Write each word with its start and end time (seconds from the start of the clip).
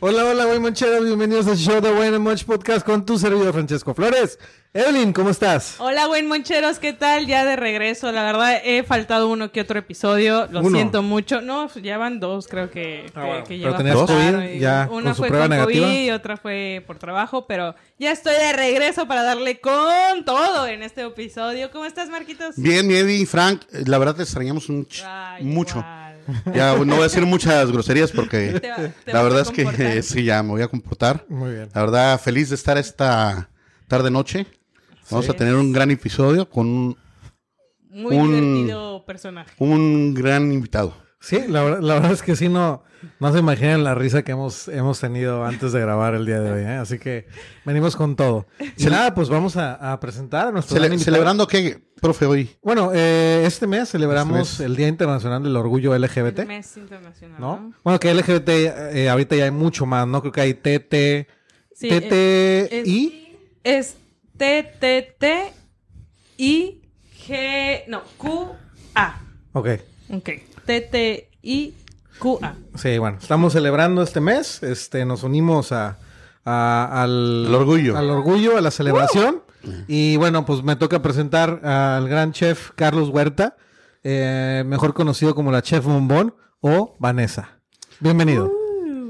Hola, 0.00 0.24
hola, 0.26 0.46
buen 0.46 0.60
moncheros. 0.62 1.04
Bienvenidos 1.04 1.46
al 1.46 1.56
show 1.56 1.80
de 1.80 1.90
Buen 1.90 2.20
Monch 2.20 2.44
Podcast 2.44 2.84
con 2.84 3.04
tu 3.06 3.18
servidor 3.18 3.52
Francesco 3.52 3.94
Flores. 3.94 4.38
Evelyn, 4.74 5.12
¿cómo 5.12 5.30
estás? 5.30 5.76
Hola, 5.78 6.08
buen 6.08 6.26
moncheros, 6.26 6.78
¿qué 6.78 6.92
tal? 6.92 7.26
Ya 7.26 7.44
de 7.44 7.56
regreso. 7.56 8.10
La 8.12 8.22
verdad, 8.24 8.60
he 8.64 8.82
faltado 8.82 9.28
uno 9.28 9.52
que 9.52 9.60
otro 9.60 9.78
episodio. 9.78 10.46
Lo 10.50 10.60
Uno. 10.60 10.76
siento 10.76 11.02
mucho. 11.02 11.40
No, 11.40 11.72
ya 11.74 11.96
van 11.96 12.20
dos, 12.20 12.48
creo 12.48 12.70
que, 12.70 13.06
Ah, 13.14 13.20
que- 13.20 13.26
bueno. 13.26 13.44
que 13.44 13.58
Pero 13.62 13.76
tenías 13.76 13.96
COVID, 13.96 14.58
ya, 14.60 14.88
Una 14.90 15.04
con 15.04 15.14
su 15.14 15.18
fue 15.22 15.28
prueba 15.28 15.44
con 15.46 15.56
negativa. 15.56 15.86
COVID 15.86 15.98
y 16.04 16.10
otra 16.10 16.36
fue 16.36 16.82
por 16.86 16.98
trabajo, 16.98 17.46
pero 17.46 17.74
ya 17.98 18.10
estoy 18.12 18.34
de 18.34 18.52
regreso 18.52 19.06
para 19.06 19.22
darle 19.22 19.60
con 19.60 20.24
todo 20.26 20.66
en 20.66 20.82
este 20.82 21.02
episodio. 21.02 21.70
¿Cómo 21.70 21.84
estás, 21.86 22.08
Marquitos? 22.10 22.56
Bien, 22.56 22.90
y 22.90 23.24
Frank, 23.26 23.62
la 23.86 23.96
verdad 23.98 24.16
te 24.16 24.22
extrañamos 24.22 24.68
un 24.68 24.86
ch- 24.86 25.04
Ay, 25.06 25.44
mucho. 25.44 25.78
igual. 25.78 26.13
Ya 26.54 26.74
no 26.76 26.84
voy 26.84 27.00
a 27.00 27.02
decir 27.04 27.24
muchas 27.26 27.70
groserías 27.70 28.10
porque 28.12 28.58
Te 28.60 28.70
va- 28.70 28.76
te 29.04 29.12
la 29.12 29.22
verdad 29.22 29.40
es 29.42 29.50
que 29.50 29.62
eh, 29.62 30.02
sí, 30.02 30.24
ya 30.24 30.42
me 30.42 30.50
voy 30.50 30.62
a 30.62 30.68
comportar. 30.68 31.24
Muy 31.28 31.52
bien. 31.54 31.68
La 31.74 31.80
verdad, 31.82 32.20
feliz 32.20 32.48
de 32.48 32.54
estar 32.54 32.78
esta 32.78 33.48
tarde-noche. 33.88 34.46
Vamos 35.10 35.26
Sí. 35.26 35.32
a 35.32 35.36
tener 35.36 35.54
un 35.54 35.72
gran 35.72 35.90
episodio 35.90 36.48
con 36.48 36.66
un, 36.66 36.96
Muy 37.90 38.16
un- 38.16 38.28
divertido 38.28 39.04
personaje. 39.04 39.52
un 39.58 40.14
gran 40.14 40.50
invitado. 40.52 40.96
Sí, 41.24 41.40
la, 41.48 41.62
verdad- 41.64 41.80
la 41.80 41.94
verdad 41.94 42.12
es 42.12 42.22
que 42.22 42.36
sí, 42.36 42.48
no, 42.48 42.82
no 43.18 43.32
se 43.32 43.38
imaginan 43.38 43.82
la 43.82 43.94
risa 43.94 44.22
que 44.22 44.32
hemos, 44.32 44.68
hemos 44.68 45.00
tenido 45.00 45.44
antes 45.44 45.72
de 45.72 45.80
grabar 45.80 46.14
el 46.14 46.26
día 46.26 46.40
de 46.40 46.50
hoy. 46.52 46.60
¿eh? 46.62 46.76
Así 46.76 46.98
que 46.98 47.26
venimos 47.64 47.96
con 47.96 48.14
todo. 48.14 48.46
Y 48.76 48.84
nada, 48.86 49.14
pues 49.14 49.28
vamos 49.30 49.56
a, 49.56 49.92
a 49.92 49.98
presentar 50.00 50.48
a 50.48 50.52
nuestro 50.52 50.76
Cele-. 50.76 50.98
¿Celebrando 50.98 51.46
qué, 51.46 51.80
profe, 52.00 52.26
hoy? 52.26 52.50
Bueno, 52.62 52.90
eh, 52.94 53.42
este 53.46 53.66
mes 53.66 53.88
celebramos 53.90 54.50
Este 54.52 54.62
mes. 54.64 54.70
el 54.70 54.76
Día 54.76 54.88
Internacional 54.88 55.42
del 55.42 55.56
Orgullo 55.56 55.96
LGBT. 55.96 56.40
El 56.40 56.46
mes 56.46 56.76
internacional, 56.76 57.40
¿no? 57.40 57.56
¿no? 57.58 57.74
Bueno, 57.82 57.98
que 57.98 58.12
LGBT 58.12 58.48
eh, 58.92 59.08
ahorita 59.08 59.34
ya 59.36 59.44
hay 59.44 59.50
mucho 59.50 59.86
más, 59.86 60.06
¿no? 60.06 60.20
Creo 60.20 60.32
que 60.32 60.40
hay 60.42 60.54
TT, 60.54 61.26
Sí, 61.74 61.88
eh, 61.90 62.68
es- 62.70 62.82
TTI. 62.84 63.38
Es 63.64 63.96
T, 64.36 64.72
T, 64.78 65.16
T, 65.18 65.52
I, 66.36 66.82
G, 67.26 67.84
no, 67.88 68.02
Q, 68.18 68.48
A. 68.94 69.20
Ok. 69.54 69.68
Ok. 70.10 70.30
T, 70.66 70.80
T, 70.80 71.28
I, 71.42 71.74
Q, 72.18 72.38
A. 72.42 72.54
Sí, 72.76 72.98
bueno, 72.98 73.18
estamos 73.20 73.52
celebrando 73.52 74.02
este 74.02 74.20
mes. 74.20 74.62
Este, 74.62 75.04
nos 75.04 75.22
unimos 75.22 75.72
a, 75.72 75.98
a- 76.44 77.02
al, 77.02 77.46
Al 77.48 77.54
orgullo. 77.54 77.96
Al 77.96 78.10
orgullo, 78.10 78.56
a 78.56 78.60
la 78.60 78.70
celebración. 78.70 79.42
Y 79.88 80.16
bueno, 80.18 80.44
pues 80.44 80.62
me 80.62 80.76
toca 80.76 81.00
presentar 81.00 81.64
al 81.64 82.06
gran 82.08 82.32
chef 82.32 82.70
Carlos 82.76 83.08
Huerta, 83.08 83.56
eh, 84.02 84.62
mejor 84.66 84.92
conocido 84.92 85.34
como 85.34 85.50
la 85.50 85.62
chef 85.62 85.84
Bombón 85.86 86.34
o 86.60 86.96
Vanessa. 86.98 87.58
Bienvenido. 88.00 88.52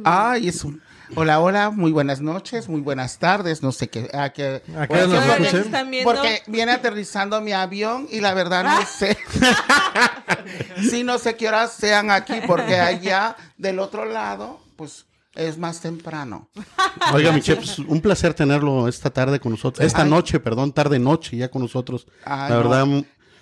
Ay, 0.04 0.48
es 0.48 0.62
un... 0.64 0.80
Hola, 1.16 1.40
hola, 1.40 1.70
muy 1.70 1.92
buenas 1.92 2.20
noches, 2.20 2.68
muy 2.68 2.80
buenas 2.80 3.18
tardes, 3.18 3.62
no 3.62 3.72
sé 3.72 3.88
qué... 3.88 4.08
A 4.12 4.30
qué, 4.32 4.62
¿A 4.76 4.86
qué 4.86 4.86
porque- 4.88 4.94
hora 4.94 5.06
nos 5.06 5.18
Ahora 5.22 5.36
escuchan? 5.36 5.60
están 5.60 5.90
viendo- 5.90 6.10
Porque 6.12 6.42
viene 6.46 6.72
aterrizando 6.72 7.40
mi 7.40 7.52
avión 7.52 8.08
y 8.10 8.20
la 8.20 8.34
verdad 8.34 8.64
no 8.64 8.86
sé. 8.86 9.16
sí, 10.90 11.04
no 11.04 11.18
sé 11.18 11.36
qué 11.36 11.48
horas 11.48 11.72
sean 11.72 12.10
aquí, 12.10 12.34
porque 12.46 12.76
allá 12.76 13.36
del 13.56 13.78
otro 13.78 14.04
lado, 14.04 14.60
pues 14.76 15.06
es 15.34 15.58
más 15.58 15.80
temprano. 15.80 16.48
Oiga, 17.12 17.32
mi 17.32 17.40
chef, 17.40 17.62
es 17.62 17.78
un 17.78 18.00
placer 18.00 18.34
tenerlo 18.34 18.88
esta 18.88 19.10
tarde 19.10 19.38
con 19.40 19.52
nosotros. 19.52 19.86
Esta 19.86 20.02
Ay. 20.02 20.10
noche, 20.10 20.40
perdón, 20.40 20.72
tarde-noche 20.72 21.36
ya 21.36 21.48
con 21.50 21.62
nosotros. 21.62 22.06
Ay, 22.24 22.50
la 22.50 22.56
verdad, 22.56 22.86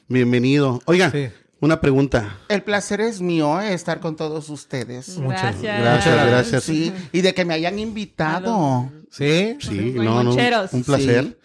bienvenido. 0.08 0.80
Oiga, 0.86 1.10
Sí. 1.10 1.28
Una 1.62 1.80
pregunta. 1.80 2.38
El 2.48 2.62
placer 2.62 3.00
es 3.00 3.20
mío 3.20 3.60
eh, 3.60 3.72
estar 3.72 4.00
con 4.00 4.16
todos 4.16 4.50
ustedes. 4.50 5.16
Muchas 5.18 5.62
Gracias. 5.62 5.80
Gracias, 5.80 6.26
gracias. 6.26 6.64
Sí, 6.64 6.92
y 7.12 7.20
de 7.22 7.32
que 7.32 7.44
me 7.44 7.54
hayan 7.54 7.78
invitado. 7.78 8.90
Sí. 9.10 9.56
Sí, 9.60 9.92
no, 9.96 10.22
no, 10.22 10.32
un 10.72 10.84
placer. 10.84 11.38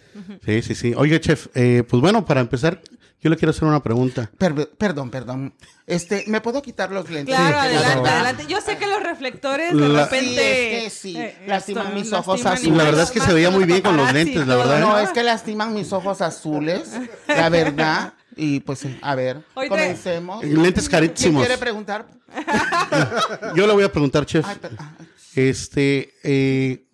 Sí, 0.45 0.61
sí, 0.63 0.75
sí. 0.75 0.93
Oye, 0.97 1.19
chef, 1.21 1.47
eh, 1.53 1.83
pues 1.87 2.01
bueno, 2.01 2.25
para 2.25 2.41
empezar, 2.41 2.81
yo 3.21 3.29
le 3.29 3.35
quiero 3.37 3.51
hacer 3.51 3.65
una 3.65 3.83
pregunta. 3.83 4.29
Per- 4.37 4.69
perdón, 4.71 5.11
perdón. 5.11 5.53
Este, 5.85 6.23
¿me 6.27 6.41
puedo 6.41 6.61
quitar 6.63 6.91
los 6.91 7.09
lentes? 7.09 7.35
Claro, 7.35 7.59
Sí, 7.61 7.65
adelante, 7.67 8.01
claro. 8.01 8.07
adelante. 8.07 8.45
Yo 8.49 8.59
sé 8.61 8.77
que 8.77 8.87
los 8.87 9.03
reflectores 9.03 9.73
de 9.75 9.87
La- 9.89 10.03
repente. 10.05 10.29
Sí, 10.29 10.37
es 10.39 10.83
que 10.83 10.89
sí, 10.89 11.17
eh, 11.17 11.37
lastiman 11.45 11.87
esto, 11.87 11.99
mis 11.99 12.13
ojos 12.13 12.43
lastiman 12.43 12.75
y 12.75 12.77
La 12.79 12.83
verdad 12.85 13.03
es 13.03 13.11
que 13.11 13.19
se 13.21 13.33
veía 13.33 13.51
muy 13.51 13.65
bien 13.65 13.81
con 13.81 13.95
los 13.95 14.11
lentes, 14.11 14.47
la 14.47 14.55
verdad. 14.55 14.79
No, 14.79 14.97
es 14.97 15.09
que 15.11 15.21
lastiman 15.21 15.73
mis 15.75 15.93
ojos 15.93 16.21
azules, 16.21 16.89
la 17.27 17.49
verdad. 17.49 18.13
Y 18.37 18.59
pues, 18.61 18.85
a 19.01 19.15
ver, 19.15 19.43
Hoy 19.55 19.65
te- 19.65 19.69
comencemos. 19.69 20.43
Lentes 20.43 20.87
¿Quién 20.87 21.01
carísimos. 21.07 21.45
quiere 21.45 21.57
preguntar? 21.59 22.07
Yo 23.55 23.65
le 23.67 23.73
voy 23.73 23.83
a 23.83 23.91
preguntar, 23.91 24.25
chef. 24.25 24.45
Ay, 24.47 24.57
ay, 24.63 25.07
Este, 25.35 26.13
eh, 26.23 26.87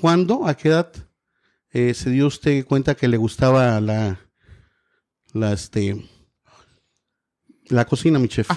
¿cuándo, 0.00 0.46
a 0.46 0.54
qué 0.56 0.68
edad 0.68 0.92
eh, 1.70 1.94
se 1.94 2.10
dio 2.10 2.26
usted 2.28 2.64
cuenta 2.64 2.94
que 2.94 3.08
le 3.08 3.16
gustaba 3.16 3.80
la, 3.80 4.18
la, 5.32 5.52
este, 5.52 5.96
la 7.66 7.84
cocina, 7.84 8.18
mi 8.18 8.28
chef? 8.28 8.48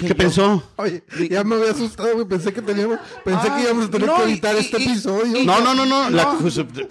¿Qué 0.00 0.14
pensó? 0.16 0.62
Oye, 0.76 1.04
ya 1.30 1.44
me 1.44 1.54
había 1.54 1.70
asustado, 1.70 2.12
güey. 2.14 2.26
Pensé 2.26 2.52
que 2.52 2.60
teníamos, 2.60 2.98
pensé 3.24 3.48
que 3.54 3.62
íbamos 3.62 3.86
a 3.86 3.90
tener 3.90 4.08
no, 4.08 4.16
que 4.16 4.22
editar 4.24 4.56
y- 4.56 4.58
este 4.58 4.80
y- 4.80 4.84
episodio. 4.88 5.44
No, 5.44 5.60
no, 5.60 5.74
no, 5.74 5.86
no. 5.86 6.10
la- 6.10 6.36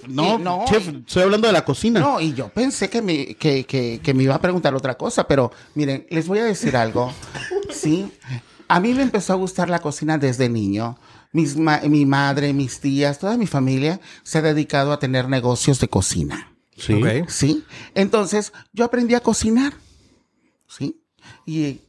No. 0.07 0.38
no, 0.38 0.39
Y- 0.39 0.41
no, 0.41 0.66
chef, 0.67 0.88
y- 0.88 1.03
estoy 1.06 1.23
hablando 1.23 1.47
de 1.47 1.53
la 1.53 1.66
cocina. 1.66 2.00
No, 2.00 2.22
y 2.22 2.33
yo 2.33 2.47
pensé 2.50 2.89
que 2.89 3.01
me, 3.01 3.35
que, 3.35 3.66
que, 3.66 4.00
que 4.01 4.13
me 4.13 4.23
iba 4.23 4.35
a 4.35 4.39
preguntar 4.41 4.73
otra 4.75 4.95
cosa, 4.95 5.28
pero 5.28 5.51
miren, 5.73 6.07
les 6.09 6.25
voy 6.28 6.39
a 6.39 6.45
decir 6.45 6.75
algo. 6.78 7.11
Sí, 7.73 8.09
a 8.69 8.79
mí 8.79 8.94
me 8.94 9.01
empezó 9.01 9.33
a 9.33 9.35
gustar 9.35 9.69
la 9.69 9.79
cocina 9.79 10.17
desde 10.17 10.47
niño. 10.47 10.97
Mis 11.33 11.57
ma- 11.57 11.81
mi 11.81 12.06
madre, 12.06 12.53
mis 12.53 12.79
tías, 12.79 13.19
toda 13.19 13.35
mi 13.35 13.45
familia 13.47 14.00
se 14.23 14.38
ha 14.38 14.41
dedicado 14.41 14.94
a 14.94 15.00
tener 15.00 15.27
negocios 15.27 15.79
de 15.81 15.89
cocina. 15.89 16.53
Sí. 16.77 17.01
¿Sí? 17.27 17.66
Entonces, 17.94 18.53
yo 18.72 18.85
aprendí 18.85 19.13
a 19.16 19.19
cocinar. 19.19 19.73
¿Sí? 20.67 21.01
Y 21.45 21.81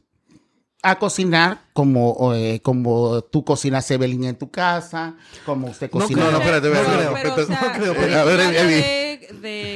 a 0.83 0.99
cocinar 0.99 1.61
como, 1.73 2.33
eh, 2.35 2.59
como 2.61 3.21
tú 3.23 3.43
cocinas 3.43 3.89
Evelyn 3.91 4.25
en 4.25 4.35
tu 4.37 4.49
casa, 4.51 5.15
como 5.45 5.67
usted 5.67 5.89
No 5.93 5.99
cocina. 5.99 6.19
creo, 6.21 6.31
no, 6.31 6.37
espérate, 6.39 6.71
espérate, 6.71 7.47
no 8.21 9.07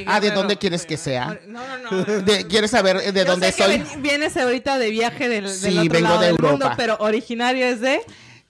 Ah, 0.06 0.20
¿de 0.20 0.30
dónde 0.30 0.56
quieres 0.56 0.86
que 0.86 0.96
sea? 0.96 1.38
No, 1.46 1.60
no, 1.78 1.90
no. 1.90 2.04
De- 2.22 2.46
¿Quieres 2.46 2.70
saber 2.70 3.12
de 3.12 3.20
Yo 3.24 3.30
dónde 3.30 3.50
sé 3.52 3.56
que 3.56 3.62
soy? 3.64 3.78
ven- 3.78 4.02
vienes 4.02 4.36
ahorita 4.36 4.78
de 4.78 4.90
viaje 4.90 5.28
del, 5.28 5.44
del 5.44 5.52
Sí, 5.54 5.78
otro 5.78 5.92
vengo 5.92 6.08
lado 6.08 6.20
de 6.20 6.26
del 6.26 6.34
mundo, 6.34 6.48
Europa. 6.52 6.74
pero 6.76 6.96
originario 7.00 7.66
es 7.66 7.80
de 7.80 8.00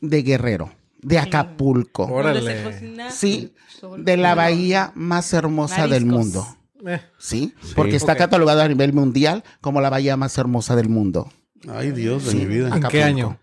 De 0.00 0.22
Guerrero, 0.22 0.72
de 1.00 1.18
Acapulco. 1.18 2.04
Órale. 2.04 2.40
donde 2.40 2.56
se 2.56 2.62
cocina 2.64 3.10
Sí, 3.10 3.54
de 3.98 4.16
la 4.16 4.34
bahía 4.34 4.92
más 4.94 5.32
hermosa 5.32 5.86
del 5.86 6.06
mundo. 6.06 6.46
Eh, 6.86 7.00
¿Sí? 7.18 7.54
Porque 7.76 7.96
está 7.96 8.16
catalogada 8.16 8.64
a 8.64 8.68
nivel 8.68 8.92
mundial 8.92 9.44
como 9.60 9.80
la 9.80 9.88
bahía 9.90 10.16
más 10.16 10.36
hermosa 10.38 10.74
del 10.76 10.88
mundo. 10.88 11.30
Ay, 11.68 11.90
Dios 11.92 12.24
de 12.26 12.34
mi 12.34 12.46
vida. 12.46 12.66
¿En 12.68 12.72
Acapulco. 12.74 12.90
qué 12.90 13.02
año? 13.02 13.38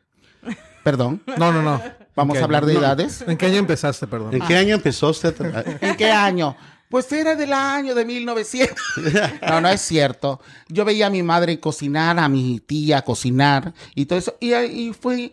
Perdón. 0.84 1.22
No, 1.38 1.52
no, 1.52 1.62
no. 1.62 1.82
Vamos 2.16 2.36
¿En 2.38 2.42
a 2.42 2.46
hablar 2.46 2.66
de 2.66 2.74
No. 2.74 2.80
edades. 2.80 3.24
¿En 3.28 3.38
qué 3.38 3.46
año 3.48 3.58
empezaste, 3.58 4.08
perdón? 4.08 4.34
¿En 4.34 4.42
qué 4.42 4.56
año 4.58 4.76
empezó 4.76 5.10
usted? 5.10 5.40
a- 5.42 5.64
¿En 5.86 5.96
qué 5.96 6.12
año? 6.12 6.56
Pues 6.90 7.12
era 7.12 7.36
del 7.36 7.54
año 7.54 7.94
de 7.94 8.04
1900. 8.06 8.76
No, 9.48 9.62
no 9.62 9.70
es 9.70 9.82
cierto. 9.82 10.42
Yo 10.68 10.86
veía 10.86 11.08
a 11.08 11.10
mi 11.10 11.22
madre 11.24 11.60
cocinar, 11.60 12.18
a 12.20 12.28
mi 12.30 12.60
tía 12.60 13.04
cocinar 13.04 13.74
y 13.96 14.06
todo 14.06 14.18
eso. 14.20 14.36
Y, 14.40 14.54
y 14.56 14.94
fui, 14.94 15.32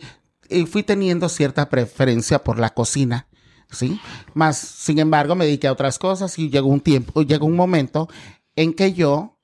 y 0.51 0.67
fui 0.67 0.83
teniendo 0.83 1.29
cierta 1.29 1.69
preferencia 1.71 2.43
por 2.45 2.59
la 2.59 2.71
cocina. 2.71 3.27
¿Sí? 3.71 4.01
Más, 4.35 4.59
sin 4.59 4.99
embargo, 5.01 5.35
me 5.35 5.45
dediqué 5.45 5.67
a 5.67 5.73
otras 5.73 5.99
cosas 5.99 6.39
y 6.39 6.51
llegó 6.51 6.69
un 6.69 6.81
tiempo, 6.81 7.23
llegó 7.23 7.47
un 7.47 7.57
momento 7.57 8.09
en 8.55 8.73
que 8.73 8.93
yo, 8.93 9.41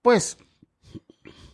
pues, 0.00 0.36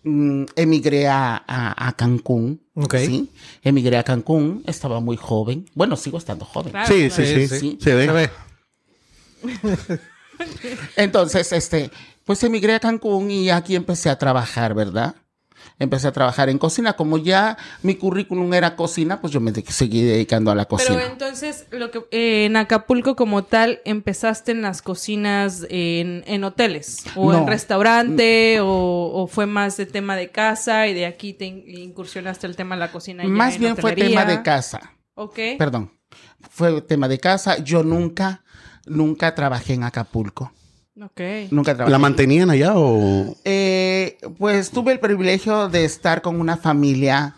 mm, 0.04 0.44
emigré 0.56 1.08
a, 1.08 1.36
a- 1.46 1.88
a 1.88 1.92
Cancún. 1.96 2.60
Ok. 2.74 2.96
¿sí? 2.98 3.30
Emigré 3.62 3.96
a 3.98 4.02
Cancún, 4.04 4.62
estaba 4.66 5.00
muy 5.00 5.16
joven. 5.16 5.66
Bueno, 5.74 5.96
sigo 5.96 6.18
estando 6.18 6.44
joven. 6.44 6.72
Claro, 6.72 6.86
Sí, 6.86 7.08
claro. 7.08 7.14
sí, 7.24 7.48
sí, 7.48 7.58
sí. 7.60 7.78
Se 7.80 7.94
ve. 7.94 8.06
Se 8.06 8.12
ve. 8.12 8.30
Entonces, 10.96 11.52
este, 11.52 11.90
pues 12.24 12.42
emigré 12.42 12.74
a 12.74 12.80
Cancún 12.80 13.30
y 13.30 13.50
aquí 13.50 13.74
empecé 13.76 14.08
a 14.10 14.18
trabajar, 14.18 14.74
¿verdad? 14.74 15.14
Empecé 15.80 16.06
a 16.06 16.12
trabajar 16.12 16.48
en 16.48 16.58
cocina. 16.58 16.92
Como 16.92 17.18
ya 17.18 17.56
mi 17.82 17.96
currículum 17.96 18.54
era 18.54 18.76
cocina, 18.76 19.20
pues 19.20 19.32
yo 19.32 19.40
me 19.40 19.50
de- 19.50 19.64
seguí 19.66 20.02
dedicando 20.04 20.52
a 20.52 20.54
la 20.54 20.66
Pero 20.68 20.76
cocina. 20.76 21.04
entonces, 21.10 21.66
lo 21.72 21.90
que 21.90 22.04
eh, 22.12 22.44
en 22.44 22.56
Acapulco 22.56 23.16
como 23.16 23.42
tal, 23.42 23.80
empezaste 23.84 24.52
en 24.52 24.62
las 24.62 24.82
cocinas 24.82 25.66
en, 25.70 26.22
en 26.26 26.44
hoteles 26.44 27.04
o 27.16 27.32
en 27.32 27.40
No. 27.40 27.46
restaurante 27.46 28.60
o, 28.60 29.10
o 29.14 29.26
fue 29.26 29.46
más 29.46 29.76
de 29.76 29.86
tema 29.86 30.14
de 30.16 30.30
casa 30.30 30.86
y 30.86 30.94
de 30.94 31.06
aquí 31.06 31.32
te 31.32 31.46
in- 31.46 31.64
incursionaste 31.66 32.46
el 32.46 32.54
tema 32.54 32.76
de 32.76 32.80
la 32.80 32.92
cocina. 32.92 33.24
Más 33.24 33.54
en 33.56 33.60
bien 33.60 33.76
fue 33.76 33.92
tema 33.96 34.24
de 34.24 34.42
casa. 34.42 34.92
Ok. 35.14 35.38
Perdón. 35.58 35.90
Fue 36.50 36.80
tema 36.82 37.08
de 37.08 37.18
casa. 37.18 37.58
Yo 37.58 37.82
nunca, 37.82 38.42
nunca 38.86 39.34
trabajé 39.34 39.74
en 39.74 39.84
Acapulco. 39.84 40.52
Ok. 41.02 41.20
Nunca 41.50 41.74
trabajé. 41.74 41.90
¿La 41.90 41.98
mantenían 41.98 42.50
allá 42.50 42.72
o...? 42.76 43.36
Eh, 43.44 44.18
pues 44.38 44.70
tuve 44.70 44.92
el 44.92 45.00
privilegio 45.00 45.68
de 45.68 45.84
estar 45.84 46.22
con 46.22 46.40
una 46.40 46.56
familia 46.56 47.34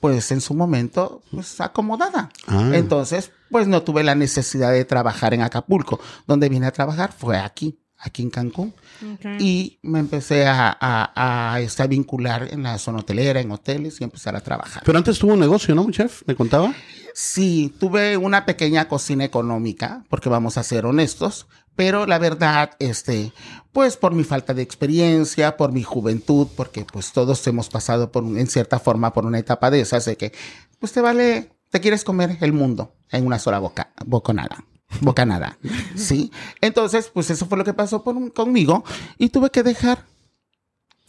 pues 0.00 0.32
en 0.32 0.40
su 0.40 0.54
momento, 0.54 1.22
pues 1.30 1.60
acomodada. 1.60 2.30
Ah. 2.46 2.72
Entonces, 2.74 3.30
pues 3.50 3.68
no 3.68 3.82
tuve 3.82 4.02
la 4.02 4.14
necesidad 4.14 4.72
de 4.72 4.84
trabajar 4.84 5.34
en 5.34 5.42
Acapulco. 5.42 6.00
Donde 6.26 6.48
vine 6.48 6.66
a 6.66 6.72
trabajar 6.72 7.12
fue 7.16 7.38
aquí, 7.38 7.78
aquí 7.98 8.22
en 8.22 8.30
Cancún. 8.30 8.74
Ok. 9.14 9.40
Y 9.40 9.78
me 9.82 9.98
empecé 9.98 10.46
a, 10.46 10.68
a, 10.68 11.12
a, 11.14 11.56
a 11.56 11.86
vincular 11.86 12.48
en 12.52 12.62
la 12.62 12.78
zona 12.78 12.98
hotelera, 13.00 13.40
en 13.40 13.50
hoteles 13.52 14.00
y 14.00 14.04
empezar 14.04 14.36
a 14.36 14.40
trabajar. 14.40 14.82
Pero 14.84 14.98
antes 14.98 15.18
tuvo 15.18 15.32
un 15.34 15.40
negocio, 15.40 15.74
¿no, 15.74 15.90
chef? 15.90 16.22
¿Me 16.26 16.34
contaba? 16.34 16.74
Sí, 17.14 17.74
tuve 17.80 18.16
una 18.16 18.44
pequeña 18.44 18.88
cocina 18.88 19.24
económica, 19.24 20.04
porque 20.10 20.28
vamos 20.28 20.58
a 20.58 20.62
ser 20.62 20.84
honestos, 20.84 21.46
pero 21.74 22.06
la 22.06 22.18
verdad, 22.18 22.72
este, 22.78 23.32
pues 23.72 23.96
por 23.96 24.12
mi 24.14 24.22
falta 24.24 24.52
de 24.54 24.62
experiencia, 24.62 25.56
por 25.56 25.72
mi 25.72 25.82
juventud, 25.82 26.48
porque 26.56 26.84
pues 26.90 27.12
todos 27.12 27.46
hemos 27.46 27.68
pasado 27.70 28.12
por, 28.12 28.22
un- 28.24 28.38
en 28.38 28.46
cierta 28.46 28.78
forma 28.78 29.12
por 29.14 29.24
una 29.24 29.38
etapa 29.38 29.70
de 29.70 29.80
esas 29.80 30.04
de 30.04 30.16
que, 30.16 30.32
pues 30.78 30.92
te 30.92 31.00
vale, 31.00 31.52
te 31.70 31.80
quieres 31.80 32.04
comer 32.04 32.36
el 32.42 32.52
mundo 32.52 32.94
en 33.10 33.26
una 33.26 33.38
sola 33.38 33.58
boca, 33.60 33.90
bocanada. 34.04 34.64
Bocanada, 35.00 35.58
¿sí? 35.94 36.30
Entonces, 36.60 37.10
pues 37.12 37.30
eso 37.30 37.46
fue 37.46 37.58
lo 37.58 37.64
que 37.64 37.74
pasó 37.74 38.02
por- 38.02 38.32
conmigo 38.32 38.84
y 39.18 39.28
tuve 39.28 39.50
que 39.50 39.62
dejar, 39.62 40.04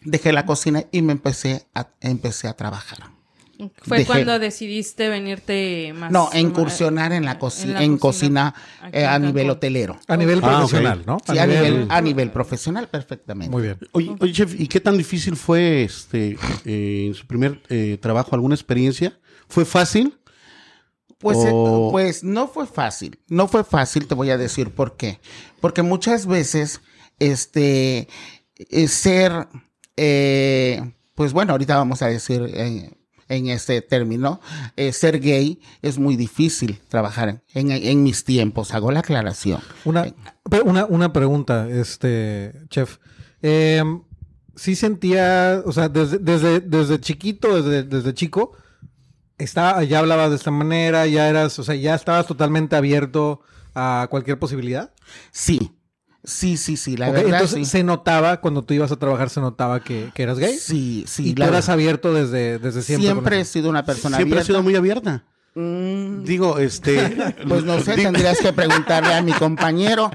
dejé 0.02 0.32
la 0.34 0.46
cocina 0.46 0.84
y 0.92 1.02
me 1.02 1.14
empecé 1.14 1.66
a, 1.74 1.88
empecé 2.02 2.48
a 2.48 2.54
trabajar. 2.56 3.00
Fue 3.82 3.98
dejé- 3.98 4.06
cuando 4.06 4.38
decidiste 4.38 5.10
venirte 5.10 5.92
más. 5.94 6.12
No, 6.12 6.30
a 6.32 6.38
incursionar 6.40 7.12
en 7.12 7.26
la, 7.26 7.40
coci- 7.40 7.64
en 7.64 7.74
la 7.74 7.84
en 7.84 7.98
cocina, 7.98 8.54
eh, 8.94 9.04
a 9.04 9.18
nivel 9.18 9.50
hotelero. 9.50 10.00
A 10.08 10.16
nivel 10.16 10.42
Ah, 10.44 10.58
profesional. 10.60 11.04
¿no? 11.08 11.18
Sí, 11.26 11.40
a 11.40 11.48
nivel, 11.48 11.88
a 11.90 12.00
nivel 12.02 12.32
profesional, 12.32 12.88
perfectamente. 12.88 13.50
Muy 13.52 13.64
bien. 13.64 13.80
Oye, 13.94 14.16
oye, 14.20 14.32
chef, 14.32 14.54
¿y 14.60 14.68
qué 14.68 14.80
tan 14.80 14.96
difícil 14.96 15.36
fue 15.36 15.84
este 15.84 16.38
eh, 16.66 17.06
en 17.08 17.16
su 17.16 17.26
primer 17.26 17.60
eh, 17.70 17.98
trabajo? 18.00 18.36
¿Alguna 18.36 18.54
experiencia? 18.54 19.18
¿Fue 19.50 19.66
fácil? 19.66 20.14
Pues, 21.20 21.40
eh, 21.40 21.52
pues 21.92 22.24
no 22.24 22.48
fue 22.48 22.68
fácil. 22.68 23.20
No 23.28 23.48
fue 23.48 23.64
fácil, 23.64 24.08
te 24.08 24.16
voy 24.16 24.30
a 24.30 24.38
decir 24.38 24.70
por 24.72 24.98
qué. 24.98 25.20
Porque 25.60 25.82
muchas 25.82 26.28
veces, 26.28 26.82
este, 27.20 28.08
eh, 28.58 28.88
ser, 28.88 29.48
eh, 29.96 30.94
pues 31.16 31.34
bueno, 31.34 31.54
ahorita 31.54 31.76
vamos 31.76 32.02
a 32.04 32.08
decir 32.08 32.44
en, 32.54 32.98
en 33.30 33.48
este 33.48 33.82
término, 33.82 34.40
eh, 34.76 34.94
ser 34.94 35.20
gay 35.20 35.60
es 35.82 35.98
muy 35.98 36.16
difícil 36.16 36.80
trabajar 36.88 37.42
en, 37.54 37.72
en 37.72 38.04
mis 38.04 38.24
tiempos. 38.24 38.74
Hago 38.74 38.92
la 38.92 39.00
aclaración. 39.00 39.62
Una, 39.86 40.14
una, 40.66 40.86
una 40.86 41.14
pregunta, 41.14 41.68
este, 41.68 42.54
chef. 42.70 42.98
Eh, 43.42 43.84
sí 44.56 44.76
sentía, 44.76 45.64
o 45.66 45.72
sea, 45.72 45.90
desde, 45.90 46.20
desde, 46.20 46.60
desde 46.60 47.00
chiquito, 47.00 47.62
desde, 47.62 47.84
desde 47.84 48.14
chico, 48.14 48.54
estaba, 49.38 49.84
ya 49.84 50.00
hablabas 50.00 50.30
de 50.30 50.36
esta 50.38 50.52
manera, 50.52 51.06
ya 51.08 51.30
eras, 51.30 51.58
o 51.60 51.64
sea, 51.64 51.76
ya 51.76 51.96
estabas 51.96 52.26
totalmente 52.28 52.76
abierto 52.76 53.42
a 53.76 54.08
cualquier 54.10 54.40
posibilidad. 54.40 54.92
Sí, 55.32 55.72
sí, 56.24 56.58
sí, 56.58 56.78
sí, 56.78 56.98
la 56.98 57.10
verdad 57.12 57.34
Entonces 57.34 57.60
sí. 57.60 57.66
se 57.66 57.84
notaba, 57.84 58.42
cuando 58.42 58.64
tú 58.64 58.74
ibas 58.74 58.92
a 58.92 58.96
trabajar, 58.98 59.30
se 59.30 59.40
notaba 59.40 59.80
que, 59.82 60.12
que 60.14 60.24
eras 60.24 60.40
gay. 60.40 60.58
Sí, 60.58 61.06
sí, 61.08 61.30
y 61.30 61.34
tú 61.34 61.44
eras 61.44 61.54
verdad. 61.68 61.70
abierto 61.74 62.14
desde, 62.14 62.60
desde 62.60 62.82
siempre. 62.82 63.12
Siempre, 63.12 63.40
he 63.42 63.46
sido 63.46 63.70
una 63.70 63.86
persona 63.86 64.18
Siempre 64.18 64.40
ha 64.40 64.42
abierta. 64.42 64.54
sido 64.54 64.64
muy 64.64 64.76
abierta. 64.76 65.24
Mm, 65.60 66.24
Digo, 66.24 66.60
este... 66.60 67.18
Pues 67.48 67.64
no 67.64 67.80
sé, 67.80 67.96
tendrías 67.96 68.40
que 68.40 68.54
preguntarle 68.54 69.14
a 69.16 69.22
mi 69.24 69.32
compañero. 69.34 70.12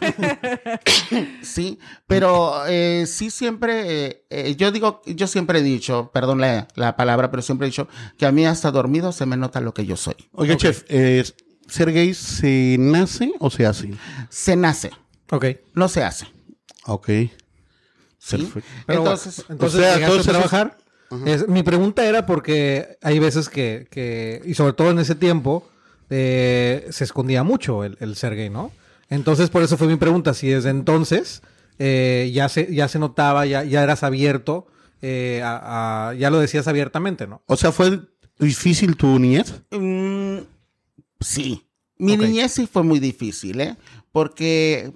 sí, 1.42 1.78
pero 2.06 2.64
eh, 2.68 3.04
sí 3.06 3.30
siempre, 3.30 4.06
eh, 4.06 4.26
eh, 4.30 4.56
yo 4.56 4.70
digo, 4.70 5.02
yo 5.06 5.26
siempre 5.26 5.58
he 5.58 5.62
dicho, 5.62 6.10
perdón 6.12 6.40
la, 6.40 6.68
la 6.76 6.96
palabra, 6.96 7.30
pero 7.30 7.42
siempre 7.42 7.66
he 7.66 7.70
dicho 7.70 7.88
que 8.18 8.26
a 8.26 8.32
mí 8.32 8.46
hasta 8.46 8.70
dormido 8.70 9.12
se 9.12 9.26
me 9.26 9.36
nota 9.36 9.60
lo 9.60 9.74
que 9.74 9.86
yo 9.86 9.96
soy. 9.96 10.14
Oiga, 10.32 10.56
chef, 10.56 10.84
eh, 10.88 11.24
¿ser 11.66 11.92
gay 11.92 12.14
se 12.14 12.76
nace 12.78 13.32
o 13.40 13.50
se 13.50 13.66
hace? 13.66 13.90
Se 14.28 14.54
nace, 14.56 14.90
Ok. 15.30 15.46
no 15.74 15.88
se 15.88 16.04
hace. 16.04 16.26
Ok. 16.86 17.08
¿sí? 17.08 18.36
Perfecto. 18.36 18.62
Pero 18.86 18.98
Entonces, 19.00 19.44
entonces 19.48 19.80
o 19.80 19.82
sea, 19.82 19.94
llegaste 19.96 20.06
todos 20.06 20.18
a 20.28 20.30
esos- 20.30 20.32
trabajar. 20.50 20.78
Es- 21.26 21.46
mi 21.48 21.62
pregunta 21.62 22.04
era 22.04 22.26
porque 22.26 22.98
hay 23.02 23.18
veces 23.18 23.48
que, 23.48 23.86
que 23.90 24.42
y 24.44 24.54
sobre 24.54 24.72
todo 24.72 24.90
en 24.90 24.98
ese 24.98 25.14
tiempo, 25.14 25.68
eh, 26.10 26.86
se 26.90 27.04
escondía 27.04 27.42
mucho 27.44 27.84
el, 27.84 27.96
el 28.00 28.16
ser 28.16 28.34
gay, 28.36 28.50
¿no? 28.50 28.72
Entonces, 29.10 29.50
por 29.50 29.62
eso 29.62 29.76
fue 29.76 29.86
mi 29.86 29.96
pregunta, 29.96 30.34
si 30.34 30.48
desde 30.48 30.70
entonces 30.70 31.42
eh, 31.78 32.30
ya, 32.34 32.48
se, 32.48 32.72
ya 32.74 32.88
se 32.88 32.98
notaba, 32.98 33.46
ya, 33.46 33.64
ya 33.64 33.82
eras 33.82 34.02
abierto, 34.02 34.66
eh, 35.02 35.42
a- 35.44 36.08
a- 36.10 36.14
ya 36.14 36.30
lo 36.30 36.38
decías 36.38 36.66
abiertamente, 36.68 37.26
¿no? 37.26 37.42
O 37.46 37.56
sea, 37.56 37.70
¿fue 37.72 38.00
difícil 38.38 38.96
tu 38.96 39.18
niñez? 39.18 39.54
Mm, 39.70 40.38
sí. 41.20 41.64
Mi 41.98 42.14
niñez 42.28 42.52
sí 42.52 42.66
fue 42.66 42.82
muy 42.82 42.98
difícil, 42.98 43.60
¿eh? 43.60 43.76
Porque, 44.12 44.92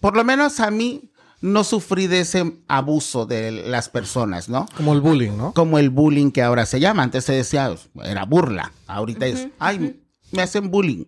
por 0.00 0.16
lo 0.16 0.24
menos 0.24 0.60
a 0.60 0.70
mí, 0.70 1.07
no 1.40 1.62
sufrí 1.64 2.06
de 2.08 2.20
ese 2.20 2.52
abuso 2.66 3.26
de 3.26 3.52
las 3.52 3.88
personas, 3.88 4.48
¿no? 4.48 4.66
Como 4.76 4.92
el 4.94 5.00
bullying, 5.00 5.36
¿no? 5.36 5.52
Como 5.54 5.78
el 5.78 5.90
bullying 5.90 6.30
que 6.30 6.42
ahora 6.42 6.66
se 6.66 6.80
llama. 6.80 7.02
Antes 7.04 7.24
se 7.24 7.32
decía, 7.34 7.72
era 8.04 8.24
burla. 8.24 8.72
Ahorita 8.86 9.26
es, 9.26 9.48
ay, 9.58 10.00
me 10.32 10.42
hacen 10.42 10.70
bullying. 10.70 11.04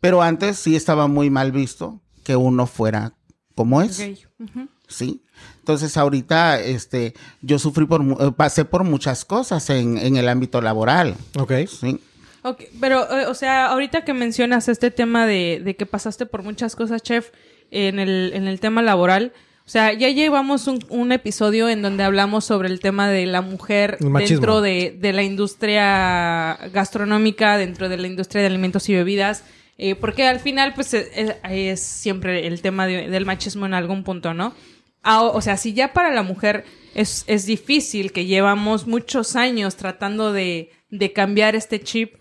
Pero 0.00 0.20
antes 0.22 0.58
sí 0.58 0.76
estaba 0.76 1.06
muy 1.06 1.30
mal 1.30 1.52
visto 1.52 2.00
que 2.24 2.36
uno 2.36 2.66
fuera 2.66 3.14
como 3.54 3.80
es. 3.82 3.98
Ujú. 4.38 4.68
¿sí? 4.88 5.22
Entonces 5.60 5.96
ahorita 5.96 6.60
este, 6.60 7.14
yo 7.40 7.58
sufrí 7.58 7.86
por, 7.86 8.02
mu- 8.02 8.16
eh, 8.20 8.32
pasé 8.32 8.64
por 8.64 8.84
muchas 8.84 9.24
cosas 9.24 9.70
en, 9.70 9.96
en 9.96 10.16
el 10.16 10.28
ámbito 10.28 10.60
laboral, 10.60 11.14
Ok. 11.38 11.52
¿sí? 11.68 11.98
Ok, 12.44 12.60
pero, 12.80 13.08
eh, 13.16 13.26
o 13.26 13.34
sea, 13.34 13.66
ahorita 13.68 14.04
que 14.04 14.12
mencionas 14.12 14.68
este 14.68 14.90
tema 14.90 15.24
de, 15.26 15.62
de 15.64 15.76
que 15.76 15.86
pasaste 15.86 16.26
por 16.26 16.42
muchas 16.42 16.74
cosas, 16.74 17.00
chef, 17.00 17.30
en 17.70 18.00
el, 18.00 18.32
en 18.34 18.48
el 18.48 18.58
tema 18.58 18.82
laboral, 18.82 19.32
sea, 19.72 19.92
ya 19.94 20.08
llevamos 20.10 20.66
un, 20.66 20.84
un 20.90 21.12
episodio 21.12 21.68
en 21.68 21.82
donde 21.82 22.02
hablamos 22.04 22.44
sobre 22.44 22.68
el 22.68 22.80
tema 22.80 23.08
de 23.08 23.26
la 23.26 23.40
mujer 23.40 23.96
dentro 24.34 24.60
de, 24.60 24.96
de 25.00 25.12
la 25.12 25.22
industria 25.22 26.58
gastronómica, 26.72 27.56
dentro 27.58 27.88
de 27.88 27.96
la 27.96 28.06
industria 28.06 28.42
de 28.42 28.48
alimentos 28.48 28.88
y 28.88 28.94
bebidas, 28.94 29.44
eh, 29.78 29.94
porque 29.94 30.26
al 30.26 30.40
final, 30.40 30.74
pues, 30.74 30.94
es, 30.94 31.08
es- 31.50 31.80
siempre 31.80 32.46
el 32.46 32.60
tema 32.62 32.86
de- 32.86 33.08
del 33.08 33.26
machismo 33.26 33.66
en 33.66 33.74
algún 33.74 34.04
punto, 34.04 34.34
¿no? 34.34 34.54
Ah, 35.02 35.22
o 35.22 35.40
sea, 35.40 35.56
si 35.56 35.72
ya 35.72 35.92
para 35.92 36.12
la 36.12 36.22
mujer 36.22 36.64
es, 36.94 37.24
es 37.26 37.46
difícil, 37.46 38.12
que 38.12 38.26
llevamos 38.26 38.86
muchos 38.86 39.34
años 39.34 39.76
tratando 39.76 40.32
de, 40.32 40.70
de 40.90 41.12
cambiar 41.12 41.56
este 41.56 41.80
chip, 41.80 42.14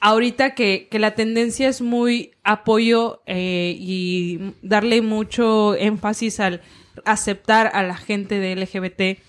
ahorita 0.00 0.54
que, 0.54 0.88
que 0.90 0.98
la 0.98 1.14
tendencia 1.14 1.68
es 1.68 1.80
muy 1.82 2.32
apoyo 2.42 3.22
eh, 3.26 3.76
y 3.78 4.54
darle 4.62 5.02
mucho 5.02 5.76
énfasis 5.76 6.40
al 6.40 6.62
aceptar 7.04 7.70
a 7.74 7.82
la 7.82 7.96
gente 7.96 8.38
de 8.38 8.56
LGBT, 8.56 9.22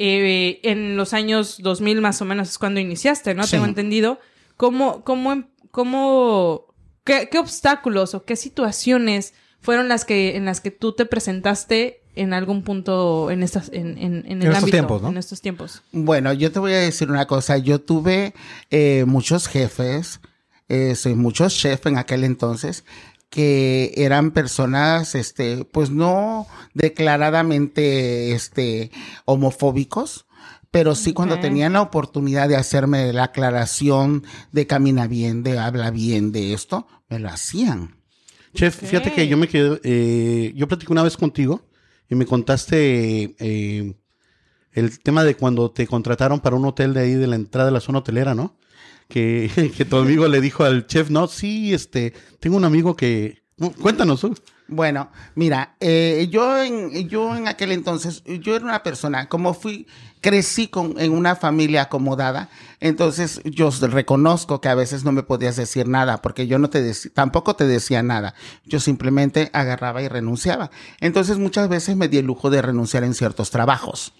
eh, 0.00 0.60
en 0.62 0.96
los 0.96 1.12
años 1.12 1.60
2000 1.62 2.00
más 2.00 2.20
o 2.20 2.24
menos 2.24 2.50
es 2.50 2.58
cuando 2.58 2.80
iniciaste, 2.80 3.34
¿no? 3.34 3.44
Sí. 3.44 3.52
Tengo 3.52 3.64
entendido. 3.64 4.20
¿Cómo, 4.56 5.02
cómo, 5.04 5.44
cómo, 5.70 6.74
qué, 7.04 7.28
qué 7.30 7.38
obstáculos 7.38 8.14
o 8.14 8.24
qué 8.24 8.36
situaciones 8.36 9.34
fueron 9.60 9.88
las 9.88 10.04
que, 10.04 10.36
en 10.36 10.44
las 10.44 10.60
que 10.60 10.70
tú 10.70 10.92
te 10.92 11.06
presentaste 11.06 12.02
en 12.18 12.32
algún 12.32 12.62
punto 12.62 13.30
en 13.30 13.42
estas, 13.42 13.70
en, 13.72 13.96
en, 13.98 14.24
en 14.26 14.42
el 14.42 14.48
estos 14.48 14.58
ámbito, 14.58 14.76
tiempos, 14.76 15.02
¿no? 15.02 15.08
en 15.08 15.16
estos 15.16 15.40
tiempos? 15.40 15.82
Bueno, 15.92 16.32
yo 16.32 16.50
te 16.50 16.58
voy 16.58 16.72
a 16.72 16.78
decir 16.78 17.10
una 17.10 17.26
cosa. 17.26 17.58
Yo 17.58 17.80
tuve 17.80 18.34
eh, 18.70 19.04
muchos 19.06 19.46
jefes, 19.46 20.20
eh, 20.68 20.94
soy 20.94 21.14
muchos 21.14 21.56
chefs 21.56 21.86
en 21.86 21.96
aquel 21.96 22.24
entonces, 22.24 22.84
que 23.30 23.92
eran 23.96 24.32
personas, 24.32 25.14
este, 25.14 25.64
pues 25.64 25.90
no 25.90 26.46
declaradamente, 26.74 28.32
este, 28.32 28.90
homofóbicos, 29.24 30.26
pero 30.70 30.94
sí 30.94 31.12
cuando 31.12 31.38
tenían 31.38 31.74
la 31.74 31.82
oportunidad 31.82 32.48
de 32.48 32.56
hacerme 32.56 33.12
la 33.12 33.24
aclaración 33.24 34.24
de 34.52 34.66
camina 34.66 35.06
bien, 35.06 35.42
de 35.42 35.58
habla 35.58 35.90
bien, 35.90 36.32
de 36.32 36.52
esto, 36.52 36.86
me 37.08 37.18
lo 37.18 37.28
hacían. 37.28 37.96
Chef, 38.54 38.74
fíjate 38.76 39.12
que 39.12 39.28
yo 39.28 39.36
me 39.36 39.46
quedé, 39.46 39.80
eh, 39.84 40.52
yo 40.56 40.66
platiqué 40.66 40.90
una 40.92 41.02
vez 41.02 41.16
contigo 41.16 41.67
y 42.08 42.14
me 42.14 42.26
contaste 42.26 43.34
eh, 43.38 43.94
el 44.72 44.98
tema 45.00 45.24
de 45.24 45.34
cuando 45.36 45.70
te 45.70 45.86
contrataron 45.86 46.40
para 46.40 46.56
un 46.56 46.64
hotel 46.64 46.94
de 46.94 47.00
ahí 47.00 47.14
de 47.14 47.26
la 47.26 47.36
entrada 47.36 47.66
de 47.66 47.72
la 47.72 47.80
zona 47.80 47.98
hotelera, 47.98 48.34
¿no? 48.34 48.56
Que, 49.08 49.50
que 49.76 49.84
tu 49.84 49.96
amigo 49.96 50.26
le 50.28 50.40
dijo 50.40 50.64
al 50.64 50.86
chef, 50.86 51.10
no, 51.10 51.26
sí, 51.28 51.74
este, 51.74 52.12
tengo 52.40 52.56
un 52.56 52.64
amigo 52.64 52.96
que, 52.96 53.42
no, 53.56 53.72
cuéntanos. 53.72 54.26
Bueno, 54.68 55.10
mira, 55.34 55.76
eh, 55.80 56.28
yo, 56.30 56.62
en, 56.62 57.08
yo 57.08 57.34
en 57.34 57.48
aquel 57.48 57.72
entonces, 57.72 58.22
yo 58.24 58.54
era 58.54 58.66
una 58.66 58.82
persona, 58.82 59.26
como 59.26 59.54
fui, 59.54 59.86
crecí 60.20 60.68
con, 60.68 61.00
en 61.00 61.12
una 61.12 61.36
familia 61.36 61.82
acomodada, 61.82 62.50
entonces 62.78 63.40
yo 63.44 63.70
reconozco 63.70 64.60
que 64.60 64.68
a 64.68 64.74
veces 64.74 65.04
no 65.04 65.12
me 65.12 65.22
podías 65.22 65.56
decir 65.56 65.88
nada, 65.88 66.20
porque 66.20 66.46
yo 66.46 66.58
no 66.58 66.68
te 66.68 66.92
tampoco 67.14 67.56
te 67.56 67.66
decía 67.66 68.02
nada, 68.02 68.34
yo 68.66 68.78
simplemente 68.78 69.50
agarraba 69.54 70.02
y 70.02 70.08
renunciaba. 70.08 70.70
Entonces 71.00 71.38
muchas 71.38 71.70
veces 71.70 71.96
me 71.96 72.08
di 72.08 72.18
el 72.18 72.26
lujo 72.26 72.50
de 72.50 72.60
renunciar 72.60 73.04
en 73.04 73.14
ciertos 73.14 73.50
trabajos. 73.50 74.12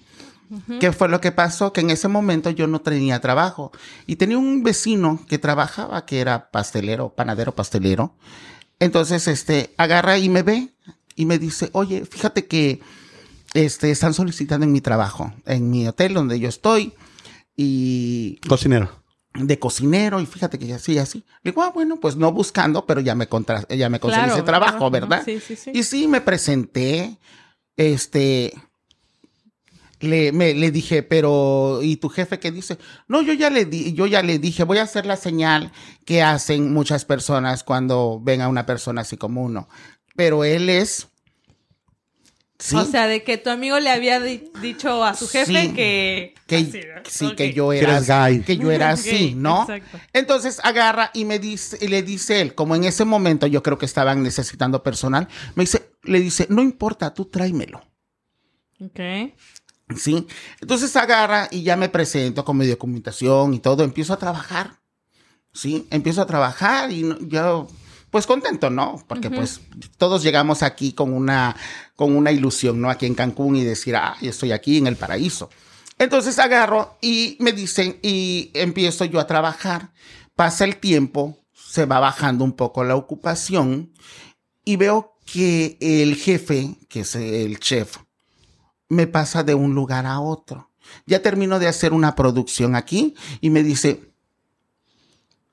¿Qué 0.81 0.93
fue 0.93 1.11
lo 1.11 1.21
que 1.21 1.31
pasó? 1.31 1.75
Que 1.75 1.83
en 1.83 1.91
ese 1.91 2.09
momento 2.09 2.49
yo 2.49 2.67
no 2.67 2.81
tenía 2.81 3.21
trabajo. 3.21 3.71
Y 4.07 4.17
tenía 4.17 4.39
un 4.39 4.63
vecino 4.63 5.21
que 5.29 5.39
trabajaba, 5.39 6.07
que 6.07 6.21
era 6.21 6.51
pastelero, 6.51 7.11
panadero 7.11 7.55
pastelero. 7.55 8.15
Entonces, 8.81 9.27
este, 9.29 9.75
agarra 9.77 10.19
y 10.19 10.29
me 10.29 10.43
ve 10.43 10.69
y 11.17 11.27
me 11.27 11.39
dice, 11.39 11.71
oye, 11.73 12.05
fíjate 12.05 12.47
que 12.47 12.81
este, 13.55 13.91
están 13.91 14.15
solicitando 14.15 14.65
en 14.65 14.73
mi 14.73 14.81
trabajo, 14.81 15.33
en 15.47 15.71
mi 15.71 15.87
hotel 15.87 16.15
donde 16.15 16.39
yo 16.39 16.49
estoy. 16.49 16.95
Y 17.57 18.39
Cocinero. 18.49 18.89
de 19.35 19.59
cocinero 19.59 20.21
y 20.21 20.27
fíjate 20.27 20.59
que 20.59 20.73
así, 20.75 20.97
así. 20.99 21.25
Le 21.43 21.51
digo, 21.51 21.63
ah, 21.63 21.73
bueno, 21.75 21.99
pues 21.99 22.15
no 22.15 22.31
buscando, 22.31 22.87
pero 22.87 23.01
ya 23.01 23.17
me, 23.17 23.27
contra, 23.27 23.67
ya 23.69 23.89
me 23.89 23.99
conseguí 23.99 24.25
Claro, 24.25 24.37
ese 24.37 24.45
trabajo, 24.45 24.79
claro, 24.79 24.91
¿verdad? 24.91 25.23
Sí, 25.25 25.41
sí, 25.41 25.57
sí. 25.57 25.73
Y 25.75 25.83
sí, 25.83 26.07
me 26.07 26.21
presenté, 26.21 27.19
este, 27.77 28.53
le, 30.01 30.33
me, 30.33 30.55
le 30.55 30.71
dije, 30.71 31.03
pero, 31.03 31.81
¿y 31.83 31.97
tu 31.97 32.09
jefe 32.09 32.39
qué 32.39 32.51
dice? 32.51 32.79
No, 33.09 33.23
yo 33.23 33.33
ya 33.33 33.51
le 33.51 33.65
di, 33.65 33.93
yo 33.95 34.07
ya 34.07 34.23
le 34.23 34.39
dije, 34.39 34.65
voy 34.65 34.79
a 34.79 34.83
hacer 34.83 35.07
la 35.07 35.17
señal 35.17 35.73
que 36.05 36.23
hacen 36.23 36.73
muchas 36.73 37.05
personas 37.05 37.65
cuando 37.65 38.21
ven 38.23 38.41
a 38.41 38.49
una 38.49 38.65
persona 38.67 39.01
así 39.03 39.17
como 39.17 39.43
uno. 39.43 39.69
Pero 40.17 40.45
él 40.45 40.69
es... 40.69 41.09
Sí, 42.61 42.75
O 42.75 42.85
sea, 42.85 43.07
de 43.07 43.23
que 43.23 43.39
tu 43.39 43.51
amigo 43.51 43.79
le 43.79 43.89
había 43.89 44.19
di- 44.21 44.51
dicho 44.61 45.05
a 45.05 45.15
su 45.15 45.29
jefe 45.29 45.67
Sí. 45.69 45.75
que... 45.75 46.35
que, 46.49 46.57
así, 46.57 46.81
¿no? 46.93 47.03
sí, 47.31 47.35
que 47.37 47.53
yo 47.53 47.73
era, 47.73 48.01
gay. 48.01 48.41
que 48.41 48.57
yo 48.57 48.73
era 48.73 48.91
así, 48.91 49.35
¿no? 49.37 49.63
exacto. 49.63 50.01
Entonces 50.13 50.59
agarra 50.65 51.13
y 51.15 51.25
me 51.25 51.39
dice, 51.39 51.79
y 51.81 51.87
le 51.87 52.03
dice 52.03 52.41
él, 52.41 52.57
como 52.57 52.75
en 52.75 52.83
ese 52.83 53.05
momento 53.05 53.47
yo 53.47 53.63
creo 53.63 53.79
que 53.79 53.87
estaban 53.87 54.25
necesitando 54.25 54.83
personal, 54.83 55.29
me 55.55 55.63
dice, 55.63 55.89
le 56.03 56.19
dice, 56.19 56.49
no 56.51 56.61
importa, 56.61 57.15
tú 57.15 57.27
tráemelo. 57.27 57.81
Ok. 58.81 58.99
¿Sí? 59.97 60.27
Entonces 60.61 60.95
agarra 60.97 61.49
y 61.51 61.63
ya 61.63 61.77
me 61.77 61.89
presento 61.89 62.45
con 62.45 62.57
mi 62.59 62.67
documentación 62.67 63.55
y 63.55 63.59
todo, 63.61 63.85
empiezo 63.85 64.13
a 64.13 64.19
trabajar. 64.19 64.79
¿Sí? 65.53 65.87
Empiezo 65.91 66.23
a 66.23 66.27
trabajar 66.27 66.93
y 66.93 67.03
no- 67.03 67.19
yo, 67.21 67.69
pues 68.11 68.27
contento, 68.27 68.71
¿no? 68.71 69.03
Porque 69.09 69.29
pues 69.31 69.61
todos 69.97 70.23
llegamos 70.23 70.63
aquí 70.63 70.93
con 70.93 71.13
una, 71.13 71.57
con 71.97 72.15
una 72.17 72.31
ilusión, 72.33 72.81
¿no? 72.81 72.91
Aquí 72.91 73.07
en 73.07 73.15
Cancún 73.15 73.57
y 73.57 73.65
decir, 73.65 73.97
ah, 73.97 74.17
yo 74.21 74.31
estoy 74.31 74.53
aquí 74.53 74.77
en 74.79 74.87
el 74.87 74.97
paraíso. 74.97 75.51
Entonces 75.99 76.39
agarro 76.39 76.97
y 77.01 77.37
me 77.41 77.53
dicen, 77.53 77.99
y 78.03 78.51
empiezo 78.55 79.05
yo 79.07 79.19
a 79.21 79.27
trabajar. 79.27 79.93
Pasa 80.37 80.65
el 80.65 80.77
tiempo, 80.77 81.39
se 81.53 81.87
va 81.87 81.99
bajando 81.99 82.45
un 82.45 82.53
poco 82.53 82.85
la 82.85 82.95
ocupación 82.95 83.93
y 84.65 84.77
veo 84.77 85.15
que 85.25 85.77
el 85.81 86.15
jefe, 86.15 86.77
que 86.89 87.01
es 87.01 87.15
el 87.17 87.59
chef, 87.59 87.97
me 88.89 89.07
pasa 89.07 89.43
de 89.43 89.55
un 89.55 89.75
lugar 89.75 90.07
a 90.07 90.21
otro. 90.21 90.71
Ya 91.07 91.21
termino 91.23 91.59
de 91.59 91.69
hacer 91.69 91.93
una 91.93 92.15
producción 92.15 92.75
aquí 92.75 93.15
y 93.41 93.51
me 93.51 93.63
dice, 93.63 94.11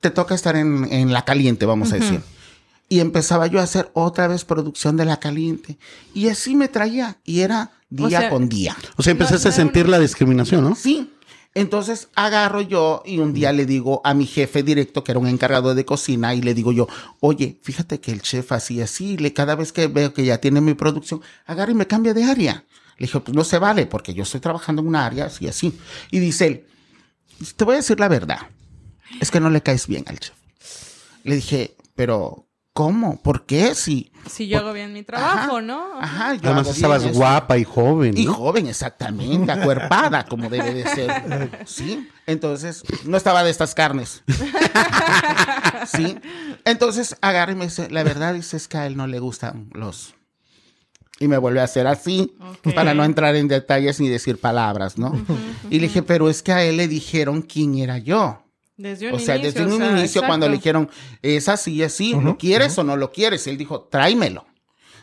te 0.00 0.10
toca 0.10 0.34
estar 0.34 0.56
en, 0.56 0.90
en 0.90 1.12
la 1.12 1.24
caliente, 1.24 1.66
vamos 1.66 1.92
a 1.92 1.96
decir. 1.96 2.20
Y 2.88 3.00
empezaba 3.00 3.46
yo 3.48 3.58
a 3.60 3.64
hacer 3.64 3.90
otra 3.94 4.28
vez 4.28 4.44
producción 4.44 4.96
de 4.96 5.04
la 5.04 5.18
caliente. 5.18 5.76
Y 6.14 6.28
así 6.28 6.54
me 6.54 6.68
traía. 6.68 7.18
Y 7.24 7.40
era 7.40 7.72
día 7.90 8.20
sea- 8.20 8.30
con 8.30 8.48
día. 8.48 8.76
O 8.96 9.02
sea, 9.02 9.10
empezaste 9.10 9.48
No, 9.48 9.54
a 9.54 9.58
no, 9.58 9.64
sentir 9.64 9.88
la 9.88 9.98
discriminación, 9.98 10.62
¿no? 10.62 10.74
Sí. 10.74 11.10
Entonces 11.54 12.08
agarro 12.14 12.60
yo 12.60 13.02
y 13.06 13.18
un 13.18 13.32
día 13.32 13.50
le 13.50 13.64
digo 13.64 14.02
a 14.04 14.12
mi 14.12 14.26
jefe 14.26 14.62
directo, 14.62 15.02
que 15.02 15.12
era 15.12 15.18
un 15.18 15.26
encargado 15.26 15.74
de 15.74 15.86
cocina, 15.86 16.34
y 16.34 16.42
le 16.42 16.52
digo 16.52 16.70
yo, 16.70 16.86
oye, 17.20 17.58
fíjate 17.62 17.98
que 17.98 18.12
el 18.12 18.20
chef 18.20 18.52
así, 18.52 18.82
así, 18.82 19.16
le, 19.16 19.32
cada 19.32 19.54
vez 19.54 19.72
que 19.72 19.86
veo 19.86 20.12
que 20.12 20.24
ya 20.24 20.38
tiene 20.38 20.60
mi 20.60 20.74
producción, 20.74 21.22
agarra 21.46 21.72
y 21.72 21.74
me 21.74 21.86
cambia 21.86 22.12
de 22.12 22.24
área. 22.24 22.64
Le 22.98 23.06
dije, 23.06 23.20
pues 23.20 23.34
no 23.36 23.44
se 23.44 23.58
vale, 23.58 23.86
porque 23.86 24.14
yo 24.14 24.22
estoy 24.22 24.40
trabajando 24.40 24.82
en 24.82 24.88
una 24.88 25.04
área 25.06 25.26
así, 25.26 25.46
así. 25.48 25.78
Y 26.10 26.18
dice 26.18 26.46
él, 26.46 26.66
te 27.56 27.64
voy 27.64 27.74
a 27.74 27.76
decir 27.78 28.00
la 28.00 28.08
verdad, 28.08 28.38
es 29.20 29.30
que 29.30 29.40
no 29.40 29.50
le 29.50 29.62
caes 29.62 29.86
bien 29.86 30.04
al 30.08 30.18
chef. 30.18 30.34
Le 31.24 31.34
dije, 31.34 31.76
pero 31.94 32.46
¿cómo? 32.72 33.20
¿Por 33.20 33.46
qué? 33.46 33.74
Si... 33.74 34.12
Si 34.30 34.48
yo 34.48 34.58
hago 34.58 34.72
bien 34.72 34.92
mi 34.92 35.02
trabajo, 35.02 35.56
Ajá, 35.56 35.60
¿no? 35.62 36.00
Ajá, 36.00 36.34
yo 36.34 36.40
Además 36.50 36.68
estabas 36.68 37.04
eso. 37.04 37.12
guapa 37.14 37.56
y 37.58 37.64
joven. 37.64 38.16
Y 38.18 38.26
joven, 38.26 38.66
exactamente, 38.66 39.52
acuerpada, 39.52 40.24
como 40.26 40.50
debe 40.50 40.74
de 40.74 40.84
ser. 40.84 41.62
Sí, 41.64 42.08
entonces 42.26 42.82
no 43.04 43.16
estaba 43.16 43.44
de 43.44 43.50
estas 43.50 43.74
carnes. 43.74 44.22
Sí, 45.86 46.18
entonces 46.64 47.16
agarra 47.20 47.52
y 47.52 47.54
me 47.54 47.66
dice, 47.66 47.88
la 47.90 48.02
verdad 48.02 48.34
dice 48.34 48.56
es 48.56 48.66
que 48.66 48.76
a 48.76 48.86
él 48.86 48.96
no 48.96 49.06
le 49.06 49.20
gustan 49.20 49.70
los... 49.72 50.15
Y 51.18 51.28
me 51.28 51.38
vuelve 51.38 51.60
a 51.60 51.64
hacer 51.64 51.86
así, 51.86 52.34
para 52.74 52.92
no 52.92 53.02
entrar 53.04 53.34
en 53.36 53.48
detalles 53.48 54.00
ni 54.00 54.08
decir 54.08 54.38
palabras, 54.38 54.98
¿no? 54.98 55.12
Y 55.70 55.78
le 55.80 55.86
dije, 55.88 56.02
pero 56.02 56.28
es 56.28 56.42
que 56.42 56.52
a 56.52 56.62
él 56.62 56.76
le 56.76 56.88
dijeron 56.88 57.40
quién 57.42 57.78
era 57.78 57.96
yo. 57.98 58.42
Desde 58.76 59.08
un 59.08 59.14
O 59.14 59.18
sea, 59.18 59.36
inicio. 59.36 59.52
desde 59.62 59.74
un 59.74 59.80
o 59.82 59.86
sea, 59.86 59.98
inicio 59.98 60.22
cuando 60.26 60.46
le 60.46 60.56
dijeron, 60.56 60.90
es 61.22 61.48
así, 61.48 61.82
así, 61.82 62.12
¿lo 62.12 62.36
quieres 62.36 62.76
o 62.76 62.84
no 62.84 62.96
lo 62.98 63.10
quieres? 63.12 63.46
Él 63.46 63.56
dijo, 63.56 63.80
tráemelo. 63.90 64.44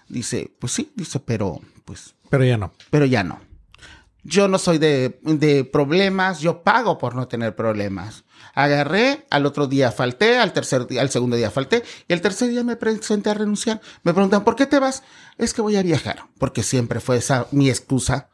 Dice, 0.07 0.51
pues 0.59 0.73
sí, 0.73 0.91
dice, 0.95 1.19
pero 1.19 1.59
pues 1.83 2.13
Pero 2.29 2.45
ya 2.45 2.57
no. 2.57 2.73
pero 2.91 3.05
ya 3.05 3.23
no. 3.23 3.39
Yo 4.23 4.47
no 4.47 4.57
soy 4.57 4.77
de, 4.77 5.19
de 5.23 5.65
problemas, 5.65 6.39
yo 6.39 6.63
pago 6.63 6.97
por 6.97 7.15
no 7.15 7.27
tener 7.27 7.55
problemas. 7.55 8.23
Agarré, 8.53 9.25
al 9.29 9.45
otro 9.45 9.67
día 9.67 9.91
falté, 9.91 10.37
al 10.37 10.53
tercer 10.53 10.87
día, 10.87 11.01
al 11.01 11.09
segundo 11.09 11.35
día 11.35 11.51
falté, 11.51 11.83
y 12.07 12.13
el 12.13 12.21
tercer 12.21 12.49
día 12.49 12.63
me 12.63 12.75
presenté 12.75 13.29
a 13.29 13.33
renunciar. 13.33 13.81
Me 14.03 14.13
preguntan, 14.13 14.43
¿por 14.43 14.55
qué 14.55 14.65
te 14.65 14.79
vas? 14.79 15.03
Es 15.37 15.53
que 15.53 15.61
voy 15.61 15.75
a 15.75 15.83
viajar, 15.83 16.25
porque 16.37 16.63
siempre 16.63 16.99
fue 16.99 17.17
esa 17.17 17.47
mi 17.51 17.69
excusa. 17.69 18.29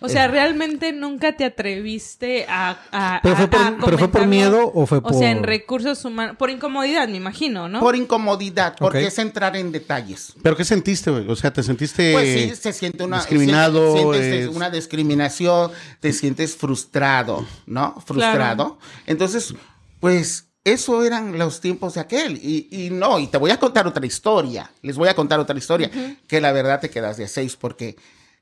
O 0.00 0.08
sea, 0.08 0.28
realmente 0.28 0.92
nunca 0.92 1.36
te 1.36 1.44
atreviste 1.44 2.46
a. 2.48 2.78
a- 2.92 3.20
¿Pero 3.22 3.36
fue 3.36 3.48
por- 3.48 3.60
a 3.60 3.76
pero 3.84 3.98
fue 3.98 4.08
por 4.08 4.26
miedo 4.26 4.70
o 4.74 4.86
fue 4.86 5.00
O 5.02 5.12
sea, 5.12 5.30
en 5.30 5.38
por- 5.38 5.46
recursos 5.48 6.04
humanos. 6.04 6.36
Por 6.36 6.50
incomodidad, 6.50 7.08
me 7.08 7.16
imagino, 7.16 7.68
¿no? 7.68 7.80
Por 7.80 7.96
incomodidad, 7.96 8.76
porque 8.78 8.98
Ok. 8.98 9.04
es 9.04 9.18
entrar 9.18 9.56
en 9.56 9.72
detalles. 9.72 10.34
¿Pero 10.42 10.56
qué 10.56 10.64
sentiste, 10.64 11.10
güey? 11.10 11.28
O 11.28 11.36
sea, 11.36 11.52
¿te 11.52 11.62
sentiste 11.62 12.12
Pues 12.12 12.32
sí, 12.32 12.54
se 12.54 12.72
siente 12.72 13.02
una 13.04 13.16
discriminado? 13.18 13.92
sientes- 13.96 14.20
sientes 14.22 14.48
es- 14.50 14.56
una 14.56 14.70
discriminación, 14.70 15.70
te 16.00 16.12
sientes 16.12 16.56
frustrado, 16.56 17.46
¿no? 17.66 18.00
Frustrado. 18.06 18.78
Entonces, 19.06 19.54
pues 20.00 20.46
eso 20.64 21.02
eran 21.02 21.38
los 21.38 21.60
tiempos 21.60 21.94
de 21.94 22.00
aquel. 22.00 22.36
Y, 22.42 22.68
y 22.70 22.90
no, 22.90 23.18
y 23.18 23.26
te 23.26 23.38
voy 23.38 23.50
a 23.50 23.58
contar 23.58 23.86
otra 23.86 24.04
historia. 24.06 24.70
Les 24.82 24.96
voy 24.96 25.08
a 25.08 25.14
contar 25.14 25.40
otra 25.40 25.56
historia 25.56 25.90
que 26.28 26.40
la 26.40 26.52
verdad 26.52 26.78
te 26.80 26.90
quedas 26.90 27.16
de 27.16 27.26
seis 27.26 27.56
porque 27.56 27.96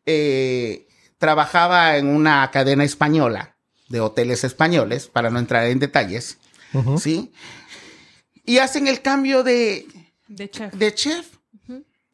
eh, 0.09 0.86
trabajaba 1.19 1.97
en 1.97 2.09
una 2.09 2.51
cadena 2.51 2.85
española 2.85 3.57
de 3.89 4.01
hoteles 4.01 4.45
españoles, 4.45 5.09
para 5.09 5.31
no 5.31 5.39
entrar 5.39 5.67
en 5.67 5.79
detalles. 5.79 6.39
¿sí? 6.99 7.33
Y 8.45 8.59
hacen 8.59 8.87
el 8.87 9.01
cambio 9.03 9.43
de, 9.43 9.87
De 10.29 10.51
chef. 10.51 10.75
de 10.75 10.95
chef. 10.95 11.37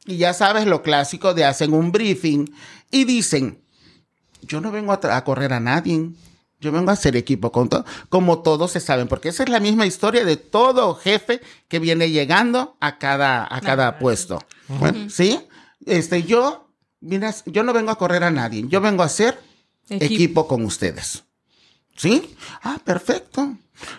Y 0.04 0.16
ya 0.16 0.34
sabes 0.34 0.66
lo 0.66 0.82
clásico 0.82 1.32
de 1.32 1.44
hacen 1.44 1.72
un 1.72 1.92
briefing 1.92 2.52
y 2.90 3.04
dicen, 3.04 3.62
yo 4.42 4.60
no 4.60 4.72
vengo 4.72 4.92
a, 4.92 5.24
correr 5.24 5.52
a 5.52 5.60
nadie, 5.60 6.10
yo 6.60 6.72
vengo 6.72 6.90
a 6.90 6.94
hacer 6.94 7.16
equipo 7.16 7.52
con 7.52 7.68
todo, 7.68 7.84
como 8.08 8.42
todos 8.42 8.72
se 8.72 8.80
saben, 8.80 9.06
porque 9.06 9.28
esa 9.28 9.44
es 9.44 9.48
la 9.48 9.60
misma 9.60 9.86
historia 9.86 10.24
de 10.24 10.36
todo 10.36 10.96
jefe 10.96 11.40
que 11.68 11.78
viene 11.78 12.10
llegando 12.10 12.76
a 12.80 12.98
cada, 12.98 13.46
a 13.48 13.60
cada 13.60 14.00
puesto. 14.00 14.40
Bueno, 14.66 15.08
¿Sí? 15.08 15.40
Este, 15.86 16.24
yo, 16.24 16.71
mira, 17.02 17.34
yo 17.46 17.62
no 17.62 17.72
vengo 17.72 17.90
a 17.90 17.98
correr 17.98 18.24
a 18.24 18.30
nadie, 18.30 18.64
yo 18.68 18.80
vengo 18.80 19.02
a 19.02 19.06
hacer 19.06 19.38
Equipo. 19.88 20.04
equipo 20.14 20.48
con 20.48 20.64
ustedes. 20.64 21.24
¿Sí? 21.96 22.34
Ah, 22.62 22.78
perfecto. 22.82 23.56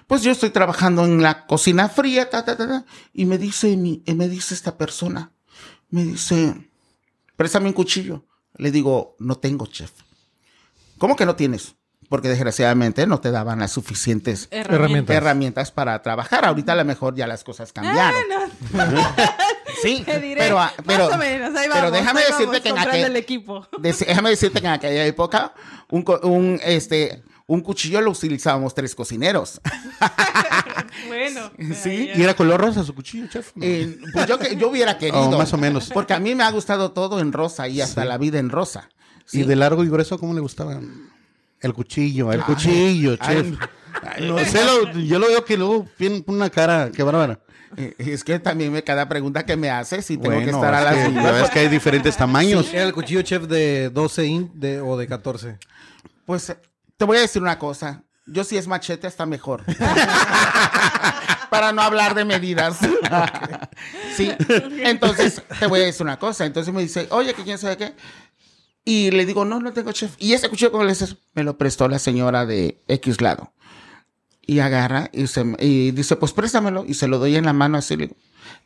Pues 0.08 0.22
yo 0.24 0.32
estoy 0.32 0.50
trabajando 0.50 1.06
en 1.06 1.22
la 1.22 1.46
cocina 1.46 1.90
fría, 1.90 2.30
ta, 2.30 2.44
ta, 2.44 2.56
ta, 2.58 2.68
ta, 2.68 2.86
y 3.14 3.26
me 3.26 3.38
dice, 3.38 3.76
mi, 3.78 4.02
y 4.06 4.14
me 4.16 4.28
dice 4.30 4.54
esta 4.56 4.78
persona, 4.78 5.32
me 5.90 6.04
dice, 6.04 6.70
préstame 7.36 7.68
un 7.68 7.74
cuchillo. 7.74 8.26
Le 8.56 8.72
digo, 8.72 9.16
no 9.20 9.36
tengo, 9.36 9.66
chef. 9.68 9.92
¿Cómo 10.98 11.16
que 11.16 11.26
no 11.26 11.36
tienes? 11.36 11.76
Porque 12.10 12.30
desgraciadamente 12.30 13.08
no 13.08 13.20
te 13.20 13.32
daban 13.32 13.60
las 13.60 13.72
suficientes 13.72 14.48
Herramientas. 14.52 15.16
herramientas 15.16 15.72
para 15.72 16.02
trabajar. 16.02 16.46
Ahorita 16.46 16.74
a 16.74 16.76
lo 16.76 16.86
mejor 16.86 17.16
ya 17.16 17.26
las 17.28 17.44
cosas 17.44 17.74
cambiaron. 17.74 18.22
Ah, 18.32 18.86
no, 18.86 19.16
Sí, 19.84 20.04
te 20.06 20.20
diré. 20.20 20.42
pero, 20.42 20.60
pero, 20.86 21.06
Más 21.06 21.14
o 21.16 21.18
menos, 21.18 21.56
ahí 21.56 21.68
pero 21.72 21.92
déjame 21.92 22.20
ahí 22.22 22.26
decirte 22.28 22.46
vamos 22.46 22.62
que 22.62 22.70
en 22.70 22.78
aquel, 22.80 23.04
el 23.06 23.16
equipo. 23.16 23.68
Dec- 23.74 24.06
Déjame 24.08 24.30
decirte 24.32 24.60
que 24.62 24.68
en 24.68 24.74
aquella 24.74 25.06
época 25.06 25.54
un, 25.90 26.04
un, 26.24 26.60
este, 26.64 27.24
un 27.48 27.62
cuchillo 27.62 28.02
lo 28.02 28.12
utilizábamos 28.12 28.74
tres 28.74 28.96
cocineros. 28.96 29.62
Bueno. 31.08 31.52
Sí. 31.82 32.10
¿Y 32.16 32.22
era 32.22 32.36
color 32.36 32.60
rosa 32.62 32.84
su 32.84 32.94
cuchillo, 32.94 33.28
chef? 33.28 33.52
Eh, 33.62 33.98
pues 34.14 34.28
yo, 34.28 34.38
que- 34.40 34.56
yo 34.56 34.70
hubiera 34.70 34.98
querido. 34.98 35.30
Oh, 35.30 35.38
más 35.38 35.52
o 35.54 35.58
menos. 35.58 35.90
Porque 35.94 36.14
a 36.14 36.20
mí 36.20 36.36
me 36.36 36.44
ha 36.44 36.52
gustado 36.52 36.92
todo 36.92 37.20
en 37.20 37.32
rosa 37.34 37.68
y 37.68 37.82
hasta 37.82 38.06
la 38.06 38.18
vida 38.18 38.40
en 38.40 38.50
rosa. 38.50 38.90
¿Y 39.32 39.44
de 39.44 39.56
largo 39.56 39.84
y 39.84 39.90
grueso 39.90 40.18
cómo 40.20 40.34
le 40.34 40.42
gustaba? 40.42 40.80
El 41.60 41.74
cuchillo, 41.74 42.32
el 42.32 42.42
cuchillo, 42.44 43.18
Ay, 43.20 43.36
chef. 43.36 43.58
No 44.22 44.40
sé, 44.40 44.64
lo- 44.66 44.92
yo 45.00 45.20
lo 45.20 45.28
veo 45.28 45.44
que 45.46 45.58
luego 45.58 45.88
tiene 45.98 46.24
una 46.28 46.50
cara, 46.50 46.92
qué 46.94 47.04
bárbara. 47.04 47.40
Eh, 47.76 47.96
Es 47.98 48.24
que 48.24 48.38
también 48.40 48.72
me 48.72 48.84
cada 48.84 49.10
pregunta 49.10 49.46
que 49.46 49.56
me 49.58 49.70
haces 49.70 50.10
y 50.12 50.18
tengo 50.18 50.38
que 50.40 50.52
estar 50.52 50.74
a 50.74 50.80
es 50.80 50.84
las 50.86 50.96
que 50.96 51.10
vivas. 51.10 51.24
ya 51.24 51.32
ves 51.32 51.50
que 51.50 51.60
hay 51.60 51.68
diferentes 51.70 52.16
tamaños. 52.16 52.72
El 52.74 52.94
cuchillo 52.94 53.22
chef 53.24 53.44
de 53.44 53.90
12 53.90 54.26
in 54.26 54.52
de, 54.54 54.80
o 54.82 54.96
de 54.98 55.08
14. 55.08 55.58
Pues 56.26 56.50
eh, 56.52 56.58
te 56.98 57.06
voy 57.06 57.18
a 57.18 57.22
decir 57.22 57.42
una 57.42 57.58
cosa. 57.58 58.04
Yo 58.28 58.44
si 58.44 58.58
es 58.58 58.68
machete 58.68 59.08
está 59.08 59.26
mejor. 59.26 59.64
Para 61.50 61.72
no 61.72 61.82
hablar 61.82 62.16
de 62.16 62.26
medidas. 62.26 62.78
sí. 64.16 64.32
Entonces 64.84 65.42
te 65.60 65.68
voy 65.68 65.82
a 65.82 65.86
decir 65.86 66.04
una 66.04 66.18
cosa. 66.18 66.46
Entonces 66.46 66.74
me 66.74 66.82
dice, 66.82 67.08
oye, 67.12 67.34
que 67.34 67.44
quién 67.44 67.58
sabe 67.58 67.78
qué. 67.78 67.94
Y 68.86 69.12
le 69.12 69.26
digo, 69.26 69.46
no, 69.46 69.60
no 69.60 69.72
tengo 69.72 69.92
chef. 69.92 70.16
Y 70.20 70.34
ese 70.34 70.50
cuchillo, 70.50 70.72
como 70.72 70.84
le 70.84 70.90
dices, 70.92 71.16
me 71.34 71.44
lo 71.44 71.58
prestó 71.58 71.88
la 71.88 72.00
señora 72.00 72.46
de 72.46 72.82
X 72.88 73.22
lado. 73.22 73.54
Y 74.46 74.60
agarra 74.60 75.10
y, 75.14 75.28
se, 75.28 75.56
y 75.60 75.92
dice, 75.92 76.16
pues 76.16 76.34
préstamelo. 76.34 76.86
Y 76.86 76.96
se 76.96 77.08
lo 77.08 77.18
doy 77.20 77.36
en 77.36 77.46
la 77.46 77.54
mano 77.54 77.78
así. 77.78 77.98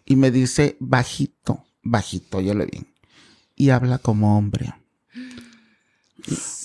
Y 0.06 0.16
me 0.16 0.32
dice, 0.32 0.76
bajito, 0.80 1.66
bajito, 1.84 2.42
yo 2.42 2.54
le 2.54 2.66
vi. 2.66 2.86
Y 3.56 3.70
habla 3.70 4.00
como 4.00 4.38
hombre. 4.38 4.74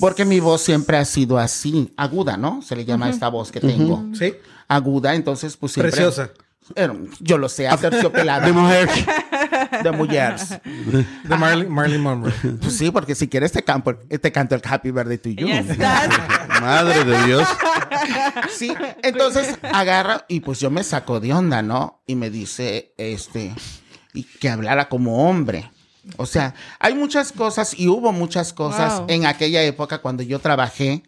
Porque 0.00 0.24
mi 0.24 0.40
voz 0.40 0.62
siempre 0.62 0.96
ha 0.96 1.04
sido 1.04 1.38
así, 1.38 1.92
aguda, 1.96 2.36
¿no? 2.36 2.62
Se 2.62 2.74
le 2.74 2.84
llama 2.84 3.08
esta 3.08 3.28
voz 3.28 3.52
que 3.52 3.60
tengo. 3.60 4.04
¿Sí? 4.14 4.34
Aguda, 4.66 5.14
entonces 5.14 5.56
pues 5.56 5.72
siempre... 5.72 5.92
Preciosa. 5.92 6.30
Pero, 6.74 6.96
yo 7.20 7.38
lo 7.38 7.48
sé, 7.48 7.68
aterciopelada. 7.68 8.46
De 8.46 8.52
mujer. 8.52 8.88
de 9.82 9.92
mujeres. 9.92 10.60
De 11.24 11.36
Marley, 11.36 11.68
Marley 11.68 11.98
Monroe. 11.98 12.32
Pues 12.60 12.76
sí, 12.76 12.90
porque 12.90 13.14
si 13.14 13.28
quieres 13.28 13.52
te, 13.52 13.62
campo, 13.62 13.94
te 13.94 14.32
canto 14.32 14.54
el 14.54 14.62
Happy 14.64 14.90
Birthday 14.90 15.18
to 15.18 15.28
You. 15.30 15.48
Ya 15.48 15.60
estás. 15.60 16.08
Madre 16.62 17.04
de 17.04 17.26
Dios. 17.26 17.48
Sí, 18.56 18.72
entonces 19.02 19.58
agarra 19.62 20.24
y 20.28 20.40
pues 20.40 20.58
yo 20.60 20.70
me 20.70 20.82
saco 20.84 21.20
de 21.20 21.32
onda, 21.32 21.62
¿no? 21.62 22.02
Y 22.06 22.14
me 22.16 22.30
dice, 22.30 22.94
este, 22.98 23.54
y 24.14 24.24
que 24.24 24.48
hablara 24.48 24.88
como 24.88 25.28
hombre. 25.28 25.70
O 26.16 26.26
sea, 26.26 26.54
hay 26.80 26.94
muchas 26.94 27.32
cosas 27.32 27.78
y 27.78 27.88
hubo 27.88 28.12
muchas 28.12 28.52
cosas 28.52 28.98
Wow. 28.98 29.06
en 29.08 29.26
aquella 29.26 29.62
época 29.62 29.98
cuando 29.98 30.22
yo 30.22 30.38
trabajé 30.40 31.02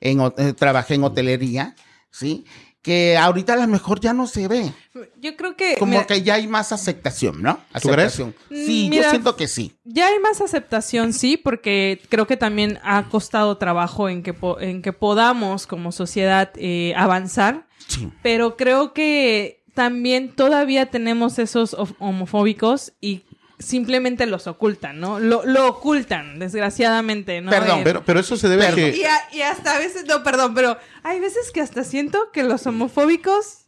en, 0.00 0.20
eh, 0.38 0.52
trabajé 0.54 0.94
en 0.94 1.04
hotelería, 1.04 1.74
¿sí? 2.10 2.44
Que 2.88 3.18
ahorita 3.18 3.52
a 3.52 3.56
lo 3.56 3.66
mejor 3.66 4.00
ya 4.00 4.14
no 4.14 4.26
se 4.26 4.48
ve. 4.48 4.72
Yo 5.20 5.36
creo 5.36 5.54
que. 5.56 5.76
Como 5.78 5.92
mira, 5.92 6.06
que 6.06 6.22
ya 6.22 6.34
hay 6.34 6.46
más 6.48 6.72
aceptación, 6.72 7.42
¿no? 7.42 7.60
¿Tú 7.82 7.90
crees? 7.90 8.14
Aceptación. 8.14 8.34
Sí, 8.48 8.84
yo 8.84 8.90
mira, 8.90 9.10
siento 9.10 9.36
que 9.36 9.46
sí. 9.46 9.76
Ya 9.84 10.06
hay 10.06 10.18
más 10.20 10.40
aceptación, 10.40 11.12
sí, 11.12 11.36
porque 11.36 12.00
creo 12.08 12.26
que 12.26 12.38
también 12.38 12.78
ha 12.82 13.04
costado 13.10 13.58
trabajo 13.58 14.08
en 14.08 14.22
que, 14.22 14.32
po- 14.32 14.58
en 14.58 14.80
que 14.80 14.94
podamos 14.94 15.66
como 15.66 15.92
sociedad 15.92 16.50
eh, 16.56 16.94
avanzar, 16.96 17.66
Sí. 17.88 18.10
pero 18.22 18.56
creo 18.56 18.94
que 18.94 19.62
también 19.74 20.34
todavía 20.34 20.86
tenemos 20.86 21.38
esos 21.38 21.74
of- 21.74 21.92
homofóbicos 21.98 22.94
y 23.00 23.22
simplemente 23.58 24.26
los 24.26 24.46
ocultan, 24.46 25.00
¿no? 25.00 25.18
Lo, 25.18 25.44
lo 25.44 25.66
ocultan, 25.68 26.38
desgraciadamente, 26.38 27.40
¿no? 27.40 27.50
Perdón, 27.50 27.80
Eh, 27.80 27.82
Pero, 27.84 28.04
pero 28.04 28.20
eso 28.20 28.36
se 28.36 28.48
debe 28.48 28.66
a 28.66 28.74
que... 28.74 28.96
y, 28.96 29.04
a- 29.04 29.28
y 29.32 29.42
hasta 29.42 29.74
a 29.76 29.78
veces, 29.78 30.04
no, 30.06 30.22
perdón, 30.22 30.54
pero 30.54 30.76
hay 31.02 31.18
veces 31.20 31.50
que 31.50 31.60
hasta 31.60 31.82
siento 31.84 32.30
que 32.32 32.42
los 32.44 32.66
homofóbicos 32.66 33.64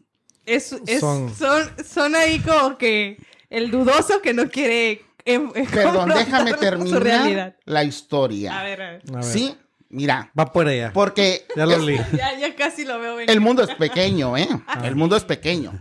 es, 0.46 0.72
es- 0.86 1.00
Son- 1.00 1.34
son. 1.34 1.70
Son, 1.84 2.14
ahí 2.14 2.38
como 2.40 2.78
que 2.78 3.18
el 3.50 3.70
dudoso 3.70 4.22
que 4.22 4.32
no 4.32 4.48
quiere... 4.48 5.02
em- 5.24 5.50
Perdón, 5.72 6.10
déjame 6.10 6.54
terminar 6.54 7.56
la 7.64 7.84
historia. 7.84 8.58
A 8.60 8.62
ver, 8.64 8.82
a 8.82 8.90
ver. 8.92 9.02
Sí, 9.24 9.56
mira, 9.88 10.30
Va 10.38 10.52
por 10.52 10.68
allá. 10.68 10.92
porque 10.94 11.46
Ya 11.56 11.66
lo 11.66 11.72
es- 11.72 11.82
leí. 11.82 12.00
Ya, 12.16 12.38
ya 12.38 12.54
casi 12.54 12.84
lo 12.84 12.98
veo 13.00 13.16
venir. 13.16 13.30
el 13.30 13.40
mundo 13.40 13.64
es 13.64 13.74
pequeño, 13.74 14.36
¿eh? 14.36 14.48
El 14.84 14.94
mundo 14.94 15.16
es 15.16 15.24
pequeño. 15.24 15.72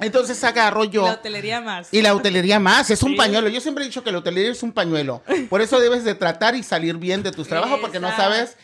Entonces 0.00 0.42
agarro 0.44 0.84
yo 0.84 1.04
La 1.06 1.12
hotelería 1.14 1.60
más. 1.60 1.88
y 1.92 2.02
la 2.02 2.14
hotelería 2.14 2.58
más, 2.58 2.90
es 2.90 3.02
un 3.02 3.12
Sí. 3.12 3.16
pañuelo. 3.16 3.48
Yo 3.48 3.60
siempre 3.60 3.84
he 3.84 3.86
dicho 3.86 4.02
que 4.02 4.12
la 4.12 4.18
hotelería 4.18 4.50
es 4.52 4.62
un 4.62 4.72
pañuelo. 4.72 5.22
Por 5.48 5.60
eso 5.60 5.78
debes 5.80 6.04
de 6.04 6.14
tratar 6.14 6.54
y 6.54 6.62
salir 6.62 6.96
bien 6.96 7.22
de 7.22 7.32
tus 7.32 7.48
trabajos 7.48 7.78
porque 7.80 8.00
no 8.00 8.14
sabes 8.16 8.56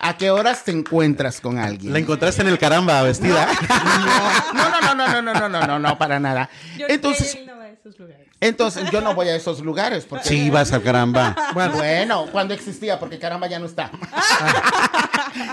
a 0.00 0.16
qué 0.16 0.30
horas 0.30 0.64
te 0.64 0.72
encuentras 0.72 1.40
con 1.40 1.58
alguien. 1.58 1.92
La 1.92 1.98
encontraste 1.98 2.42
en 2.42 2.48
el 2.48 2.58
caramba 2.58 3.00
vestida. 3.02 3.48
No, 4.54 4.68
no, 4.70 4.80
no, 4.80 4.94
no, 4.94 5.08
no, 5.08 5.22
no, 5.22 5.34
no, 5.34 5.48
no, 5.48 5.66
no, 5.66 5.78
no, 5.78 5.98
para 5.98 6.20
nada. 6.20 6.50
Yo- 6.76 6.86
Entonces, 6.88 7.36
esos 7.88 7.98
lugares. 8.00 8.26
entonces 8.40 8.90
yo 8.90 9.00
no 9.00 9.14
voy 9.14 9.28
a 9.28 9.36
esos 9.36 9.60
lugares 9.60 10.04
porque 10.04 10.28
Sí, 10.28 10.50
vas 10.50 10.72
al 10.72 10.82
caramba. 10.82 11.36
bueno, 11.52 12.26
cuando 12.32 12.54
existía, 12.54 12.98
porque 12.98 13.18
caramba 13.18 13.46
ya 13.48 13.58
no 13.58 13.66
está. 13.66 13.90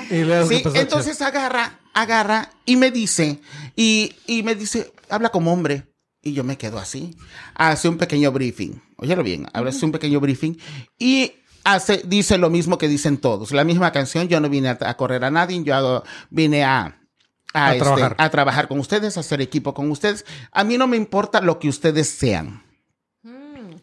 Y 0.09 0.23
luego 0.23 0.47
Sí, 0.47 0.55
empezó 0.55 0.77
a 0.77 0.81
entonces 0.81 1.21
agarra, 1.21 1.79
agarra 1.93 2.49
y 2.65 2.75
me 2.75 2.91
dice, 2.91 3.39
y, 3.75 4.15
y 4.27 4.43
me 4.43 4.55
dice, 4.55 4.93
habla 5.09 5.29
como 5.29 5.51
hombre. 5.51 5.87
Y 6.25 6.31
yo 6.33 6.45
me 6.45 6.57
quedo 6.57 6.79
así. 6.79 7.17
Hace 7.53 7.89
un 7.89 7.97
pequeño 7.97 8.31
briefing. 8.31 8.81
Óyelo 8.95 9.23
bien, 9.23 9.45
hace 9.53 9.83
un 9.85 9.91
pequeño 9.91 10.21
briefing. 10.21 10.57
Y 10.97 11.33
hace, 11.65 12.01
dice 12.05 12.37
lo 12.37 12.49
mismo 12.49 12.77
que 12.77 12.87
dicen 12.87 13.17
todos. 13.17 13.51
La 13.51 13.65
misma 13.65 13.91
canción, 13.91 14.29
yo 14.29 14.39
no 14.39 14.47
vine 14.47 14.69
a, 14.69 14.77
a 14.79 14.95
correr 14.95 15.25
a 15.25 15.29
nadie, 15.31 15.61
yo 15.65 15.75
hago- 15.75 16.03
vine 16.29 16.63
a, 16.63 16.97
a, 17.53 17.67
A 17.67 17.73
este, 17.73 17.83
trabajar. 17.85 18.15
a 18.17 18.29
trabajar 18.29 18.67
con 18.67 18.79
ustedes, 18.79 19.15
a 19.17 19.19
hacer 19.21 19.41
equipo 19.41 19.73
con 19.73 19.89
ustedes. 19.91 20.25
A 20.51 20.63
mí 20.63 20.77
no 20.77 20.87
me 20.87 20.97
importa 20.97 21.39
lo 21.41 21.59
que 21.59 21.69
ustedes 21.69 22.09
sean. 22.09 22.63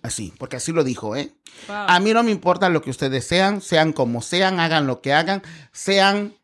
Así, 0.03 0.33
porque 0.39 0.57
así 0.57 0.73
lo 0.73 0.83
dijo, 0.83 1.15
¿eh? 1.15 1.31
Wow. 1.69 1.77
A 1.89 2.01
mí 2.01 2.13
no 2.15 2.23
me 2.23 2.31
importa 2.31 2.71
lo 2.71 2.81
que 2.81 2.89
ustedes 2.91 3.27
sean, 3.27 3.61
sean 3.61 3.93
como 3.93 4.23
sean, 4.23 4.59
hagan 4.59 4.87
lo 4.87 5.03
que 5.03 5.13
hagan, 5.13 5.43
sean 5.73 6.35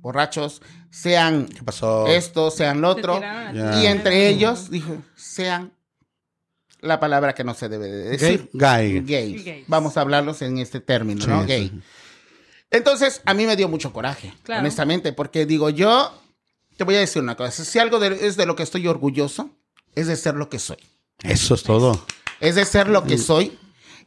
borrachos, 0.00 0.60
sean 0.90 1.46
¿Qué 1.46 1.62
pasó? 1.62 2.06
esto, 2.08 2.50
sean 2.50 2.80
lo 2.80 2.88
otro. 2.90 3.20
Ya. 3.20 3.80
Y 3.80 3.86
entre 3.86 4.28
ellos, 4.28 4.68
dijo, 4.70 4.96
sean 5.14 5.72
la 6.80 6.98
palabra 7.00 7.34
que 7.34 7.44
no 7.44 7.54
se 7.54 7.68
debe 7.68 7.86
de 7.86 8.10
decir. 8.10 8.50
Gay. 8.52 9.00
Gays. 9.00 9.44
Gays. 9.44 9.64
Vamos 9.68 9.96
a 9.96 10.00
hablarlos 10.00 10.42
en 10.42 10.58
este 10.58 10.80
término, 10.80 11.22
Sí, 11.22 11.30
¿no? 11.30 11.46
Gay. 11.46 11.68
sí. 11.68 11.80
Entonces, 12.70 13.22
a 13.24 13.34
mí 13.34 13.46
me 13.46 13.56
dio 13.56 13.68
mucho 13.68 13.92
coraje, 13.92 14.34
Claro. 14.42 14.60
honestamente, 14.60 15.12
porque 15.12 15.46
digo, 15.46 15.70
yo 15.70 16.12
te 16.76 16.84
voy 16.84 16.96
a 16.96 17.00
decir 17.00 17.22
una 17.22 17.36
cosa, 17.36 17.64
si 17.64 17.78
algo 17.78 17.98
de- 18.00 18.26
es 18.26 18.36
de 18.36 18.46
lo 18.46 18.56
que 18.56 18.62
estoy 18.64 18.86
orgulloso, 18.88 19.50
es 19.94 20.06
de 20.08 20.16
ser 20.16 20.34
lo 20.34 20.48
que 20.48 20.58
soy. 20.58 20.78
Eso 21.22 21.54
es 21.54 21.62
todo. 21.62 22.04
es 22.40 22.56
de 22.56 22.64
ser 22.64 22.88
lo 22.88 23.04
que 23.04 23.16
soy. 23.16 23.56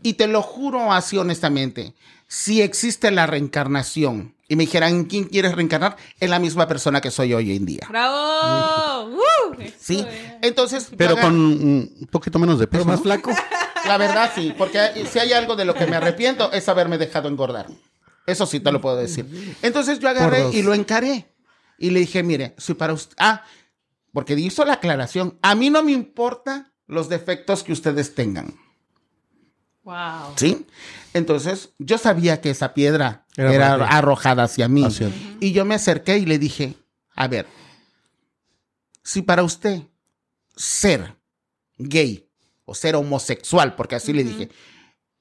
Y 0.04 0.14
te 0.14 0.28
lo 0.28 0.42
juro 0.44 0.92
así 0.92 1.18
honestamente, 1.18 1.94
si 2.28 2.62
existe 2.62 3.10
la 3.10 3.26
reencarnación 3.26 4.36
y 4.48 4.56
me 4.56 4.64
dijeran, 4.66 4.90
¿en 4.94 5.04
quién 5.06 5.24
quieres 5.24 5.54
reencarnar? 5.56 5.96
En 6.20 6.30
la 6.30 6.38
misma 6.40 6.68
persona 6.68 7.02
que 7.02 7.10
soy 7.10 7.34
hoy 7.34 7.56
en 7.56 7.66
día. 7.66 7.88
¡Bravo! 7.90 9.10
¡Uh! 9.16 9.56
¿Sí? 9.80 10.00
es. 10.08 10.34
Entonces, 10.42 10.90
Pero 10.98 11.18
con 11.18 11.34
un 11.36 12.08
poquito 12.12 12.38
menos 12.38 12.60
de 12.60 12.68
Pero 12.68 12.84
peso. 12.84 12.90
más 12.90 13.00
¿no? 13.00 13.04
flaco. 13.04 13.32
la 13.86 13.98
verdad 13.98 14.32
sí, 14.36 14.54
porque 14.58 15.08
si 15.12 15.20
hay 15.20 15.32
algo 15.34 15.56
de 15.56 15.66
lo 15.66 15.74
que 15.74 15.88
me 15.88 15.96
arrepiento 15.96 16.52
es 16.52 16.68
haberme 16.70 16.98
dejado 16.98 17.28
engordar. 17.30 17.68
Eso 18.28 18.46
sí 18.46 18.60
te 18.60 18.72
lo 18.72 18.80
puedo 18.82 18.98
decir. 18.98 19.26
Entonces 19.64 19.98
yo 20.00 20.10
agarré 20.10 20.50
y 20.52 20.62
lo 20.62 20.74
encaré. 20.76 21.34
Y 21.80 21.90
le 21.90 22.02
dije, 22.02 22.22
mire, 22.22 22.54
si 22.60 22.74
para 22.76 22.94
usted... 22.94 23.16
Ah, 23.18 23.44
porque 24.12 24.34
hizo 24.34 24.66
la 24.66 24.74
aclaración. 24.74 25.40
A 25.42 25.56
mí 25.56 25.70
no 25.70 25.82
me 25.82 25.94
importa 25.94 26.74
los 26.88 27.08
defectos 27.10 27.64
que 27.64 27.72
ustedes 27.72 28.14
tengan. 28.16 28.56
Wow. 29.84 30.34
¿Sí? 30.36 30.66
Entonces, 31.14 31.70
yo 31.80 31.98
sabía 31.98 32.42
que 32.42 32.50
esa 32.50 32.74
piedra 32.74 33.26
Era 33.38 33.76
arrojada 33.76 34.44
hacia 34.44 34.68
mí. 34.68 34.84
Hacia- 34.84 35.10
Y 35.40 35.54
yo 35.54 35.64
me 35.66 35.76
acerqué 35.76 36.18
y 36.18 36.26
le 36.26 36.38
dije, 36.38 36.74
a 37.16 37.28
ver, 37.28 37.48
si 39.04 39.22
para 39.22 39.44
usted 39.44 39.84
ser 40.56 41.16
gay 41.78 42.30
o 42.66 42.76
ser 42.76 42.96
homosexual, 42.98 43.76
porque 43.76 43.96
así 43.96 44.12
le 44.12 44.26
dije, 44.26 44.50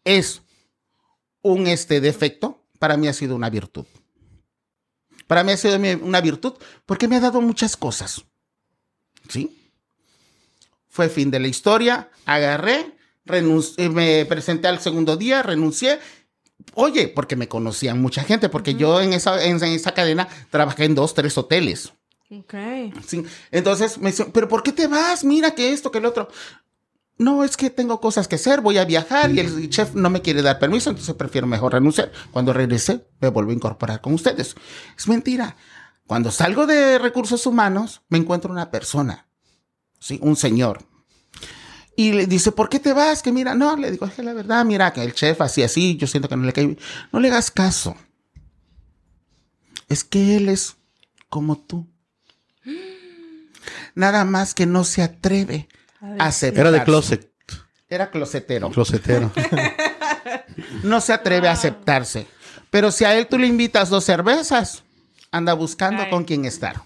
es 0.03 0.43
un 1.43 1.69
este 1.69 2.01
defecto, 2.01 2.66
para 2.79 2.97
mí 2.97 3.09
ha 3.09 3.13
sido 3.13 3.37
una 3.37 3.51
virtud. 3.51 3.85
Para 5.27 5.43
mí 5.43 5.53
ha 5.53 5.57
sido 5.57 5.77
una 6.03 6.21
virtud 6.21 6.55
porque 6.85 7.09
me 7.09 7.17
ha 7.17 7.21
dado 7.21 7.41
muchas 7.41 7.77
cosas. 7.77 8.25
¿Sí? 9.29 9.57
Fue 10.89 11.09
fin 11.09 11.31
de 11.31 11.41
la 11.41 11.49
historia, 11.49 12.11
agarré, 12.25 12.97
eh, 13.29 13.89
me 13.89 14.25
presenté 14.27 14.69
al 14.69 14.81
segundo 14.81 15.17
día, 15.17 15.43
renuncié. 15.43 15.99
Oye, 16.75 17.09
porque 17.09 17.37
me 17.37 17.49
conocían 17.49 18.01
mucha 18.01 18.23
gente, 18.23 18.49
porque 18.49 18.75
yo 18.75 19.01
en 19.01 19.13
esa, 19.13 19.45
en, 19.45 19.57
en 19.57 19.73
esa 19.73 19.93
cadena 19.93 20.29
trabajé 20.51 20.85
en 20.85 20.95
dos, 20.95 21.13
tres 21.15 21.37
hoteles. 21.37 21.93
Ok. 22.31 22.55
Sí. 23.07 23.25
Entonces 23.51 23.99
me 23.99 24.11
dicen, 24.11 24.31
pero 24.33 24.49
¿por 24.49 24.63
qué 24.63 24.73
te 24.73 24.87
vas? 24.87 25.25
Mira 25.25 25.53
que 25.53 25.73
esto, 25.73 25.91
que 25.91 25.99
el 25.99 26.07
otro. 26.07 26.29
No, 27.19 27.45
es 27.45 27.57
que 27.57 27.71
tengo 27.71 28.01
cosas 28.01 28.29
que 28.29 28.35
hacer, 28.35 28.61
voy 28.61 28.77
a 28.77 28.85
viajar 28.85 29.31
y 29.33 29.41
el 29.41 29.71
chef 29.71 29.95
no 29.95 30.11
me 30.11 30.21
quiere 30.21 30.43
dar 30.43 30.59
permiso, 30.59 30.91
entonces 30.91 31.15
prefiero 31.15 31.47
mejor 31.47 31.73
renunciar. 31.73 32.13
Cuando 32.31 32.53
regresé, 32.53 33.07
me 33.21 33.29
vuelvo 33.29 33.53
a 33.53 33.55
incorporar 33.55 34.03
con 34.03 34.13
ustedes. 34.13 34.55
Es 34.97 35.09
mentira. 35.09 35.57
Cuando 36.07 36.31
salgo 36.31 36.67
de 36.67 36.99
recursos 36.99 37.47
humanos, 37.47 38.03
me 38.09 38.19
encuentro 38.19 38.53
una 38.53 38.71
persona, 38.71 39.29
¿sí? 39.99 40.19
un 40.23 40.37
señor. 40.37 40.87
Y 41.97 42.13
le 42.13 42.27
dice, 42.27 42.53
¿por 42.53 42.69
qué 42.69 42.79
te 42.79 42.93
vas? 42.93 43.23
Que 43.23 43.33
mira, 43.33 43.55
no, 43.55 43.77
le 43.77 43.91
digo, 43.91 44.05
es 44.05 44.13
que 44.13 44.23
la 44.23 44.35
verdad, 44.35 44.65
mira, 44.67 44.93
que 44.93 45.03
el 45.03 45.15
chef 45.15 45.41
así, 45.41 45.63
así, 45.63 45.97
yo 45.97 46.07
siento 46.07 46.29
que 46.29 46.37
no 46.37 46.45
le 46.45 46.53
cae 46.53 46.67
bien. 46.67 46.79
No 47.11 47.21
le 47.21 47.29
hagas 47.29 47.51
caso. 47.51 47.97
Es 49.89 50.05
que 50.05 50.37
él 50.37 50.51
es 50.51 50.77
como 51.31 51.57
tú. 51.59 51.89
Nada 53.95 54.27
más 54.27 54.53
que 54.53 54.67
no 54.67 54.85
se 54.85 55.03
atreve 55.03 55.69
aceptar. 56.19 56.67
Era 56.67 56.71
de 56.71 56.85
closet. 56.85 57.33
Era 57.89 58.11
closetero. 58.11 58.71
Closetero. 58.71 59.31
No 60.83 61.01
se 61.01 61.13
atreve 61.13 61.49
a 61.49 61.53
aceptarse. 61.53 62.27
Pero 62.71 62.91
si 62.91 63.05
a 63.05 63.17
él 63.17 63.27
tú 63.27 63.39
le 63.39 63.47
invitas 63.47 63.91
dos 63.91 64.05
cervezas, 64.05 64.85
anda 65.31 65.53
buscando 65.53 66.03
Ay. 66.05 66.11
con 66.11 66.25
quién 66.25 66.45
estar. 66.45 66.83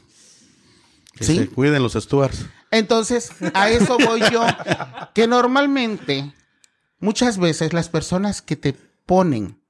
Que 1.14 1.24
¿Sí? 1.24 1.36
se 1.36 1.48
cuiden 1.48 1.82
los 1.82 1.92
Stuarts. 1.92 2.46
Entonces, 2.70 3.30
a 3.54 3.68
eso 3.70 3.96
voy 3.98 4.22
yo. 4.32 4.44
Que 5.14 5.26
normalmente, 5.26 6.32
muchas 6.98 7.38
veces 7.38 7.72
las 7.72 7.88
personas 7.88 8.42
que 8.42 8.56
te 8.56 8.72
ponen 9.06 9.60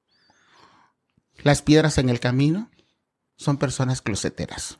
las 1.43 1.61
piedras 1.61 1.97
en 1.97 2.09
el 2.09 2.19
camino 2.19 2.69
son 3.37 3.57
personas 3.57 4.01
closeteras. 4.01 4.79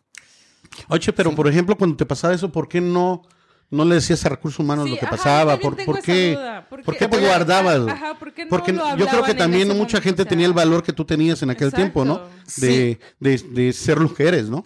Oye, 0.87 1.11
pero 1.13 1.33
por 1.35 1.47
ejemplo, 1.47 1.77
cuando 1.77 1.97
te 1.97 2.05
pasaba 2.05 2.33
eso, 2.33 2.51
¿por 2.51 2.67
qué 2.69 2.79
no, 2.79 3.23
no 3.71 3.85
le 3.85 3.95
decías 3.95 4.23
a 4.25 4.29
recursos 4.29 4.59
humanos 4.59 4.85
Sí, 4.85 4.91
lo 4.91 4.97
que 4.99 5.05
ajá, 5.05 5.15
pasaba? 5.17 5.57
¿Por, 5.57 5.83
por 5.83 5.99
qué. 6.01 6.37
¿Por 6.69 6.83
¿por 6.83 6.95
qué- 6.97 7.07
te 7.07 7.17
guardabas? 7.19 7.87
ajá, 7.87 8.13
¿por 8.19 8.33
qué 8.33 8.43
no 8.43 8.49
Porque 8.49 8.71
lo 8.73 8.95
yo 8.97 9.07
creo 9.07 9.23
que 9.23 9.33
también 9.33 9.67
mucha 9.69 9.75
momento? 9.77 10.01
gente 10.01 10.21
O 10.21 10.25
sea, 10.25 10.29
tenía 10.29 10.45
el 10.45 10.53
valor 10.53 10.83
que 10.83 10.93
tú 10.93 11.03
tenías 11.05 11.41
en 11.41 11.49
aquel 11.49 11.69
Exacto. 11.69 11.77
tiempo, 11.77 12.05
¿no? 12.05 12.21
De, 12.57 12.99
de, 13.19 13.37
de 13.37 13.73
ser 13.73 13.97
lo 13.99 14.13
que 14.13 14.27
eres, 14.27 14.49
¿no? 14.49 14.65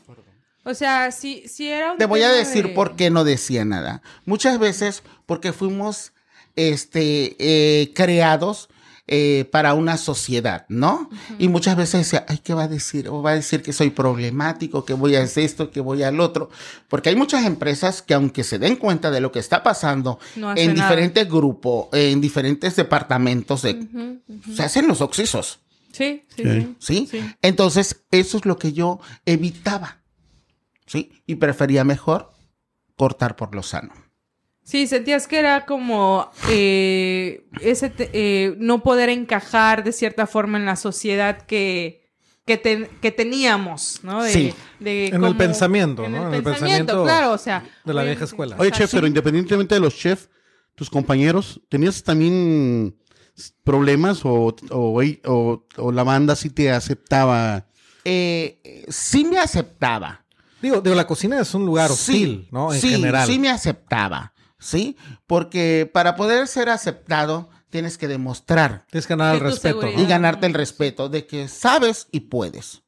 O 0.64 0.74
sea, 0.74 1.12
si, 1.12 1.48
si 1.48 1.70
era 1.70 1.92
un 1.92 1.98
Te 2.00 2.06
voy 2.08 2.24
a 2.24 2.30
decir 2.32 2.68
de- 2.68 2.74
por 2.74 2.96
qué 2.96 3.12
no 3.12 3.24
decía 3.24 3.64
nada. 3.64 4.02
Muchas 4.26 4.58
veces 4.58 5.04
porque 5.28 5.54
fuimos 5.54 6.12
este, 6.56 7.36
eh, 7.40 7.94
creados 7.94 8.70
eh, 9.08 9.48
para 9.52 9.76
una 9.76 9.98
sociedad, 9.98 10.66
¿no? 10.68 11.10
Y 11.38 11.48
muchas 11.48 11.76
veces 11.78 12.02
decía, 12.02 12.26
ay, 12.28 12.40
¿qué 12.44 12.54
va 12.56 12.64
a 12.64 12.68
decir? 12.68 13.08
O 13.10 13.22
va 13.22 13.32
a 13.32 13.36
decir 13.36 13.62
que 13.62 13.72
soy 13.72 13.92
problemático, 13.92 14.84
que 14.84 14.94
voy 14.94 15.16
a 15.16 15.22
hacer 15.24 15.44
esto, 15.44 15.70
que 15.70 15.80
voy 15.80 16.02
al 16.04 16.20
otro. 16.20 16.50
Porque 16.88 17.10
hay 17.10 17.16
muchas 17.16 17.46
empresas 17.46 18.02
que 18.02 18.16
aunque 18.16 18.44
se 18.44 18.58
den 18.58 18.78
cuenta 18.78 19.12
de 19.12 19.22
lo 19.22 19.32
que 19.32 19.40
está 19.40 19.62
pasando 19.62 20.18
No 20.36 20.56
en 20.56 20.74
nada. 20.74 20.90
diferentes 20.90 21.30
grupos, 21.30 21.88
en 21.94 22.20
diferentes 22.20 22.76
departamentos, 22.76 23.62
de- 23.62 24.20
se 24.56 24.64
hacen 24.64 24.88
los 24.88 25.02
oxisos. 25.02 25.60
Sí, 25.92 26.24
sí, 26.36 26.44
Sí. 26.44 26.50
sí. 26.52 26.76
¿sí? 26.80 27.08
Sí. 27.12 27.36
Entonces, 27.42 28.02
eso 28.12 28.38
es 28.38 28.46
lo 28.46 28.58
que 28.58 28.74
yo 28.74 29.00
evitaba, 29.26 30.00
¿sí? 30.88 31.12
Y 31.28 31.36
prefería 31.36 31.84
mejor 31.84 32.32
cortar 32.98 33.36
por 33.36 33.54
lo 33.56 33.62
sano. 33.64 33.94
Sí, 34.66 34.88
sentías 34.88 35.28
que 35.28 35.38
era 35.38 35.66
como 35.68 36.30
eh, 36.50 37.46
ese 37.62 37.90
te- 37.92 38.10
eh, 38.14 38.56
no 38.58 38.82
poder 38.82 39.10
encajar 39.10 39.84
de 39.84 39.92
cierta 39.92 40.26
forma 40.26 40.58
en 40.58 40.66
la 40.66 40.76
sociedad 40.76 41.44
que, 41.44 42.10
que, 42.48 42.58
ten- 42.58 42.90
que 43.00 43.12
teníamos, 43.12 44.00
¿no? 44.04 44.24
De- 44.24 44.32
Sí. 44.34 44.54
de 44.80 45.08
En 45.10 45.24
el 45.24 45.38
pensamiento, 45.38 46.04
en 46.06 46.14
¿no? 46.14 46.18
el 46.24 46.28
En 46.30 46.34
el 46.34 46.44
pensamiento, 46.44 46.94
pensamiento 46.94 47.04
claro, 47.04 47.32
o 47.34 47.38
sea. 47.38 47.64
de 47.86 47.94
la 47.94 48.02
vieja 48.04 48.24
escuela. 48.26 48.56
Oye, 48.60 48.72
chef, 48.72 48.92
pero 48.92 49.06
independientemente 49.06 49.76
de 49.76 49.82
los 49.82 49.96
chefs, 49.96 50.30
tus 50.74 50.90
compañeros, 50.90 51.62
¿tenías 51.70 52.02
también 52.04 52.98
problemas 53.64 54.26
o, 54.26 54.56
o, 54.72 55.02
o- 55.26 55.66
o 55.78 55.92
la 55.92 56.04
banda 56.04 56.36
sí 56.36 56.50
te 56.50 56.72
aceptaba? 56.72 57.68
Eh, 58.04 58.60
eh, 58.64 58.86
sí 58.90 59.26
me 59.26 59.38
aceptaba. 59.38 60.26
Digo, 60.62 60.82
digo, 60.82 60.96
la 60.96 61.06
cocina 61.06 61.40
es 61.40 61.54
un 61.54 61.66
lugar 61.68 61.92
hostil, 61.92 62.44
Sí, 62.46 62.48
¿no? 62.52 62.74
En 62.74 62.82
sí, 62.82 62.90
general. 62.90 63.28
sí 63.28 63.38
me 63.38 63.50
aceptaba, 63.50 64.34
¿sí? 64.66 64.98
Porque 65.28 65.90
para 65.94 66.16
poder 66.16 66.48
ser 66.48 66.70
aceptado, 66.70 67.50
tienes 67.70 67.98
que 67.98 68.08
demostrar 68.08 68.86
Tienes 68.90 69.06
que 69.06 69.14
ganar 69.16 69.36
el 69.36 69.42
respeto, 69.42 69.82
seguridad. 69.82 70.02
y 70.02 70.08
ganarte 70.08 70.48
el 70.48 70.54
respeto 70.54 71.08
de 71.08 71.28
que 71.28 71.48
sabes 71.48 72.08
y 72.12 72.22
puedes. 72.22 72.82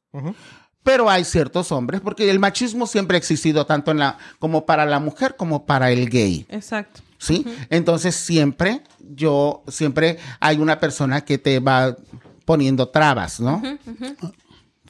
Pero 0.82 1.08
hay 1.08 1.24
ciertos 1.24 1.70
hombres, 1.70 2.00
porque 2.00 2.28
el 2.30 2.38
machismo 2.38 2.86
siempre 2.86 3.16
ha 3.16 3.18
existido 3.18 3.66
tanto 3.66 3.90
en 3.90 3.98
la, 3.98 4.18
como 4.38 4.66
para 4.66 4.86
la 4.86 4.98
mujer 4.98 5.36
como 5.36 5.66
para 5.66 5.90
el 5.90 6.08
gay. 6.08 6.46
Exacto. 6.48 7.00
¿sí? 7.18 7.44
Entonces 7.70 8.14
siempre, 8.16 8.82
yo, 8.98 9.62
siempre 9.68 10.18
hay 10.40 10.58
una 10.58 10.80
persona 10.80 11.20
que 11.24 11.38
te 11.38 11.60
va 11.60 11.96
poniendo 12.44 12.88
trabas, 12.88 13.38
¿no? 13.38 13.62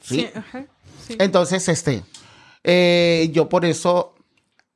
¿Sí? 0.01 0.27
Sí. 1.05 1.15
Entonces, 1.19 1.67
este, 1.67 2.03
eh, 2.63 3.29
yo 3.33 3.49
por 3.49 3.65
eso 3.65 4.15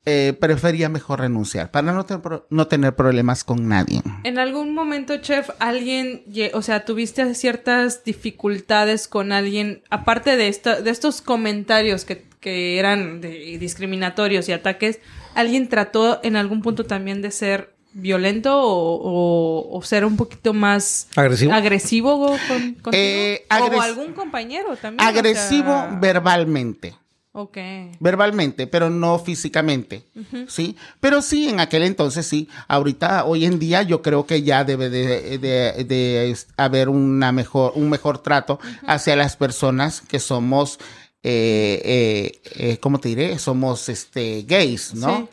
eh, 0.06 0.34
prefería 0.38 0.88
mejor 0.88 1.20
renunciar, 1.20 1.70
para 1.70 1.92
no, 1.92 2.04
ten- 2.04 2.20
no 2.50 2.66
tener 2.66 2.94
problemas 2.94 3.42
con 3.44 3.68
nadie. 3.68 4.02
En 4.24 4.38
algún 4.38 4.74
momento, 4.74 5.16
chef, 5.18 5.48
alguien, 5.58 6.22
o 6.52 6.60
sea, 6.62 6.84
tuviste 6.84 7.34
ciertas 7.34 8.04
dificultades 8.04 9.08
con 9.08 9.32
alguien, 9.32 9.82
aparte 9.90 10.36
de, 10.36 10.48
esta- 10.48 10.80
de 10.82 10.90
estos 10.90 11.22
comentarios 11.22 12.04
que, 12.04 12.24
que 12.40 12.78
eran 12.78 13.20
de- 13.22 13.56
discriminatorios 13.58 14.48
y 14.48 14.52
ataques, 14.52 15.00
¿alguien 15.34 15.68
trató 15.68 16.20
en 16.22 16.36
algún 16.36 16.60
punto 16.60 16.84
también 16.84 17.22
de 17.22 17.30
ser 17.30 17.72
violento 17.94 18.60
o, 18.60 19.00
o- 19.00 19.78
o 19.78 19.82
ser 19.82 20.04
un 20.04 20.16
poquito 20.16 20.52
más 20.52 21.08
¿Agresivo? 21.16 21.52
agresivo 21.52 22.28
con, 22.48 22.74
contigo? 22.74 22.90
Eh, 22.92 23.46
o 23.48 23.80
algún 23.80 24.12
compañero 24.12 24.76
también? 24.76 25.06
o 25.06 25.08
Agresivo 25.08 25.64
sea, 25.72 25.98
verbalmente. 26.00 26.94
Ok. 27.36 27.58
verbalmente, 27.98 28.68
pero 28.68 28.90
no 28.90 29.18
físicamente, 29.18 30.04
¿sí? 30.46 30.76
Pero 31.00 31.20
sí, 31.20 31.48
en 31.48 31.58
aquel 31.58 31.82
entonces 31.82 32.24
sí. 32.26 32.48
Ahorita, 32.68 33.24
hoy 33.24 33.44
en 33.44 33.58
día, 33.58 33.82
yo 33.82 34.02
creo 34.02 34.24
que 34.24 34.42
ya 34.42 34.62
debe 34.62 34.88
de, 34.88 35.38
de- 35.38 35.84
de 35.84 36.30
es- 36.30 36.46
haber 36.56 36.88
una 36.88 37.32
mejor, 37.32 37.72
un 37.74 37.90
mejor 37.90 38.18
trato 38.18 38.60
hacia 38.86 39.16
las 39.16 39.36
personas 39.36 40.00
que 40.00 40.20
somos, 40.20 40.78
eh, 41.24 41.82
eh, 41.84 42.40
eh, 42.56 42.78
¿cómo 42.78 43.00
te 43.00 43.08
diré? 43.08 43.36
Somos 43.40 43.88
este, 43.88 44.42
gays, 44.46 44.94
¿no? 44.94 45.16
Sí, 45.16 45.28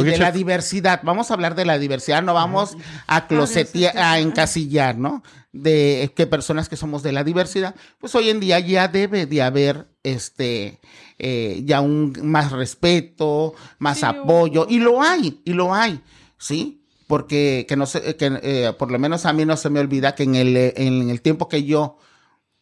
Oye, 0.00 0.12
de 0.12 0.18
la 0.18 0.32
diversidad. 0.32 1.00
Vamos 1.02 1.30
a 1.30 1.34
hablar 1.34 1.54
de 1.54 1.64
la 1.64 1.78
diversidad, 1.78 2.22
no 2.22 2.34
vamos 2.34 2.76
a 3.06 3.26
closetear, 3.26 3.96
a 3.98 4.18
encasillar, 4.20 4.96
¿no? 4.96 5.22
De 5.52 6.12
que 6.16 6.26
personas 6.26 6.68
que 6.68 6.76
somos 6.76 7.02
de 7.02 7.12
la 7.12 7.24
diversidad, 7.24 7.74
pues 7.98 8.14
hoy 8.14 8.30
en 8.30 8.40
día 8.40 8.58
ya 8.60 8.88
debe 8.88 9.26
de 9.26 9.42
haber 9.42 9.88
este 10.02 10.80
eh, 11.18 11.62
ya 11.64 11.80
un 11.80 12.12
más 12.22 12.52
respeto, 12.52 13.54
más 13.78 13.98
Sí, 13.98 14.04
apoyo, 14.06 14.66
y 14.68 14.78
lo 14.78 15.02
hay, 15.02 15.40
y 15.44 15.52
lo 15.52 15.74
hay, 15.74 16.00
¿sí? 16.38 16.82
Porque 17.06 17.66
que 17.68 17.76
no 17.76 17.84
sé, 17.86 18.16
que 18.16 18.38
eh, 18.42 18.72
por 18.78 18.90
lo 18.90 18.98
menos 18.98 19.26
a 19.26 19.32
mí 19.32 19.44
no 19.44 19.56
se 19.56 19.68
me 19.68 19.80
olvida 19.80 20.14
que 20.14 20.22
en 20.22 20.34
el, 20.36 20.56
en 20.56 21.10
el 21.10 21.20
tiempo 21.20 21.48
que 21.48 21.64
yo 21.64 21.98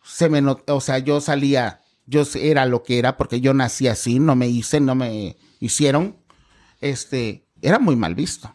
se 0.03 0.29
me 0.29 0.41
not- 0.43 0.69
o 0.69 0.81
sea, 0.81 0.99
yo 0.99 1.21
salía, 1.21 1.81
yo 2.07 2.23
era 2.35 2.67
lo 2.67 2.83
que 2.83 2.99
era 2.99 3.17
porque 3.17 3.41
yo 3.41 3.55
nací 3.55 3.87
así, 3.87 4.19
no 4.19 4.35
me 4.35 4.49
hice, 4.49 4.81
no 4.81 4.95
me 4.97 5.37
hicieron, 5.61 6.17
este, 6.81 7.47
era 7.63 7.79
muy 7.79 7.97
mal 7.97 8.15
visto. 8.15 8.55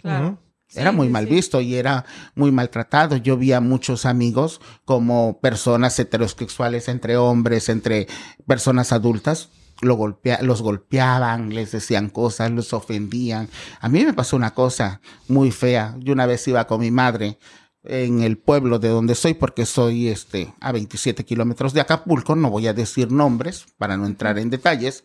Claro. 0.00 0.38
Era 0.74 0.90
Sí, 0.90 0.96
muy 0.96 1.06
sí, 1.08 1.12
mal 1.12 1.24
sí. 1.28 1.34
visto 1.34 1.60
y 1.60 1.74
era 1.74 2.04
muy 2.34 2.50
maltratado. 2.50 3.16
Yo 3.16 3.36
vi 3.36 3.52
a 3.52 3.60
muchos 3.60 4.06
amigos 4.06 4.60
como 4.86 5.38
personas 5.40 5.98
heterosexuales 5.98 6.88
entre 6.88 7.18
hombres, 7.18 7.68
entre 7.68 8.06
personas 8.46 8.90
adultas, 8.92 9.50
lo 9.82 9.96
golpea- 9.98 10.40
los 10.40 10.62
golpeaban, 10.62 11.54
les 11.54 11.72
decían 11.72 12.08
cosas, 12.08 12.50
los 12.52 12.72
ofendían. 12.72 13.48
A 13.80 13.88
mí 13.90 14.02
me 14.04 14.14
pasó 14.14 14.34
una 14.36 14.54
cosa 14.54 15.02
muy 15.28 15.50
fea. 15.50 15.94
Yo 15.98 16.14
una 16.14 16.24
vez 16.24 16.48
iba 16.48 16.66
con 16.66 16.80
mi 16.80 16.90
madre 16.90 17.38
en 17.84 18.22
el 18.22 18.38
pueblo 18.38 18.78
de 18.78 18.88
donde 18.88 19.14
soy, 19.14 19.34
porque 19.34 19.66
soy 19.66 20.08
este, 20.08 20.54
a 20.60 20.72
27 20.72 21.24
kilómetros 21.24 21.74
de 21.74 21.80
Acapulco, 21.82 22.34
no 22.36 22.48
voy 22.48 22.68
a 22.68 22.72
decir 22.72 23.10
nombres 23.12 23.66
para 23.76 23.96
no 23.98 24.06
entrar 24.06 24.38
en 24.38 24.48
detalles, 24.50 25.04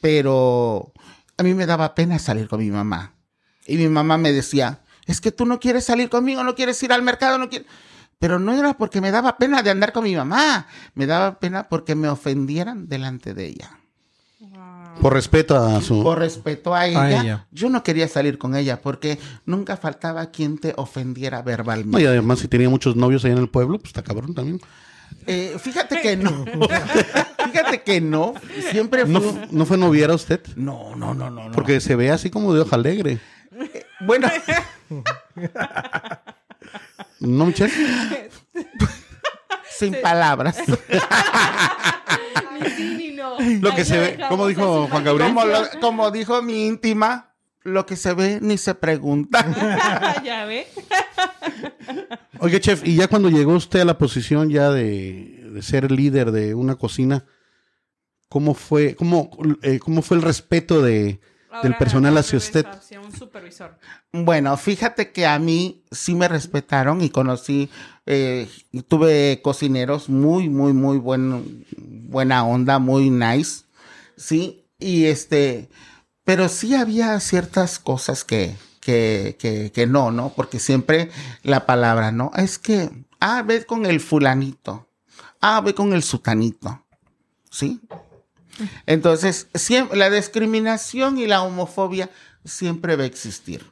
pero 0.00 0.92
a 1.36 1.42
mí 1.42 1.54
me 1.54 1.66
daba 1.66 1.94
pena 1.94 2.18
salir 2.18 2.48
con 2.48 2.60
mi 2.60 2.70
mamá. 2.70 3.14
Y 3.66 3.76
mi 3.76 3.88
mamá 3.88 4.16
me 4.16 4.32
decía, 4.32 4.80
es 5.06 5.20
que 5.20 5.32
tú 5.32 5.46
no 5.46 5.60
quieres 5.60 5.84
salir 5.84 6.08
conmigo, 6.08 6.42
no 6.44 6.54
quieres 6.54 6.82
ir 6.82 6.92
al 6.92 7.02
mercado, 7.02 7.38
no 7.38 7.48
quieres... 7.48 7.66
Pero 8.18 8.38
no 8.38 8.54
era 8.54 8.78
porque 8.78 9.02
me 9.02 9.10
daba 9.10 9.36
pena 9.36 9.62
de 9.62 9.70
andar 9.70 9.92
con 9.92 10.04
mi 10.04 10.16
mamá, 10.16 10.66
me 10.94 11.06
daba 11.06 11.38
pena 11.38 11.68
porque 11.68 11.94
me 11.94 12.08
ofendieran 12.08 12.88
delante 12.88 13.34
de 13.34 13.46
ella. 13.46 13.78
Por 15.00 15.12
respeto 15.12 15.54
a 15.56 15.82
su... 15.82 16.02
Por 16.02 16.18
respeto 16.18 16.74
a 16.74 16.86
ella, 16.86 17.20
ella. 17.20 17.46
yo 17.50 17.68
no 17.68 17.82
quería 17.82 18.08
salir 18.08 18.38
con 18.38 18.56
ella 18.56 18.80
porque 18.80 19.18
nunca 19.44 19.76
faltaba 19.76 20.30
quien 20.30 20.56
te 20.58 20.72
ofendiera 20.78 21.38
No, 21.38 21.44
verbalmente. 21.44 22.00
y 22.02 22.06
además, 22.06 22.38
si 22.38 22.48
tenía 22.48 22.70
muchos 22.70 22.96
novios 22.96 23.22
allá 23.24 23.34
en 23.34 23.40
el 23.40 23.50
pueblo, 23.50 23.78
pues 23.78 23.88
está 23.88 24.02
cabrón 24.02 24.34
también. 24.34 24.60
Eh, 25.26 25.56
fíjate 25.58 26.00
que 26.00 26.16
no. 26.16 26.44
fíjate 27.46 27.82
que 27.82 28.00
no. 28.00 28.34
Siempre 28.70 29.02
fue... 29.02 29.10
¿No, 29.12 29.20
fu- 29.20 29.38
¿no 29.50 29.66
fue 29.66 29.76
noviera 29.76 30.14
usted? 30.14 30.40
No, 30.56 30.94
no, 30.94 31.14
no, 31.14 31.30
no. 31.30 31.48
no. 31.48 31.52
Porque 31.52 31.80
se 31.80 31.96
ve 31.96 32.10
así 32.10 32.30
como 32.30 32.54
de 32.54 32.60
hoja 32.60 32.76
alegre. 32.76 33.18
Bueno, 34.00 34.28
¿No, 37.20 37.46
Michelle? 37.46 37.72
sin 39.78 39.96
palabras. 40.00 40.58
Ni 42.60 42.70
sí 42.70 42.94
ni 42.96 43.10
no. 43.16 43.36
Lo 43.60 43.70
que 43.74 43.80
Ahí 43.82 43.84
se 43.86 43.98
ve, 43.98 44.18
¿cómo 44.28 44.46
dijo 44.46 44.86
Juan 44.88 45.04
Gabriel? 45.04 45.28
Como, 45.34 45.44
lo- 45.46 45.80
como 45.80 46.10
dijo 46.10 46.40
mi 46.42 46.66
íntima, 46.66 47.25
lo 47.66 47.84
que 47.84 47.96
se 47.96 48.14
ve 48.14 48.38
ni 48.40 48.58
se 48.58 48.74
pregunta. 48.74 49.44
ya 50.24 50.44
ve. 50.44 50.66
Oye, 52.38 52.60
chef, 52.60 52.86
y 52.86 52.96
ya 52.96 53.08
cuando 53.08 53.28
llegó 53.28 53.54
usted 53.54 53.80
a 53.80 53.84
la 53.84 53.98
posición 53.98 54.50
ya 54.50 54.70
de, 54.70 55.50
de 55.52 55.62
ser 55.62 55.90
líder 55.90 56.32
de 56.32 56.54
una 56.54 56.76
cocina, 56.76 57.24
cómo 58.28 58.54
fue, 58.54 58.94
cómo, 58.94 59.30
eh, 59.62 59.78
cómo 59.78 60.02
fue 60.02 60.16
el 60.16 60.22
respeto 60.22 60.82
de, 60.82 61.20
del 61.62 61.76
personal 61.76 62.12
al 62.12 62.18
hacia 62.18 62.38
usted. 62.38 62.66
Hacia 62.66 63.00
un 63.00 63.12
supervisor. 63.12 63.78
Bueno, 64.12 64.56
fíjate 64.56 65.12
que 65.12 65.26
a 65.26 65.38
mí 65.38 65.84
sí 65.90 66.14
me 66.14 66.28
respetaron 66.28 67.00
y 67.00 67.10
conocí, 67.10 67.70
eh, 68.04 68.48
y 68.72 68.82
tuve 68.82 69.40
cocineros 69.42 70.08
muy, 70.08 70.48
muy, 70.48 70.72
muy 70.72 70.98
buen, 70.98 71.64
buena 71.76 72.44
onda, 72.44 72.78
muy 72.78 73.10
nice, 73.10 73.64
sí, 74.16 74.66
y 74.78 75.06
este, 75.06 75.68
pero 76.26 76.50
sí 76.50 76.74
había 76.74 77.18
ciertas 77.20 77.78
cosas 77.78 78.24
que, 78.24 78.54
que, 78.80 79.36
que, 79.38 79.72
que 79.72 79.86
no, 79.86 80.10
¿no? 80.10 80.34
Porque 80.36 80.58
siempre 80.58 81.10
la 81.42 81.64
palabra, 81.64 82.12
¿no? 82.12 82.32
Es 82.36 82.58
que, 82.58 82.90
ah, 83.20 83.42
ve 83.46 83.64
con 83.64 83.86
el 83.86 84.00
fulanito, 84.00 84.88
ah, 85.40 85.60
ve 85.62 85.72
con 85.74 85.92
el 85.94 86.02
sutanito, 86.02 86.84
¿sí? 87.50 87.80
Entonces, 88.86 89.48
siempre, 89.54 89.96
la 89.98 90.10
discriminación 90.10 91.18
y 91.18 91.26
la 91.26 91.42
homofobia 91.42 92.10
siempre 92.44 92.96
va 92.96 93.04
a 93.04 93.06
existir. 93.06 93.70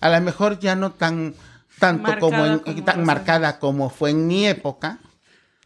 A 0.00 0.08
lo 0.10 0.20
mejor 0.20 0.58
ya 0.58 0.74
no 0.76 0.92
tan 0.92 1.34
tanto 1.78 2.02
Marcada 2.02 2.20
como, 2.20 2.46
en- 2.46 2.58
como 2.60 2.84
tan 2.84 3.04
marcada 3.04 3.58
como 3.58 3.90
fue 3.90 4.10
en 4.10 4.26
mi 4.26 4.46
época. 4.46 4.98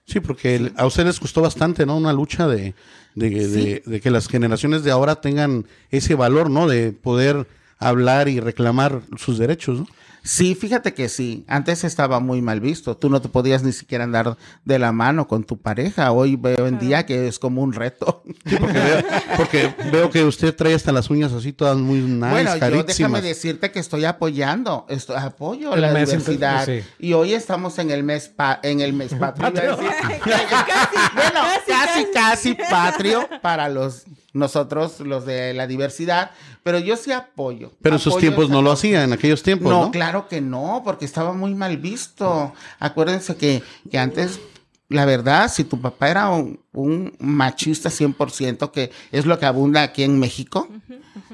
Sí, 0.06 0.20
porque 0.20 0.56
el- 0.56 0.72
a 0.76 0.86
ustedes 0.86 1.06
les 1.06 1.20
costó 1.20 1.42
bastante, 1.42 1.84
¿no? 1.84 1.96
Una 1.96 2.12
lucha 2.14 2.46
de, 2.48 2.74
de, 3.18 3.30
de- 3.48 3.82
de 3.84 4.00
que 4.00 4.10
las 4.10 4.28
generaciones 4.28 4.84
de 4.84 4.90
ahora 4.90 5.20
tengan 5.20 5.66
ese 5.90 6.14
valor, 6.14 6.50
¿no? 6.50 6.66
De 6.68 6.92
poder 6.92 7.46
hablar 7.78 8.28
y 8.28 8.40
reclamar 8.40 9.02
sus 9.16 9.38
derechos, 9.38 9.80
¿no? 9.80 9.86
Sí, 10.28 10.54
fíjate 10.54 10.92
que 10.92 11.08
sí. 11.08 11.44
Antes 11.48 11.84
estaba 11.84 12.20
muy 12.20 12.42
mal 12.42 12.60
visto. 12.60 12.96
Tú 12.98 13.08
no 13.08 13.22
te 13.22 13.30
podías 13.30 13.62
ni 13.62 13.72
siquiera 13.72 14.04
andar 14.04 14.36
de 14.62 14.78
la 14.78 14.92
mano 14.92 15.26
con 15.26 15.42
tu 15.42 15.56
pareja. 15.56 16.12
Hoy 16.12 16.36
veo 16.36 16.66
en 16.66 16.78
día 16.78 17.06
que 17.06 17.28
es 17.28 17.38
como 17.38 17.62
un 17.62 17.72
reto. 17.72 18.22
Sí, 18.44 18.56
porque 18.58 18.78
veo, 18.78 19.02
porque 19.38 19.74
veo 19.90 20.10
que 20.10 20.24
usted 20.24 20.54
trae 20.54 20.74
hasta 20.74 20.92
las 20.92 21.08
uñas 21.08 21.32
así 21.32 21.54
todas 21.54 21.78
muy 21.78 22.00
nice, 22.00 22.28
bueno, 22.28 22.50
yo 22.50 22.60
déjame 22.60 22.82
carísimas. 22.82 23.22
decirte 23.22 23.70
que 23.70 23.78
estoy 23.78 24.04
apoyando, 24.04 24.84
esto, 24.90 25.16
apoyo 25.16 25.72
El 25.72 25.80
la 25.80 25.92
mes 25.92 26.10
diversidad. 26.10 26.66
sí. 26.66 26.82
Y 26.98 27.14
hoy 27.14 27.32
estamos 27.32 27.78
en 27.78 27.90
el 27.90 28.02
mes 28.04 28.28
pa- 28.28 28.60
en 28.62 28.82
el 28.82 28.92
mes 28.92 29.14
patrio. 29.18 29.50
Casi, 29.78 30.96
bueno, 31.14 31.40
casi, 31.66 31.70
casi, 31.72 32.04
casi. 32.12 32.54
casi 32.54 32.54
patrio 32.70 33.26
para 33.40 33.70
los 33.70 34.04
nosotros, 34.38 35.00
los 35.00 35.26
de 35.26 35.52
la 35.54 35.66
diversidad, 35.66 36.30
pero 36.62 36.78
yo 36.78 36.96
sí 36.96 37.12
apoyo. 37.12 37.72
Pero 37.82 37.96
en 37.96 38.00
sus 38.00 38.16
tiempos 38.18 38.48
no 38.48 38.62
lo 38.62 38.70
cosa. 38.70 38.80
hacía, 38.80 39.04
en 39.04 39.12
aquellos 39.12 39.42
tiempos, 39.42 39.70
No, 39.70 39.86
¿no? 39.86 39.90
claro 39.90 40.28
que 40.28 40.40
no, 40.40 40.82
porque 40.84 41.04
estaba 41.04 41.32
muy 41.32 41.54
mal 41.54 41.76
visto. 41.76 42.52
Acuérdense 42.78 43.36
que, 43.36 43.62
que 43.90 43.98
antes, 43.98 44.40
la 44.88 45.04
verdad, 45.04 45.50
si 45.52 45.64
tu 45.64 45.80
papá 45.80 46.08
era 46.10 46.30
un, 46.30 46.60
un 46.72 47.14
machista 47.18 47.90
100%, 47.90 48.70
que 48.70 48.90
es 49.12 49.26
lo 49.26 49.38
que 49.38 49.46
abunda 49.46 49.82
aquí 49.82 50.02
en 50.02 50.18
México, 50.18 50.68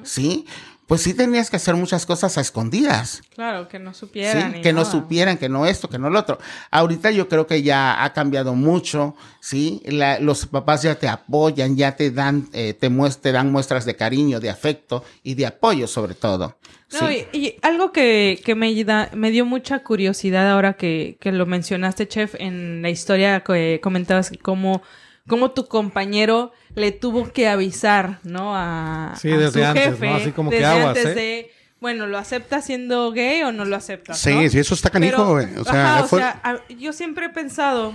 ¿sí? 0.03 0.47
Pues 0.87 1.01
sí 1.01 1.14
tenías 1.14 1.49
que 1.49 1.57
hacer 1.57 1.75
muchas 1.77 2.05
cosas 2.05 2.37
a 2.37 2.42
escondidas. 2.42 3.23
Claro, 3.35 3.68
que 3.68 3.79
no 3.79 3.94
¿sí? 3.94 4.01
supieran. 4.01 4.53
ni 4.53 4.61
Que 4.61 4.73
no 4.73 4.85
supieran, 4.85 5.38
que 5.38 5.49
no 5.49 5.64
esto, 5.64 5.88
que 5.88 5.99
no 5.99 6.11
lo 6.11 6.18
otro. 6.20 6.38
Ahorita 6.70 7.11
yo 7.11 7.27
creo 7.29 7.47
que 7.47 7.62
ya 7.62 8.05
ha 8.05 8.12
cambiado 8.12 8.55
mucho, 8.55 9.14
¿sí? 9.40 9.81
La- 9.87 10.18
los 10.18 10.44
papás 10.47 10.83
ya 10.83 10.94
te 10.97 11.09
apoyan, 11.09 11.77
ya 11.77 11.97
te 11.97 12.11
dan, 12.11 12.49
eh, 12.53 12.75
te, 12.75 12.90
te 13.23 13.33
dan 13.33 13.51
muestras 13.51 13.87
de 13.87 13.97
cariño, 13.97 14.40
de 14.40 14.51
afecto 14.51 15.03
y 15.23 15.35
de 15.35 15.47
apoyo 15.47 15.87
sobre 15.87 16.14
todo. 16.14 16.59
No, 16.92 17.09
¿sí? 17.09 17.25
y, 17.33 17.38
y 17.38 17.57
algo 17.62 17.90
que, 17.90 18.40
que 18.44 18.55
me, 18.55 18.85
da- 18.85 19.09
me 19.14 19.31
dio 19.31 19.47
mucha 19.47 19.83
curiosidad 19.83 20.51
ahora 20.51 20.75
que, 20.75 21.16
que 21.18 21.33
lo 21.33 21.47
mencionaste, 21.47 22.07
Chef, 22.09 22.35
en 22.38 22.83
la 22.83 22.90
historia 22.90 23.40
que 23.40 23.81
comentabas 23.83 24.33
cómo, 24.42 24.83
cómo 25.27 25.51
tu 25.53 25.66
compañero 25.66 26.53
le 26.75 26.93
tuvo 26.93 27.33
que 27.33 27.47
avisar, 27.49 28.19
¿no? 28.25 28.53
A, 28.57 29.15
Sí, 29.21 29.31
a 29.31 29.39
desde 29.39 29.61
su 29.61 29.67
antes, 29.67 29.85
jefe. 29.85 30.07
¿no? 30.09 30.15
Así 30.17 30.33
como 30.33 30.51
que 30.51 30.65
aguas, 30.65 30.87
antes 30.89 31.07
¿eh? 31.07 31.15
de, 31.15 31.51
bueno, 31.81 32.07
¿lo 32.07 32.19
aceptas 32.19 32.65
siendo 32.65 33.13
gay 33.13 33.43
o 33.43 33.53
no 33.53 33.65
lo 33.65 33.77
aceptas? 33.77 34.19
Sí, 34.19 34.35
no? 34.35 34.49
sí, 34.51 34.59
eso 34.59 34.75
está 34.75 34.91
canijo, 34.91 35.17
Pero, 35.17 35.31
güey. 35.31 35.47
O 35.59 35.65
sea, 35.65 35.95
ajá, 35.97 36.05
o 36.05 36.09
fue- 36.09 36.21
sea, 36.21 36.41
a- 36.43 36.61
yo 36.73 36.93
siempre 36.93 37.27
he 37.27 37.31
pensado 37.31 37.95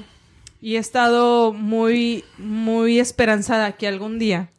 y 0.62 0.76
he 0.76 0.80
estado 0.80 1.54
muy, 1.54 2.24
muy 2.38 3.00
esperanzada 3.00 3.74
que 3.74 3.88
algún 3.88 4.20
día 4.20 4.50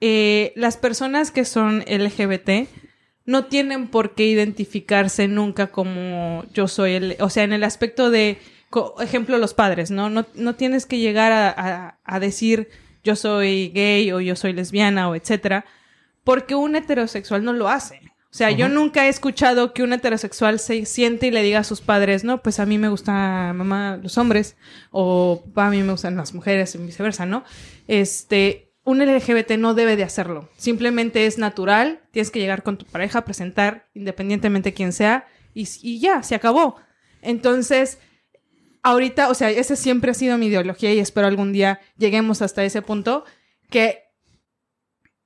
eh, 0.00 0.52
las 0.56 0.76
personas 0.76 1.30
que 1.30 1.44
son 1.44 1.82
LGBT 1.86 2.68
no 3.24 3.44
tienen 3.44 3.86
por 3.86 4.14
qué 4.14 4.26
identificarse 4.26 5.28
nunca 5.28 5.68
como 5.68 6.44
yo 6.52 6.66
soy, 6.66 6.94
el, 6.94 7.16
o 7.20 7.30
sea, 7.30 7.44
en 7.44 7.52
el 7.52 7.62
aspecto 7.62 8.10
de, 8.10 8.38
ejemplo, 9.00 9.38
los 9.38 9.54
padres, 9.54 9.92
¿no? 9.92 10.10
No, 10.10 10.26
no 10.34 10.54
tienes 10.56 10.86
que 10.86 10.98
llegar 10.98 11.30
a, 11.30 11.48
a- 11.50 11.98
a 12.04 12.20
decir 12.20 12.68
yo 13.04 13.16
soy 13.16 13.70
gay 13.74 14.10
o 14.12 14.20
yo 14.20 14.36
soy 14.36 14.52
lesbiana 14.52 15.08
o 15.08 15.14
etcétera, 15.14 15.64
porque 16.24 16.54
un 16.54 16.76
heterosexual 16.76 17.44
no 17.44 17.52
lo 17.52 17.68
hace. 17.68 18.00
O 18.32 18.34
sea, 18.34 18.50
yo 18.50 18.70
nunca 18.70 19.04
he 19.04 19.08
escuchado 19.10 19.74
que 19.74 19.82
un 19.82 19.92
heterosexual 19.92 20.58
se 20.58 20.86
siente 20.86 21.26
y 21.26 21.30
le 21.30 21.42
diga 21.42 21.58
a 21.58 21.64
sus 21.64 21.82
padres, 21.82 22.24
no, 22.24 22.42
pues 22.42 22.60
a 22.60 22.64
mí 22.66 22.78
me 22.78 22.88
gustan 22.88 23.54
mamá 23.54 23.98
los 24.02 24.16
hombres 24.16 24.56
o 24.90 25.44
"Pa, 25.52 25.66
a 25.66 25.70
mí 25.70 25.82
me 25.82 25.92
gustan 25.92 26.16
las 26.16 26.32
mujeres 26.32 26.74
y 26.74 26.78
viceversa, 26.78 27.26
¿no? 27.26 27.44
Este, 27.88 28.72
un 28.84 29.02
LGBT 29.02 29.58
no 29.58 29.74
debe 29.74 29.96
de 29.96 30.04
hacerlo. 30.04 30.48
Simplemente 30.56 31.26
es 31.26 31.36
natural, 31.36 32.00
tienes 32.10 32.30
que 32.30 32.38
llegar 32.40 32.62
con 32.62 32.78
tu 32.78 32.86
pareja, 32.86 33.26
presentar 33.26 33.88
independientemente 33.92 34.72
quién 34.72 34.94
sea 34.94 35.26
y, 35.52 35.68
y 35.82 36.00
ya, 36.00 36.22
se 36.22 36.34
acabó. 36.34 36.76
Entonces, 37.20 37.98
ahorita, 38.82 39.28
o 39.28 39.34
sea, 39.34 39.50
esa 39.50 39.76
siempre 39.76 40.10
ha 40.10 40.14
sido 40.14 40.38
mi 40.38 40.46
ideología 40.46 40.92
y 40.92 40.98
espero 40.98 41.26
algún 41.26 41.52
día 41.52 41.80
lleguemos 41.96 42.42
hasta 42.42 42.64
ese 42.64 42.82
punto 42.82 43.24
que 43.70 44.00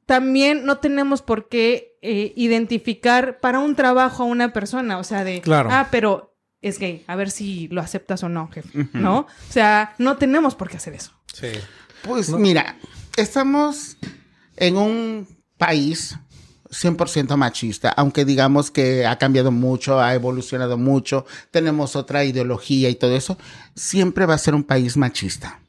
también 0.07 0.65
no 0.65 0.79
tenemos 0.79 1.23
por 1.23 1.49
qué 1.49 1.99
eh, 2.03 2.33
identificar 2.37 3.39
para 3.41 3.59
un 3.59 3.75
trabajo 3.75 4.23
a 4.23 4.27
una 4.27 4.53
persona, 4.53 4.99
o 4.99 5.05
sea, 5.05 5.25
de, 5.25 5.41
Claro. 5.41 5.69
ah, 5.73 5.89
pero 5.91 6.37
es 6.63 6.79
gay, 6.79 7.03
a 7.09 7.17
ver 7.17 7.31
si 7.31 7.67
lo 7.69 7.81
aceptas 7.81 8.23
o 8.23 8.29
no, 8.29 8.49
jefe, 8.49 8.89
¿no? 8.93 9.21
O 9.21 9.27
sea, 9.53 9.95
no 9.99 10.17
tenemos 10.17 10.55
por 10.55 10.69
qué 10.71 10.77
hacer 10.77 10.95
eso. 10.95 11.13
Sí. 11.33 11.49
Pues 12.03 12.31
mira, 12.31 12.77
estamos 13.17 13.97
en 14.57 14.77
un 14.77 15.29
país 15.59 16.17
100% 16.71 17.37
machista, 17.37 17.91
aunque 17.91 18.25
digamos 18.25 18.71
que 18.71 19.07
ha 19.07 19.19
cambiado 19.19 19.51
mucho, 19.51 20.01
ha 20.01 20.15
evolucionado 20.15 20.77
mucho, 20.77 21.27
tenemos 21.51 21.97
otra 21.97 22.25
ideología 22.25 22.89
y 22.89 22.95
todo 22.95 23.15
eso, 23.15 23.39
siempre 23.75 24.27
va 24.27 24.35
a 24.35 24.39
ser 24.39 24.55
un 24.55 24.65
país 24.65 24.97
machista. 24.97 25.61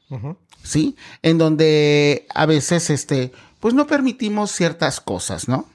¿sí? 0.62 0.96
En 1.22 1.38
donde 1.38 2.26
a 2.34 2.46
veces, 2.46 2.90
este, 2.90 3.32
pues 3.60 3.74
no 3.74 3.86
permitimos 3.86 4.50
ciertas 4.50 5.00
cosas, 5.00 5.48
¿no? 5.48 5.66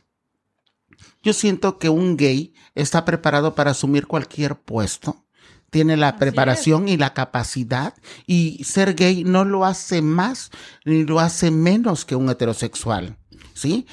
Yo 1.22 1.34
siento 1.34 1.80
que 1.80 1.90
un 1.90 2.18
gay 2.18 2.54
está 2.76 3.06
preparado 3.06 3.56
para 3.56 3.72
asumir 3.72 4.08
cualquier 4.08 4.56
puesto, 4.56 5.26
tiene 5.70 5.98
la 5.98 6.18
preparación 6.18 6.88
y 6.88 6.98
la 6.98 7.14
capacidad, 7.14 7.96
y 8.28 8.64
ser 8.64 8.94
gay 8.94 9.24
no 9.24 9.46
lo 9.46 9.66
hace 9.66 10.02
más 10.02 10.52
ni 10.86 11.04
lo 11.04 11.20
hace 11.20 11.50
menos 11.50 12.06
que 12.06 12.16
un 12.16 12.30
heterosexual, 12.30 13.18
¿sí? 13.54 13.88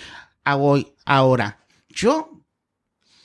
A 0.44 0.56
hoy, 0.56 0.94
ahora, 1.10 1.58
yo, 1.88 2.30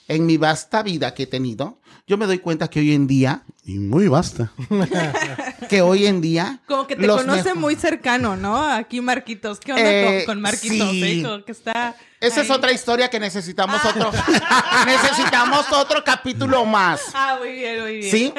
en 0.08 0.26
mi 0.26 0.38
vasta 0.38 0.82
vida 0.84 1.14
que 1.14 1.24
he 1.24 1.28
tenido, 1.28 1.80
yo 2.08 2.18
me 2.18 2.26
doy 2.26 2.40
cuenta 2.40 2.68
que 2.68 2.80
hoy 2.80 2.94
en 2.94 3.06
día, 3.08 3.44
Y 3.64 3.80
muy 3.80 4.08
basta. 4.08 4.52
que 5.70 5.82
hoy 5.82 6.06
en 6.06 6.22
día... 6.22 6.60
Como 6.68 6.86
que 6.86 6.96
te 6.96 7.08
conoce 7.08 7.54
muy 7.56 7.76
cercano, 7.76 8.36
¿no? 8.36 8.58
Aquí 8.64 9.02
Marquitos. 9.02 9.60
¿Qué 9.60 9.72
onda 9.74 9.84
Eh, 9.84 10.24
con, 10.26 10.36
con 10.36 10.42
Marquitos? 10.42 10.90
sí. 10.92 11.24
eh? 11.26 11.44
Que 11.46 11.52
está. 11.52 11.96
Esa 12.20 12.42
es 12.42 12.50
otra 12.52 12.72
historia 12.72 13.10
que 13.10 13.20
necesitamos 13.20 13.84
otro. 13.86 14.12
necesitamos 14.86 15.66
otro 15.72 16.04
capítulo 16.04 16.64
más. 16.66 17.02
Ah, 17.14 17.38
muy 17.40 17.54
bien, 17.54 17.82
muy 17.82 17.98
bien. 17.98 18.12
¿Sí? 18.12 18.34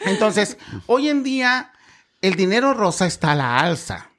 Entonces, 0.00 0.56
hoy 0.86 1.08
en 1.10 1.22
día 1.22 1.72
el 2.22 2.34
dinero 2.34 2.72
rosa 2.74 3.06
está 3.06 3.32
a 3.32 3.34
la 3.34 3.58
alza. 3.58 4.10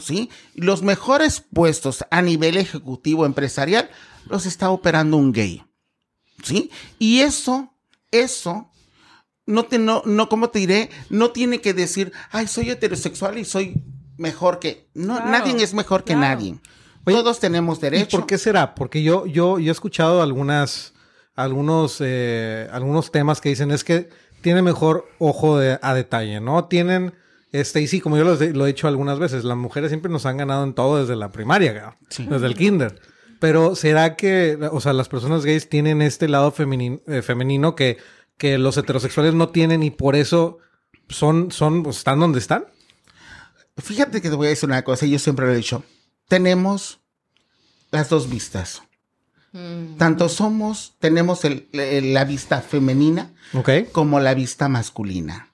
¿Sí? 0.00 0.30
Los 0.54 0.82
mejores 0.82 1.40
puestos 1.52 2.04
a 2.10 2.22
nivel 2.22 2.56
ejecutivo 2.56 3.26
empresarial 3.26 3.90
los 4.28 4.46
está 4.46 4.70
operando 4.70 5.16
un 5.18 5.32
gay. 5.32 5.62
¿Sí? 6.42 6.70
Y 6.98 7.20
eso, 7.20 7.72
eso, 8.10 8.70
no 9.46 9.64
te, 9.64 9.78
no, 9.78 10.02
no, 10.06 10.28
¿cómo 10.28 10.48
te 10.50 10.58
diré? 10.60 10.90
No 11.10 11.30
tiene 11.30 11.60
que 11.60 11.74
decir, 11.74 12.12
ay, 12.30 12.46
soy 12.46 12.70
heterosexual 12.70 13.38
y 13.38 13.44
soy 13.44 13.82
mejor 14.16 14.58
que. 14.60 14.88
No, 14.94 15.16
Claro, 15.16 15.30
nadie 15.30 15.62
es 15.62 15.74
mejor 15.74 16.04
que 16.04 16.14
claro. 16.14 16.20
nadie. 16.40 16.58
Oye, 17.04 17.16
Todos 17.16 17.38
tenemos 17.38 17.78
¿Y 17.78 17.80
derecho. 17.82 18.16
por 18.18 18.26
qué 18.26 18.38
será? 18.38 18.74
Porque 18.74 19.02
yo, 19.02 19.26
yo, 19.26 19.58
yo 19.58 19.70
he 19.70 19.72
escuchado 19.72 20.22
algunas, 20.22 20.94
algunos, 21.34 21.98
eh, 22.00 22.68
algunos 22.72 23.12
temas 23.12 23.40
que 23.40 23.50
dicen 23.50 23.70
es 23.70 23.84
que 23.84 24.08
tiene 24.40 24.62
mejor 24.62 25.06
ojo 25.18 25.58
de- 25.58 25.78
a 25.82 25.94
detalle, 25.94 26.40
¿no? 26.40 26.64
Tienen, 26.64 27.14
este, 27.60 27.80
y 27.82 27.86
sí, 27.86 28.00
como 28.00 28.16
yo 28.16 28.24
lo, 28.24 28.34
he- 28.40 28.52
lo 28.52 28.64
he 28.64 28.68
dicho 28.68 28.88
algunas 28.88 29.18
veces, 29.18 29.44
las 29.44 29.56
mujeres 29.56 29.90
siempre 29.90 30.10
nos 30.10 30.26
han 30.26 30.36
ganado 30.36 30.64
en 30.64 30.74
todo 30.74 31.00
desde 31.00 31.16
la 31.16 31.30
primaria, 31.32 31.96
desde 32.18 32.46
el 32.46 32.54
kinder. 32.54 33.00
Pero 33.38 33.76
¿será 33.76 34.16
que, 34.16 34.58
o 34.72 34.80
sea, 34.80 34.92
las 34.94 35.08
personas 35.08 35.44
gays 35.44 35.68
tienen 35.68 36.00
este 36.02 36.26
lado 36.28 36.54
eh, 36.58 37.22
femenino 37.22 37.74
que, 37.74 37.98
que 38.38 38.56
los 38.58 38.76
heterosexuales 38.78 39.34
no 39.34 39.50
tienen 39.50 39.82
y 39.82 39.90
por 39.90 40.16
eso 40.16 40.58
son, 41.08 41.52
son, 41.52 41.82
pues, 41.82 41.98
están 41.98 42.18
donde 42.20 42.38
están? 42.38 42.64
fíjate 43.78 44.22
que 44.22 44.30
te 44.30 44.36
voy 44.36 44.46
a 44.46 44.50
decir 44.50 44.68
una 44.68 44.82
cosa, 44.84 45.04
y 45.06 45.10
yo 45.10 45.18
siempre 45.18 45.44
lo 45.46 45.52
he 45.52 45.56
dicho, 45.56 45.84
tenemos 46.28 47.00
las 47.90 48.08
dos 48.08 48.30
vistas. 48.30 48.82
Tanto 49.96 50.28
somos, 50.28 50.96
tenemos 50.98 51.44
el- 51.46 51.68
el- 51.72 52.12
la 52.12 52.24
vista 52.24 52.60
femenina 52.60 53.32
como 53.92 54.20
la 54.20 54.34
vista 54.34 54.68
masculina. 54.68 55.52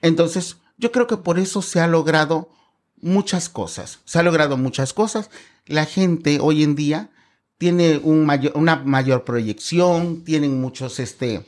Entonces, 0.00 0.56
yo 0.82 0.92
creo 0.92 1.06
que 1.06 1.16
por 1.16 1.38
eso 1.38 1.62
se 1.62 1.80
ha 1.80 1.86
logrado 1.86 2.50
muchas 3.00 3.48
cosas. 3.48 4.00
Se 4.04 4.18
ha 4.18 4.22
logrado 4.22 4.56
muchas 4.56 4.92
cosas. 4.92 5.30
La 5.66 5.86
gente 5.86 6.38
hoy 6.40 6.62
en 6.64 6.74
día 6.74 7.10
tiene 7.56 7.98
un 8.02 8.26
mayor, 8.26 8.52
una 8.56 8.76
mayor 8.76 9.24
proyección, 9.24 10.24
tienen 10.24 10.60
muchos, 10.60 10.98
este, 10.98 11.46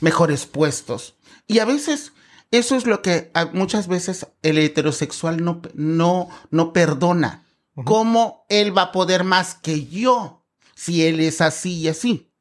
mejores 0.00 0.46
puestos. 0.46 1.14
Y 1.46 1.60
a 1.60 1.64
veces, 1.64 2.12
eso 2.50 2.74
es 2.76 2.86
lo 2.86 3.02
que 3.02 3.30
a- 3.34 3.46
muchas 3.52 3.86
veces 3.88 4.26
el 4.42 4.58
heterosexual 4.58 5.42
no, 5.44 5.62
no, 5.74 6.28
no 6.50 6.72
perdona. 6.72 7.44
¿Cómo 7.84 8.46
él 8.48 8.76
va 8.76 8.82
a 8.82 8.92
poder 8.92 9.22
más 9.22 9.54
que 9.54 9.86
yo 9.86 10.44
si 10.74 11.04
él 11.04 11.20
es 11.20 11.40
así 11.42 11.74
y 11.80 11.88
así? 11.88 12.32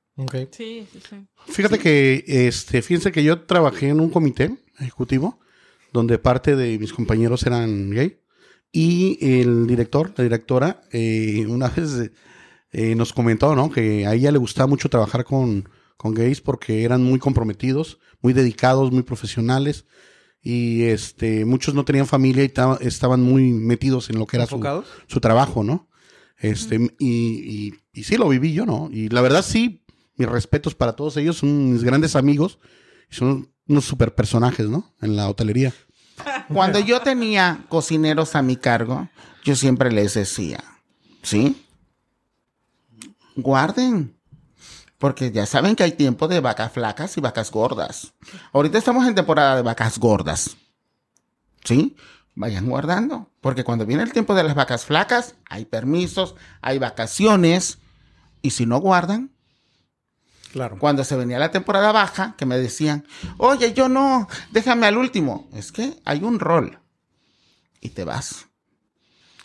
Sí, 0.51 0.87
sí, 0.91 0.99
sí. 1.09 1.27
Fíjate 1.51 1.77
que, 1.77 2.23
este, 2.25 2.81
fíjense 2.81 3.11
que 3.11 3.21
yo 3.23 3.41
trabajé 3.41 3.89
en 3.89 3.99
un 3.99 4.09
comité 4.09 4.55
ejecutivo 4.79 5.37
donde 5.95 6.19
parte 6.19 6.55
de 6.57 6.77
mis 6.77 6.91
compañeros 6.91 7.45
eran 7.45 7.89
gay 7.89 8.19
y 8.71 9.17
el 9.39 9.65
director, 9.65 10.13
la 10.17 10.23
directora, 10.25 10.81
eh, 10.91 11.45
una 11.47 11.69
vez 11.69 12.11
eh, 12.71 12.95
nos 12.95 13.13
comentó, 13.13 13.55
¿no? 13.55 13.71
Que 13.71 14.05
a 14.05 14.13
ella 14.13 14.31
le 14.33 14.37
gustaba 14.37 14.67
mucho 14.67 14.89
trabajar 14.89 15.23
con, 15.23 15.69
con 15.95 16.13
gays 16.13 16.41
porque 16.41 16.83
eran 16.83 17.01
muy 17.01 17.17
comprometidos, 17.19 17.99
muy 18.21 18.33
dedicados, 18.33 18.91
muy 18.91 19.03
profesionales 19.03 19.85
y 20.41 20.83
este, 20.83 21.45
muchos 21.45 21.73
no 21.73 21.85
tenían 21.85 22.05
familia 22.07 22.43
y 22.43 22.49
ta- 22.49 22.77
estaban 22.81 23.21
muy 23.21 23.53
metidos 23.53 24.09
en 24.09 24.19
lo 24.19 24.25
que 24.27 24.35
era 24.37 24.45
su, 25.07 25.19
trabajo, 25.21 25.63
¿no? 25.63 25.87
Este, 26.37 26.75
y, 26.99 27.07
y, 27.09 27.73
y 27.93 28.03
sí 28.03 28.17
lo 28.17 28.27
viví 28.27 28.51
yo, 28.51 28.65
¿no? 28.65 28.89
Y 28.91 29.07
la 29.07 29.21
verdad 29.21 29.41
sí, 29.43 29.85
mis 30.17 30.27
respetos 30.27 30.75
para 30.75 30.97
todos 30.97 31.15
ellos, 31.15 31.37
son 31.37 31.71
mis 31.71 31.83
grandes 31.85 32.17
amigos, 32.17 32.59
son 33.09 33.54
unos 33.67 33.85
super 33.85 34.13
personajes, 34.13 34.67
¿no? 34.67 34.91
En 35.01 35.15
la 35.15 35.29
hotelería. 35.29 35.73
Cuando 36.47 36.79
yo 36.79 37.01
tenía 37.01 37.65
cocineros 37.69 38.35
a 38.35 38.41
mi 38.41 38.55
cargo, 38.55 39.09
yo 39.43 39.55
siempre 39.55 39.91
les 39.91 40.13
decía, 40.13 40.63
¿sí? 41.21 41.65
Guarden. 43.35 44.15
Porque 44.97 45.31
ya 45.31 45.45
saben 45.45 45.75
que 45.75 45.83
hay 45.83 45.91
tiempo 45.91 46.27
de 46.27 46.39
vacas 46.39 46.71
flacas 46.71 47.17
y 47.17 47.21
vacas 47.21 47.51
gordas. 47.51 48.13
Ahorita 48.53 48.77
estamos 48.77 49.05
en 49.07 49.15
temporada 49.15 49.57
de 49.57 49.61
vacas 49.61 49.99
gordas. 49.99 50.55
¿Sí? 51.63 51.95
Vayan 52.33 52.67
guardando. 52.67 53.29
Porque 53.41 53.63
cuando 53.63 53.85
viene 53.85 54.03
el 54.03 54.13
tiempo 54.13 54.35
de 54.35 54.43
las 54.43 54.55
vacas 54.55 54.85
flacas, 54.85 55.35
hay 55.49 55.65
permisos, 55.65 56.35
hay 56.61 56.79
vacaciones. 56.79 57.79
Y 58.41 58.51
si 58.51 58.65
no 58.65 58.79
guardan, 58.79 59.34
Claro. 60.55 60.77
cuando 60.79 61.03
se 61.03 61.17
venía 61.17 61.37
la 61.37 61.51
temporada 61.51 61.91
baja, 61.91 62.33
que 62.37 62.45
me 62.45 62.57
decían, 62.57 63.05
oye, 63.37 63.73
yo 63.73 63.89
no, 63.89 64.29
déjame 64.51 64.87
al 64.87 64.95
último. 64.97 65.49
Es 65.53 65.73
que 65.73 65.97
hay 66.05 66.23
un 66.23 66.39
rol. 66.39 66.79
Y 67.81 67.89
te 67.89 68.05
vas. 68.05 68.47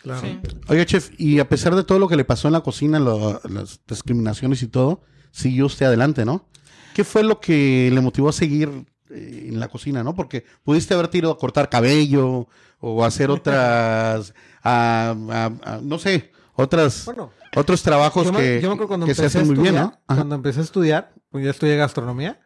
claro. 0.01 0.21
Sí. 0.21 0.39
Oiga, 0.69 0.85
chef, 0.85 1.11
y 1.17 1.39
a 1.39 1.49
pesar 1.49 1.75
de 1.75 1.83
todo 1.83 1.99
lo 1.99 2.07
que 2.07 2.15
le 2.15 2.23
pasó 2.23 2.47
en 2.47 2.53
la 2.53 2.61
cocina, 2.61 2.97
lo- 2.97 3.41
las 3.43 3.81
discriminaciones 3.85 4.63
y 4.63 4.67
todo, 4.67 5.01
siguió 5.31 5.65
usted 5.65 5.87
adelante, 5.87 6.23
¿no? 6.23 6.47
¿Qué 6.95 7.03
fue 7.03 7.23
lo 7.23 7.41
que 7.41 7.89
le 7.93 7.99
motivó 7.99 8.29
a 8.29 8.33
seguir 8.33 8.85
eh, 9.09 9.47
en 9.49 9.59
la 9.59 9.67
cocina, 9.67 10.03
no? 10.05 10.15
Porque 10.15 10.45
pudiste 10.63 10.93
haberte 10.93 11.17
ido 11.17 11.29
a 11.31 11.37
cortar 11.37 11.69
cabello 11.69 12.47
o 12.79 13.03
hacer 13.03 13.29
otras, 13.31 14.33
a- 14.63 15.13
a- 15.29 15.51
a- 15.73 15.79
no 15.83 15.99
sé, 15.99 16.31
otras, 16.61 17.05
Bueno, 17.05 17.31
otros 17.55 17.83
trabajos 17.83 18.25
yo, 18.25 18.33
me, 18.33 18.39
que, 18.39 18.61
yo 18.61 18.69
me 18.69 18.73
acuerdo 18.73 18.87
cuando 18.89 19.05
que 19.05 19.15
se 19.15 19.21
empecé 19.23 19.37
a 19.37 19.41
hacen 19.41 19.47
muy 19.55 19.67
estudiar, 19.67 19.73
bien, 19.73 19.83
¿no? 19.83 20.01
Ajá. 20.07 20.15
cuando 20.21 20.35
empecé 20.35 20.59
a 20.59 20.63
estudiar, 20.63 21.13
pues 21.29 21.43
ya 21.43 21.51
estudié 21.51 21.77
gastronomía, 21.77 22.39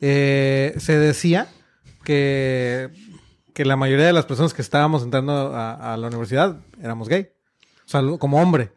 eh, 0.00 0.74
se 0.78 0.98
decía 0.98 1.48
que, 2.04 2.90
que 3.54 3.64
la 3.64 3.76
mayoría 3.76 4.06
de 4.06 4.12
las 4.12 4.26
personas 4.26 4.54
que 4.54 4.62
estábamos 4.62 5.02
entrando 5.02 5.32
a, 5.54 5.92
a 5.92 5.96
la 5.96 6.06
universidad 6.08 6.56
éramos 6.80 7.08
gay. 7.08 7.30
O 7.86 7.88
sea, 7.88 8.02
como 8.18 8.40
hombre. 8.40 8.72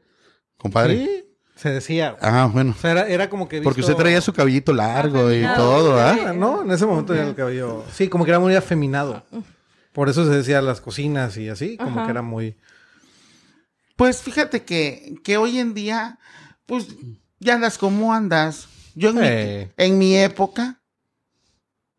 Compadre. 0.57 0.97
Sí, 0.97 1.25
se 1.55 1.69
decía. 1.69 2.17
Ah, 2.21 2.49
bueno. 2.51 2.73
O 2.77 2.81
sea, 2.81 2.91
era, 2.91 3.07
era 3.07 3.29
como 3.29 3.47
que... 3.47 3.61
Porque 3.61 3.81
usted 3.81 3.95
traía 3.95 4.19
su 4.21 4.33
cabellito 4.33 4.73
largo 4.73 5.31
y 5.31 5.45
todo, 5.55 5.99
¿ah? 5.99 6.17
Ah, 6.27 6.33
¿no? 6.33 6.63
En 6.63 6.71
ese 6.71 6.85
momento 6.85 7.15
ya 7.15 7.23
el 7.23 7.35
cabello... 7.35 7.83
Sí, 7.93 8.09
como 8.09 8.25
que 8.25 8.31
era 8.31 8.39
muy 8.39 8.55
afeminado. 8.55 9.23
Por 9.93 10.09
eso 10.09 10.25
se 10.25 10.31
decía 10.31 10.61
las 10.61 10.81
cocinas 10.81 11.37
y 11.37 11.49
así, 11.49 11.77
como 11.77 11.97
Ajá. 11.99 12.05
que 12.05 12.11
era 12.11 12.21
muy... 12.21 12.57
Pues 13.95 14.21
fíjate 14.21 14.63
que, 14.63 15.15
que 15.23 15.37
hoy 15.37 15.59
en 15.59 15.73
día, 15.73 16.19
pues 16.65 16.87
ya 17.39 17.55
andas 17.55 17.77
como 17.77 18.13
andas. 18.13 18.67
Yo 18.95 19.09
en, 19.09 19.15
mi, 19.15 19.71
en 19.77 19.97
mi 19.97 20.15
época 20.17 20.81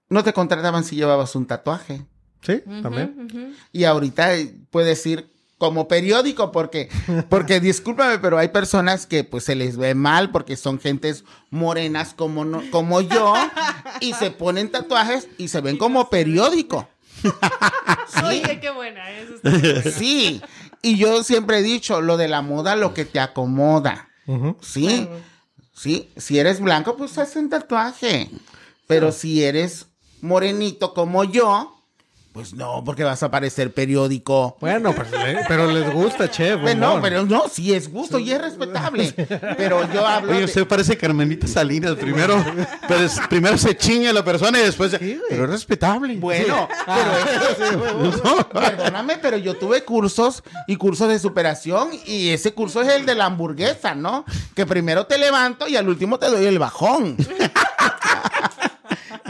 no 0.09 0.25
te 0.25 0.33
contrataban 0.33 0.85
si 0.85 0.97
llevabas 0.97 1.35
un 1.35 1.47
tatuaje. 1.47 2.07
Sí, 2.43 2.63
también. 2.83 3.57
Y 3.73 3.85
ahorita 3.85 4.37
eh, 4.37 4.55
puedes 4.71 5.05
ir 5.07 5.31
como 5.59 5.89
periódico 5.89 6.53
porque, 6.53 6.89
porque 7.29 7.61
discúlpame, 7.61 8.19
pero 8.19 8.39
hay 8.39 8.49
personas 8.49 9.07
que 9.07 9.25
pues 9.25 9.45
se 9.45 9.55
les 9.55 9.77
ve 9.77 9.95
mal 9.95 10.31
porque 10.31 10.57
son 10.57 10.79
gentes 10.79 11.25
morenas 11.51 12.15
como, 12.15 12.45
no, 12.45 12.63
como 12.71 13.01
yo 13.01 13.35
y 14.01 14.13
se 14.15 14.31
ponen 14.31 14.71
tatuajes 14.71 15.29
y 15.39 15.49
se 15.49 15.61
ven 15.61 15.77
como 15.77 16.09
periódico. 16.11 16.89
Oye, 18.27 18.61
qué 18.61 18.71
buena. 18.71 19.11
Eso 19.11 19.35
está. 19.35 19.91
Sí, 19.91 20.41
y 20.87 20.97
yo 20.97 21.25
siempre 21.25 21.59
he 21.59 21.63
dicho, 21.63 22.01
lo 22.01 22.17
de 22.17 22.29
la 22.29 22.43
moda, 22.43 22.77
lo 22.77 22.95
que 22.95 23.05
te 23.05 23.19
acomoda. 23.19 24.09
Sí, 24.61 25.09
sí, 25.75 26.11
si 26.17 26.39
eres 26.39 26.61
blanco, 26.61 26.97
pues 26.97 27.19
haz 27.19 27.35
un 27.35 27.51
tatuaje. 27.51 28.31
Pero 28.87 29.11
si 29.11 29.43
eres 29.43 29.87
morenito 30.21 30.95
como 30.95 31.25
yo, 31.25 31.76
pues 32.37 32.53
no, 32.53 32.85
porque 32.85 33.03
vas 33.03 33.23
a 33.23 33.31
parecer 33.31 33.73
periódico. 33.73 34.59
Bueno, 34.61 34.93
pues, 34.95 35.11
le- 35.11 35.39
pero 35.49 35.73
les 35.73 35.91
gusta, 35.91 36.31
chef. 36.31 36.61
Pues 36.61 36.77
no, 36.77 37.01
pero 37.01 37.25
no, 37.25 37.45
sí 37.51 37.73
es 37.73 37.91
gusto 37.91 38.19
y 38.19 38.31
es 38.31 38.39
respetable. 38.39 39.11
Pero 39.57 39.91
yo 39.91 40.07
hablo 40.07 40.33
Oye, 40.33 40.41
de- 40.41 40.45
usted 40.45 40.67
parece 40.67 40.99
Carmenita 40.99 41.47
Salinas. 41.47 41.95
Primero, 41.95 42.45
pero 42.87 43.01
es- 43.05 43.19
primero 43.31 43.57
se 43.57 43.75
chinga 43.75 44.13
la 44.13 44.23
persona 44.23 44.61
y 44.61 44.65
después... 44.65 44.99
güey. 44.99 45.19
pero 45.31 45.45
es 45.45 45.51
respetable. 45.51 46.17
Bueno, 46.17 46.69
pero 46.85 48.49
perdóname, 48.51 49.17
pero 49.17 49.39
yo 49.39 49.55
tuve 49.57 49.83
cursos 49.85 50.43
y 50.67 50.77
cursos 50.77 51.09
de 51.09 51.19
superación 51.19 51.89
y 52.05 52.29
ese 52.29 52.53
curso 52.53 52.83
es 52.83 52.89
el 52.89 53.07
de 53.07 53.15
la 53.15 53.25
hamburguesa, 53.25 53.95
¿no? 53.95 54.27
Que 54.55 54.67
primero 54.67 55.07
te 55.07 55.17
levanto 55.17 55.67
y 55.69 55.77
al 55.77 55.89
último 55.89 56.19
te 56.19 56.27
doy 56.27 56.45
el 56.45 56.59
bajón. 56.59 57.17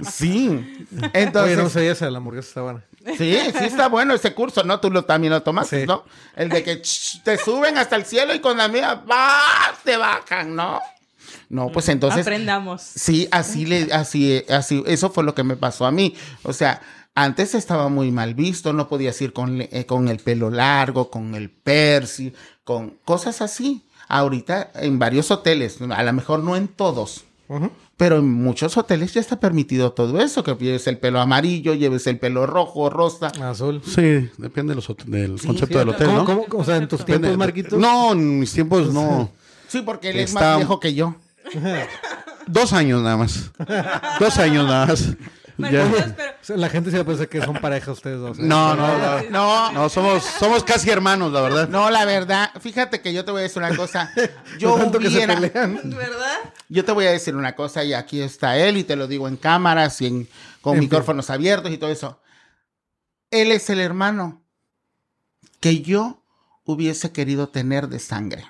Sí. 0.04 0.86
Entonces, 1.12 1.54
Oye, 1.54 1.62
no 1.62 1.70
sé 1.70 1.88
esa, 1.90 2.10
la 2.10 2.18
hamburguesa 2.18 2.48
está 2.48 2.62
buena. 2.62 2.84
sí, 3.16 3.38
sí 3.58 3.64
está 3.64 3.88
bueno 3.88 4.14
ese 4.14 4.34
curso, 4.34 4.62
¿no? 4.64 4.80
Tú 4.80 4.90
lo, 4.90 5.04
también 5.04 5.32
lo 5.32 5.42
tomaste, 5.42 5.80
Sí. 5.82 5.86
¿no? 5.86 6.04
El 6.34 6.48
de 6.48 6.62
que 6.62 6.82
ch, 6.82 7.22
te 7.22 7.38
suben 7.38 7.78
hasta 7.78 7.96
el 7.96 8.04
cielo 8.04 8.34
y 8.34 8.40
con 8.40 8.56
la 8.56 8.68
mía 8.68 9.02
¡bah! 9.06 9.74
te 9.84 9.96
bajan, 9.96 10.54
¿no? 10.56 10.80
No, 11.48 11.70
pues 11.70 11.88
entonces 11.88 12.22
Aprendamos. 12.22 12.82
Sí, 12.82 13.28
así 13.30 13.66
le, 13.66 13.92
así, 13.92 14.44
así, 14.48 14.82
eso 14.86 15.10
fue 15.10 15.24
lo 15.24 15.34
que 15.34 15.44
me 15.44 15.56
pasó 15.56 15.86
a 15.86 15.90
mí. 15.92 16.14
O 16.42 16.52
sea, 16.52 16.80
antes 17.14 17.54
estaba 17.54 17.88
muy 17.88 18.10
mal 18.10 18.34
visto, 18.34 18.72
no 18.72 18.88
podías 18.88 19.20
ir 19.22 19.32
con, 19.32 19.60
eh, 19.62 19.86
con 19.86 20.08
el 20.08 20.18
pelo 20.18 20.50
largo, 20.50 21.10
con 21.10 21.34
el 21.34 21.50
persi, 21.50 22.32
con 22.64 22.90
cosas 23.04 23.40
así. 23.42 23.84
Ahorita 24.08 24.70
en 24.74 24.98
varios 24.98 25.30
hoteles, 25.30 25.78
a 25.80 26.02
lo 26.02 26.12
mejor 26.12 26.40
no 26.40 26.56
en 26.56 26.68
todos. 26.68 27.24
Pero 27.96 28.18
en 28.18 28.30
muchos 28.30 28.76
hoteles 28.76 29.14
ya 29.14 29.20
está 29.20 29.40
permitido 29.40 29.92
todo 29.92 30.20
eso, 30.20 30.44
que 30.44 30.54
lleves 30.54 30.86
el 30.86 30.98
pelo 30.98 31.20
amarillo, 31.20 31.74
lleves 31.74 32.06
el 32.06 32.18
pelo 32.18 32.46
rojo, 32.46 32.90
rosa. 32.90 33.28
Azul. 33.42 33.80
Sí, 33.84 34.28
depende 34.38 34.72
de 34.72 34.74
los 34.76 34.86
hot- 34.88 35.04
del 35.04 35.40
concepto 35.40 35.66
Sí, 35.66 35.78
del 35.78 35.88
hotel, 35.88 36.06
¿cómo- 36.08 36.18
¿no? 36.18 36.24
cómo- 36.24 36.62
o 36.62 36.64
sea, 36.64 36.76
en 36.76 36.88
tus 36.88 37.00
Depende- 37.00 37.28
tiempos, 37.28 37.38
Marquitos. 37.38 37.78
No, 37.78 38.12
en 38.12 38.38
mis 38.40 38.52
tiempos 38.52 38.92
no. 38.92 39.30
Sí, 39.68 39.82
porque 39.82 40.10
él 40.10 40.20
es 40.20 40.32
más 40.34 40.56
viejo 40.58 40.78
que 40.78 40.94
yo. 40.94 41.16
Dos 42.46 42.72
años 42.72 43.02
nada 43.02 43.16
más. 43.16 43.50
Dos 44.20 44.38
años 44.38 44.64
nada 44.66 44.86
más. 44.86 45.08
Pero 45.58 46.56
La 46.56 46.68
gente 46.68 46.90
se 46.90 46.96
va 46.98 47.02
a 47.02 47.06
pensar 47.06 47.28
que 47.28 47.40
son 47.42 47.54
pareja 47.56 47.90
ustedes 47.92 48.18
dos. 48.18 48.38
¿eh? 48.38 48.42
No, 48.42 48.74
no, 48.74 48.98
no. 48.98 49.30
No, 49.30 49.72
No, 49.72 49.88
somos, 49.88 50.22
somos 50.24 50.62
casi 50.64 50.90
hermanos, 50.90 51.32
la 51.32 51.40
verdad. 51.40 51.68
no, 51.68 51.90
la 51.90 52.04
verdad, 52.04 52.50
fíjate 52.60 53.00
que 53.00 53.12
yo 53.12 53.24
te 53.24 53.30
voy 53.30 53.40
a 53.40 53.42
decir 53.44 53.62
una 53.62 53.74
cosa. 53.76 54.12
Yo 54.58 54.76
Tanto 54.76 54.98
que 54.98 55.08
se 55.10 55.16
hubiera. 55.16 55.34
¿verdad? 55.40 55.70
Yo 56.68 56.84
te 56.84 56.92
voy 56.92 57.06
a 57.06 57.10
decir 57.12 57.34
una 57.36 57.54
cosa 57.54 57.84
y 57.84 57.92
aquí 57.94 58.20
está 58.20 58.56
él 58.58 58.76
y 58.76 58.84
te 58.84 58.96
lo 58.96 59.06
digo 59.06 59.28
en 59.28 59.36
cámaras 59.36 60.00
y 60.02 60.06
en, 60.06 60.28
con 60.60 60.74
En 60.74 60.80
fin. 60.80 60.88
micrófonos 60.88 61.30
abiertos 61.30 61.70
y 61.72 61.78
todo 61.78 61.90
eso. 61.90 62.20
Él 63.30 63.50
es 63.52 63.70
el 63.70 63.80
hermano 63.80 64.42
que 65.60 65.80
yo 65.82 66.22
hubiese 66.64 67.12
querido 67.12 67.48
tener 67.48 67.88
de 67.88 67.98
sangre. 67.98 68.44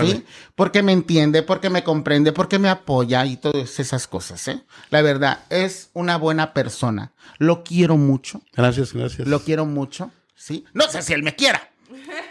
¿Sí? 0.00 0.24
Porque 0.54 0.82
me 0.82 0.92
entiende, 0.92 1.42
porque 1.42 1.68
me 1.70 1.84
comprende, 1.84 2.32
porque 2.32 2.58
me 2.58 2.68
apoya 2.70 3.24
y 3.26 3.36
todas 3.36 3.78
esas 3.80 4.06
cosas, 4.06 4.48
¿eh? 4.48 4.62
La 4.90 5.02
verdad, 5.02 5.40
es 5.50 5.90
una 5.92 6.16
buena 6.16 6.54
persona. 6.54 7.12
Lo 7.38 7.62
quiero 7.64 7.96
mucho, 7.96 8.40
Gracias, 8.54 8.92
gracias. 8.94 9.28
lo 9.28 9.40
quiero 9.40 9.66
mucho. 9.66 10.10
¿Sí? 10.34 10.64
No 10.72 10.88
sé 10.88 11.02
si 11.02 11.12
él 11.12 11.22
me 11.22 11.34
quiera, 11.36 11.70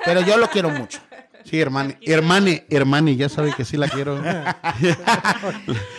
pero 0.06 0.22
yo 0.22 0.38
lo 0.38 0.49
quiero 0.49 0.70
mucho. 0.70 0.99
Sí, 1.45 1.60
hermane, 1.60 1.97
hermane, 2.04 2.66
hermane, 2.70 3.18
ya 3.18 3.28
sabe 3.28 3.54
que 3.54 3.66
sí 3.66 3.76
la 3.76 3.89
quiero. 3.89 4.22
la 4.22 4.58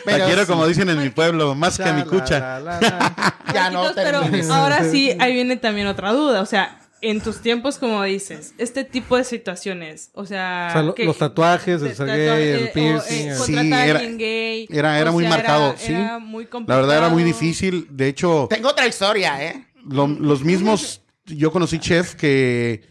Pero 0.05 0.27
quiero 0.27 0.41
sí. 0.43 0.47
como 0.47 0.67
dicen 0.67 0.89
en 0.89 1.03
mi 1.03 1.11
pueblo, 1.11 1.55
más 1.55 1.77
que 1.77 1.85
a 1.85 1.93
mi 1.93 2.05
cucha. 2.05 2.61
Ya 3.53 3.71
no 3.71 3.93
pero 3.95 4.23
termines. 4.23 4.51
ahora 4.51 4.83
sí, 4.91 5.15
ahí 5.21 5.33
viene 5.35 5.57
también 5.57 5.87
otra 5.87 6.13
duda. 6.13 6.41
O 6.41 6.47
sea, 6.47 6.79
en 7.01 7.21
tus 7.21 7.41
tiempos, 7.41 7.79
como 7.79 8.03
dices, 8.05 8.55
este 8.59 8.85
tipo 8.85 9.17
de 9.17 9.25
situaciones, 9.25 10.11
o 10.15 10.25
sea... 10.25 10.69
O 10.71 10.73
sea, 10.73 10.83
lo- 10.83 10.95
que- 10.95 11.05
los 11.05 11.19
tatuajes, 11.19 11.83
el 11.83 11.91
tatuaje, 11.91 12.27
gay, 12.27 12.49
el 12.49 12.59
eh, 12.65 12.71
o, 12.71 12.73
piercing, 12.73 13.29
eh, 13.29 13.35
Sí, 13.45 13.55
era- 13.73 14.01
gay. 14.01 14.67
Era, 14.71 15.01
muy 15.13 15.25
sea, 15.25 15.31
marcado, 15.31 15.69
era- 15.71 15.79
sí. 15.79 15.93
era 15.93 16.19
muy 16.19 16.49
la 16.67 16.77
verdad 16.77 16.97
era 16.99 17.09
muy 17.11 17.23
difícil. 17.23 17.87
De 17.91 18.09
hecho, 18.09 18.47
Tengo 18.49 18.69
otra 18.71 18.87
historia, 18.87 19.45
¿eh? 19.45 19.67
lo- 19.89 20.07
los 20.07 20.43
mismos, 20.43 21.03
yo 21.27 21.53
conocí 21.53 21.79
chef 21.79 22.15
que, 22.15 22.83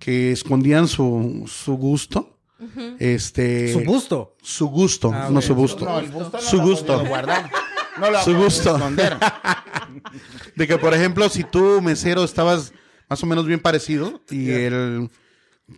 que 0.00 0.32
escondían 0.32 0.88
su, 0.88 1.44
su 1.46 1.76
gusto. 1.76 2.28
Este. 3.00 3.72
Su 3.72 3.80
busto. 3.80 4.36
Su 4.40 4.68
gusto, 4.68 5.10
Ah, 5.12 5.28
no 5.30 5.40
su 5.42 5.54
gusto. 5.54 5.84
No, 5.84 5.98
el 5.98 6.10
gusto 6.12 6.36
no 6.38 6.42
Su 6.42 6.56
lo 6.58 6.62
gusto. 6.62 7.04
guardar. 7.06 7.50
No 7.98 8.10
lo 8.10 8.22
Su 8.22 8.36
gusto. 8.36 8.76
esconder. 8.76 9.16
De 10.56 10.66
que, 10.68 10.78
por 10.78 10.94
ejemplo, 10.94 11.28
si 11.28 11.44
tú, 11.44 11.80
mesero, 11.82 12.22
estabas 12.24 12.72
más 13.12 13.22
o 13.22 13.26
menos 13.26 13.44
bien 13.46 13.60
parecido 13.60 14.22
y 14.30 14.48
el 14.50 15.10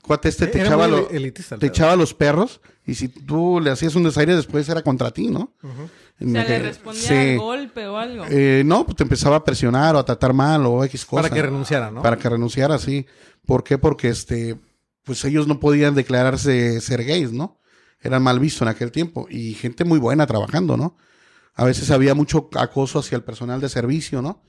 cuate 0.02 0.28
este 0.28 0.46
te 0.46 0.62
echaba, 0.62 0.86
muy 0.86 1.00
lo- 1.00 1.10
elitista 1.10 1.56
el 1.56 1.60
te 1.60 1.66
pedo. 1.66 1.74
echaba 1.74 1.96
los 1.96 2.14
perros 2.14 2.60
y 2.86 2.94
si 2.94 3.08
tú 3.08 3.58
le 3.60 3.70
hacías 3.72 3.96
un 3.96 4.04
desaire 4.04 4.36
después 4.36 4.68
era 4.68 4.82
contra 4.82 5.10
ti, 5.10 5.26
¿no? 5.30 5.52
O 5.64 5.68
En 6.20 6.30
sea, 6.32 6.42
la 6.44 6.48
le 6.48 6.58
respondía 6.60 7.02
sí. 7.02 7.14
al 7.14 7.38
golpe 7.38 7.86
o 7.88 7.96
algo. 7.96 8.24
Eh, 8.30 8.62
no, 8.64 8.84
pues 8.84 8.96
te 8.96 9.02
empezaba 9.02 9.34
a 9.36 9.44
presionar 9.44 9.96
o 9.96 9.98
a 9.98 10.04
tratar 10.04 10.32
mal 10.32 10.64
o 10.64 10.84
X 10.84 11.04
cosa. 11.04 11.22
Para 11.22 11.34
que 11.34 11.42
renunciara, 11.42 11.90
¿no? 11.90 12.02
Para 12.02 12.16
que 12.18 12.28
renunciara, 12.28 12.78
sí. 12.78 13.04
¿Por 13.44 13.64
qué? 13.64 13.78
Porque 13.78 14.10
este, 14.10 14.56
pues 15.02 15.24
ellos 15.24 15.48
no 15.48 15.58
podían 15.58 15.96
declararse 15.96 16.80
ser 16.80 17.02
gays, 17.04 17.32
¿no? 17.32 17.58
Eran 18.00 18.22
mal 18.22 18.38
vistos 18.38 18.62
en 18.62 18.68
aquel 18.68 18.92
tiempo. 18.92 19.26
Y 19.28 19.54
gente 19.54 19.84
muy 19.84 19.98
buena 19.98 20.24
trabajando, 20.28 20.76
¿no? 20.76 20.96
A 21.56 21.64
veces 21.64 21.90
había 21.90 22.14
mucho 22.14 22.48
acoso 22.54 23.00
hacia 23.00 23.16
el 23.16 23.24
personal 23.24 23.60
de 23.60 23.68
servicio, 23.68 24.22
¿no? 24.22 24.40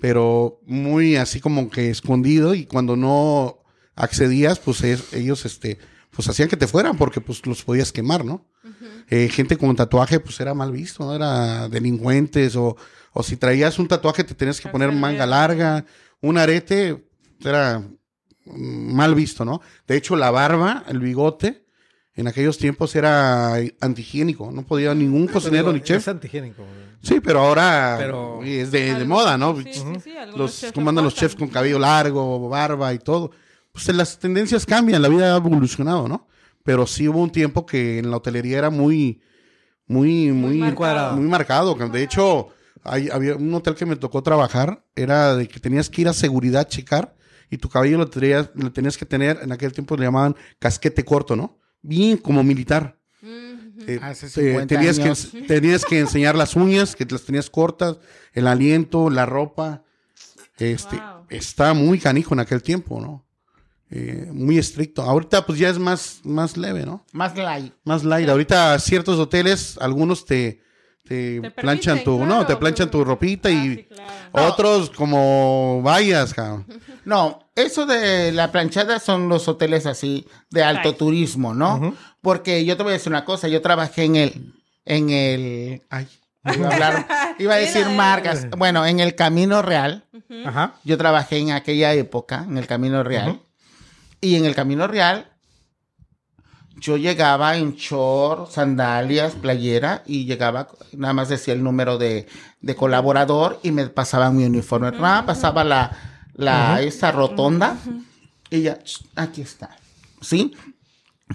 Pero 0.00 0.60
muy 0.66 1.16
así 1.16 1.40
como 1.40 1.70
que 1.70 1.90
escondido 1.90 2.54
y 2.54 2.66
cuando 2.66 2.96
no 2.96 3.58
accedías, 3.94 4.58
pues 4.58 4.82
es- 4.82 5.12
ellos, 5.12 5.44
este, 5.44 5.78
pues 6.10 6.28
hacían 6.28 6.48
que 6.48 6.56
te 6.56 6.66
fueran 6.66 6.96
porque 6.96 7.20
pues 7.20 7.44
los 7.46 7.62
podías 7.62 7.92
quemar, 7.92 8.24
¿no? 8.24 8.48
Eh, 9.10 9.28
gente 9.28 9.56
con 9.56 9.74
tatuaje, 9.76 10.20
pues 10.20 10.40
era 10.40 10.54
mal 10.54 10.72
visto, 10.72 11.04
¿no? 11.04 11.14
Era 11.14 11.68
delincuentes 11.68 12.56
o, 12.56 12.76
o 13.12 13.22
si 13.22 13.36
traías 13.36 13.78
un 13.78 13.88
tatuaje 13.88 14.24
te 14.24 14.34
tenías 14.34 14.60
que 14.60 14.68
poner 14.68 14.92
manga 14.92 15.26
larga, 15.26 15.84
un 16.20 16.38
arete, 16.38 17.08
era 17.44 17.80
mm, 18.46 18.94
mal 18.94 19.14
visto, 19.14 19.44
¿no? 19.44 19.60
De 19.86 19.96
hecho, 19.96 20.16
la 20.16 20.30
barba, 20.30 20.84
el 20.88 21.00
bigote, 21.00 21.66
en 22.14 22.28
aquellos 22.28 22.58
tiempos 22.58 22.94
era 22.94 23.54
antihigiénico, 23.80 24.50
no 24.52 24.62
podía 24.66 24.94
ningún 24.94 25.26
cocinero 25.28 25.66
Pero 25.66 25.72
ni 25.78 25.80
chef. 25.82 25.98
Es 25.98 26.08
antigénico. 26.08 26.62
güey. 26.62 26.92
Sí, 27.02 27.20
pero 27.20 27.40
ahora 27.40 27.96
Pero- 27.98 28.42
es 28.44 28.70
de, 28.70 29.04
moda, 29.04 29.36
¿no? 29.38 29.56
sí, 29.56 29.64
sí, 29.72 29.82
sí, 30.04 30.16
algunos 30.16 30.38
los, 30.38 30.60
chefs 30.60 30.72
¿Cómo 30.72 30.88
andan 30.90 31.04
los 31.04 31.14
chefs 31.14 31.34
con 31.34 31.48
cabello 31.48 31.78
largo, 31.78 32.48
barba 32.48 32.92
y 32.94 32.98
todo? 32.98 33.30
Pues 33.72 33.88
las 33.88 34.18
tendencias 34.18 34.66
cambian, 34.66 35.00
la 35.02 35.08
vida 35.08 35.32
ha 35.34 35.36
evolucionado, 35.38 36.06
¿no? 36.06 36.28
Pero 36.64 36.86
sí 36.86 37.08
hubo 37.08 37.20
un 37.20 37.30
tiempo 37.32 37.64
que 37.66 37.98
en 37.98 38.10
la 38.10 38.18
hotelería 38.18 38.58
era 38.58 38.70
muy, 38.70 39.20
muy, 39.86 40.30
muy, 40.32 40.58
marcado. 40.58 41.16
muy 41.16 41.26
marcado. 41.26 41.74
De 41.74 42.02
hecho, 42.02 42.48
hay- 42.84 43.08
había 43.10 43.34
un 43.36 43.52
hotel 43.54 43.74
que 43.74 43.86
me 43.86 43.96
tocó 43.96 44.22
trabajar, 44.22 44.84
era 44.94 45.34
de 45.34 45.48
que 45.48 45.58
tenías 45.60 45.88
que 45.88 46.02
ir 46.02 46.08
a 46.08 46.12
seguridad 46.12 46.62
a 46.62 46.68
checar 46.68 47.16
y 47.50 47.56
tu 47.58 47.68
cabello 47.68 47.98
lo 47.98 48.08
tenías, 48.08 48.50
lo 48.54 48.70
tenías 48.72 48.96
que 48.96 49.06
tener, 49.06 49.40
en 49.42 49.50
aquel 49.52 49.72
tiempo 49.72 49.96
le 49.96 50.04
llamaban 50.04 50.36
casquete 50.58 51.04
corto, 51.04 51.34
¿no? 51.36 51.58
Bien 51.82 52.16
como 52.16 52.42
militar. 52.42 52.98
Eh, 53.86 53.98
Hace 54.00 54.26
eh, 54.26 54.30
50 54.30 54.66
tenías, 54.66 54.96
que, 54.98 55.04
años. 55.04 55.32
tenías 55.48 55.84
que 55.84 55.98
enseñar 55.98 56.34
las 56.36 56.54
uñas, 56.56 56.94
que 56.94 57.04
las 57.04 57.22
tenías 57.22 57.50
cortas, 57.50 57.98
el 58.32 58.46
aliento, 58.46 59.10
la 59.10 59.26
ropa. 59.26 59.82
Este, 60.58 60.96
Wow. 60.96 61.26
Está 61.28 61.72
muy 61.72 61.98
canijo 61.98 62.34
en 62.34 62.40
aquel 62.40 62.62
tiempo, 62.62 63.00
¿no? 63.00 63.26
Eh, 63.90 64.28
muy 64.32 64.58
estricto. 64.58 65.02
Ahorita 65.02 65.44
pues 65.46 65.58
ya 65.58 65.68
es 65.70 65.78
más, 65.78 66.20
más 66.24 66.56
leve, 66.56 66.84
¿no? 66.84 67.04
Más 67.12 67.36
light. 67.36 67.72
Más 67.84 68.04
light. 68.04 68.28
Ahorita 68.28 68.78
ciertos 68.78 69.18
hoteles, 69.18 69.76
algunos 69.80 70.24
te, 70.26 70.60
te, 71.04 71.40
Te 71.40 71.50
planchan 71.50 71.98
permiten, 71.98 72.04
tu, 72.04 72.16
claro, 72.18 72.34
no, 72.40 72.46
te 72.46 72.56
planchan 72.56 72.90
tu 72.90 73.04
ropita 73.04 73.48
Ah, 73.48 73.52
y 73.52 73.74
sí, 73.76 73.84
claro. 73.84 74.48
otros 74.48 74.90
como 74.90 75.82
vayas, 75.82 76.32
cabrón. 76.34 76.66
No, 77.04 77.40
eso 77.56 77.84
de 77.84 78.30
la 78.30 78.52
planchada 78.52 79.00
son 79.00 79.28
los 79.28 79.48
hoteles 79.48 79.86
así 79.86 80.24
de 80.50 80.62
alto 80.62 80.90
Ay. 80.90 80.94
turismo, 80.94 81.52
¿no? 81.52 81.96
Porque 82.20 82.64
yo 82.64 82.76
te 82.76 82.84
voy 82.84 82.90
a 82.90 82.92
decir 82.94 83.10
una 83.10 83.24
cosa, 83.24 83.48
yo 83.48 83.60
trabajé 83.60 84.04
en 84.04 84.14
el, 84.16 84.54
en 84.84 85.10
el, 85.10 85.82
ay, 85.90 86.06
iba 86.56 86.68
a 86.68 86.72
hablar, 86.72 87.06
iba 87.40 87.54
a 87.54 87.58
decir 87.58 87.88
marcas, 87.88 88.48
bueno, 88.56 88.86
en 88.86 89.00
el 89.00 89.16
Camino 89.16 89.62
Real, 89.62 90.04
Ajá. 90.46 90.74
yo 90.84 90.96
trabajé 90.96 91.38
en 91.38 91.50
aquella 91.50 91.92
época, 91.94 92.44
en 92.48 92.56
el 92.56 92.68
Camino 92.68 93.02
Real, 93.02 93.40
y 94.20 94.36
en 94.36 94.44
el 94.44 94.54
Camino 94.54 94.86
Real 94.86 95.31
yo 96.82 96.96
llegaba 96.96 97.56
en 97.56 97.76
short, 97.76 98.50
sandalias, 98.50 99.34
playera, 99.34 100.02
y 100.04 100.24
llegaba, 100.24 100.66
nada 100.92 101.14
más 101.14 101.28
decía 101.28 101.54
el 101.54 101.62
número 101.62 101.96
de, 101.96 102.26
de 102.60 102.74
colaborador 102.74 103.60
y 103.62 103.70
me 103.70 103.86
pasaban 103.86 104.36
mi 104.36 104.44
uniforme. 104.44 104.90
Pasaba 104.92 105.62
la, 105.62 105.96
la, 106.34 106.82
esa 106.82 107.12
rotonda 107.12 107.76
y 108.50 108.62
ya, 108.62 108.78
aquí 109.14 109.42
está. 109.42 109.76
¿Sí? 110.20 110.54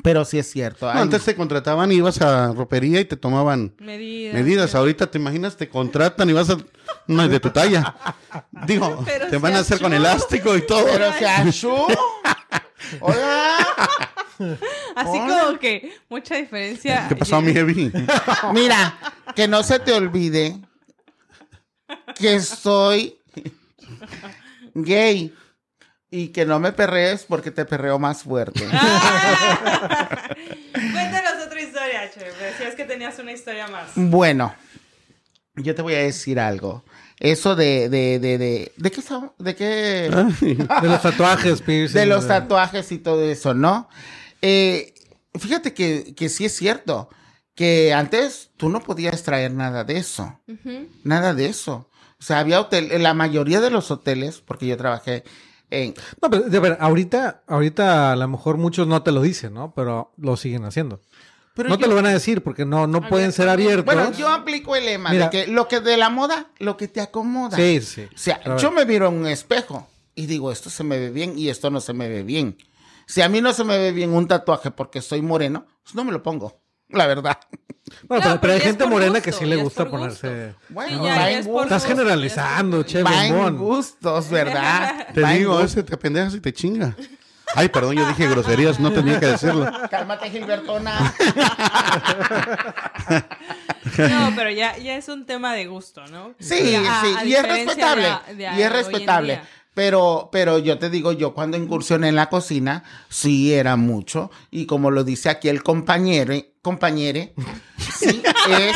Pero 0.03 0.25
sí 0.25 0.37
es 0.37 0.51
cierto. 0.51 0.93
No, 0.93 0.99
antes 0.99 1.23
te 1.23 1.33
contrataban 1.35 1.91
y 1.93 1.95
ibas 1.95 2.21
a 2.21 2.51
ropería 2.51 2.99
y 2.99 3.05
te 3.05 3.15
tomaban 3.15 3.73
Medidas. 3.79 4.33
medidas. 4.35 4.75
Ahorita 4.75 5.09
te 5.09 5.17
imaginas, 5.17 5.55
te 5.55 5.69
contratan 5.69 6.29
y 6.29 6.33
vas 6.33 6.49
a 6.49 6.57
no 7.07 7.23
es 7.23 7.29
de 7.29 7.39
tu 7.39 7.49
talla. 7.51 7.95
Digo, 8.67 9.01
Pero 9.05 9.27
te 9.27 9.37
van 9.37 9.55
a 9.55 9.59
hacer 9.59 9.79
con 9.79 9.93
elástico 9.93 10.57
y 10.57 10.67
todo. 10.67 10.85
Pero 10.91 11.13
se 11.13 11.25
achú. 11.25 11.73
Hola. 12.99 13.53
Así 14.95 15.17
como 15.19 15.59
que 15.59 15.93
mucha 16.09 16.35
diferencia. 16.35 17.05
¿Qué 17.07 17.15
pasó, 17.15 17.41
mi 17.43 17.51
Evi? 17.51 17.91
Mira, 18.53 18.97
que 19.35 19.47
no 19.47 19.63
se 19.63 19.79
te 19.79 19.93
olvide 19.93 20.57
que 22.15 22.39
soy 22.41 23.17
gay 24.73 25.33
y 26.09 26.29
que 26.29 26.45
no 26.45 26.59
me 26.59 26.71
perrees 26.71 27.25
porque 27.25 27.51
te 27.51 27.65
perreo 27.65 27.99
más 27.99 28.23
fuerte. 28.23 28.65
Cuéntanos 30.73 31.45
otra 31.45 31.61
historia, 31.61 32.11
Che. 32.13 32.25
Decías 32.25 32.75
que 32.75 32.85
tenías 32.85 33.17
una 33.19 33.31
historia 33.31 33.67
más. 33.67 33.91
Bueno, 33.95 34.53
yo 35.55 35.75
te 35.75 35.81
voy 35.81 35.95
a 35.95 35.99
decir 35.99 36.39
algo. 36.39 36.83
Eso 37.19 37.55
de, 37.55 37.89
de, 37.89 38.19
de, 38.19 38.37
de, 38.37 38.73
¿de 38.77 38.91
qué 38.91 38.99
estamos? 38.99 39.31
¿De 39.39 39.55
qué? 39.55 40.09
De 40.39 40.87
los 40.87 41.01
tatuajes, 41.01 41.61
piercing. 41.61 41.99
de 41.99 42.05
los 42.05 42.27
tatuajes 42.27 42.91
y 42.91 42.99
todo 42.99 43.23
eso, 43.23 43.55
¿no? 43.55 43.89
Eh, 44.41 44.93
fíjate 45.39 45.73
que, 45.73 46.13
que 46.15 46.29
sí 46.29 46.45
es 46.45 46.55
cierto, 46.55 47.09
que 47.55 47.93
antes 47.93 48.51
tú 48.57 48.69
no 48.69 48.81
podías 48.81 49.23
traer 49.23 49.51
nada 49.53 49.83
de 49.83 49.97
eso, 49.97 50.39
nada 51.03 51.33
de 51.33 51.47
eso. 51.47 51.89
O 52.19 52.23
sea, 52.23 52.39
había 52.39 52.59
hotel, 52.59 52.91
en 52.91 53.03
la 53.03 53.13
mayoría 53.13 53.61
de 53.61 53.69
los 53.69 53.91
hoteles, 53.91 54.41
porque 54.41 54.65
yo 54.67 54.77
trabajé 54.77 55.23
en... 55.69 55.93
No, 56.21 56.29
pero 56.29 56.43
de 56.43 56.59
ver, 56.59 56.77
ahorita, 56.79 57.43
ahorita 57.47 58.13
a 58.13 58.15
lo 58.15 58.27
mejor 58.27 58.57
muchos 58.57 58.87
no 58.87 59.03
te 59.03 59.11
lo 59.11 59.21
dicen, 59.21 59.53
¿no? 59.53 59.73
Pero 59.75 60.13
lo 60.17 60.35
siguen 60.37 60.65
haciendo. 60.65 60.99
Pero 61.53 61.69
no 61.69 61.75
yo- 61.75 61.81
te 61.81 61.87
lo 61.87 61.95
van 61.95 62.05
a 62.07 62.11
decir 62.11 62.43
porque 62.43 62.65
no, 62.65 62.85
no 62.87 63.07
pueden 63.07 63.31
ser 63.31 63.49
abiertos. 63.49 63.85
Bueno, 63.85 64.11
yo 64.13 64.29
aplico 64.29 64.75
el 64.75 64.85
lema 64.85 65.09
Mira. 65.11 65.25
de 65.25 65.29
que 65.45 65.51
lo 65.51 65.67
que 65.67 65.79
de 65.79 65.97
la 65.97 66.09
moda, 66.09 66.47
lo 66.59 66.77
que 66.77 66.87
te 66.87 67.01
acomoda. 67.01 67.57
Sí, 67.57 67.81
sí. 67.81 68.03
O 68.13 68.17
sea, 68.17 68.39
yo 68.57 68.71
me 68.71 68.85
miro 68.85 69.07
en 69.09 69.15
un 69.15 69.27
espejo 69.27 69.87
y 70.15 70.25
digo, 70.27 70.51
esto 70.51 70.69
se 70.69 70.83
me 70.83 70.99
ve 70.99 71.09
bien 71.09 71.37
y 71.37 71.49
esto 71.49 71.69
no 71.71 71.81
se 71.81 71.93
me 71.93 72.09
ve 72.09 72.21
bien. 72.23 72.57
Si 73.07 73.21
a 73.21 73.29
mí 73.29 73.41
no 73.41 73.53
se 73.53 73.63
me 73.63 73.77
ve 73.77 73.91
bien 73.93 74.13
un 74.13 74.27
tatuaje 74.27 74.69
porque 74.69 75.01
soy 75.01 75.21
moreno, 75.21 75.65
pues 75.81 75.95
no 75.95 76.03
me 76.03 76.11
lo 76.11 76.21
pongo, 76.21 76.61
la 76.89 77.07
verdad. 77.07 77.39
Bueno, 78.07 78.21
Claro, 78.21 78.21
pero, 78.21 78.21
pero 78.21 78.41
pero 78.41 78.53
hay 78.53 78.59
gente 78.59 78.85
morena 78.85 79.13
gusto, 79.13 79.23
que 79.23 79.31
sí 79.31 79.45
le 79.45 79.55
gusta 79.55 79.89
ponerse. 79.89 80.55
Bueno, 80.67 81.05
ya, 81.05 81.15
ya 81.15 81.31
es. 81.31 81.47
Estás 81.47 81.47
gusto, 81.69 81.79
generalizando, 81.87 82.83
che, 82.83 83.01
Va 83.01 83.27
en 83.27 83.57
gustos, 83.57 84.29
¿verdad? 84.29 85.07
Te 85.13 85.25
digo, 85.25 85.61
ese 85.61 85.83
te 85.83 85.95
pendejas 85.95 86.35
y 86.35 86.41
te 86.41 86.51
chinga. 86.51 86.95
Ay, 87.55 87.69
perdón, 87.69 87.95
yo 87.95 88.05
dije 88.07 88.27
groserías, 88.27 88.79
no 88.79 88.91
tenía 88.91 89.19
que 89.19 89.25
decirlo. 89.27 89.71
Cálmate, 89.89 90.29
Gilbertona. 90.29 91.13
No, 93.97 94.31
pero 94.35 94.51
ya, 94.51 94.77
ya 94.77 94.95
es 94.97 95.07
un 95.07 95.25
tema 95.25 95.53
de 95.53 95.65
gusto, 95.67 96.05
¿no? 96.07 96.33
Sí, 96.39 96.75
A- 96.75 97.01
sí, 97.01 97.15
a 97.17 97.25
y 97.25 97.33
es 97.33 97.43
respetable. 97.43 98.07
de- 98.27 98.35
de 98.35 98.43
y 98.43 98.61
es 98.61 98.71
respetable. 98.71 99.41
Pero, 99.73 100.29
pero 100.31 100.57
yo 100.57 100.79
te 100.79 100.89
digo, 100.89 101.11
yo 101.11 101.33
cuando 101.35 101.55
incursioné 101.55 102.09
en 102.09 102.15
la 102.15 102.29
cocina, 102.29 102.83
sí 103.09 103.53
era 103.53 103.75
mucho. 103.75 104.31
Y 104.49 104.65
como 104.65 104.89
lo 104.91 105.03
dice 105.03 105.29
aquí 105.29 105.49
el 105.49 105.61
compañero, 105.63 106.33
compañere, 106.63 107.33
sí 107.95 108.21
es 108.49 108.75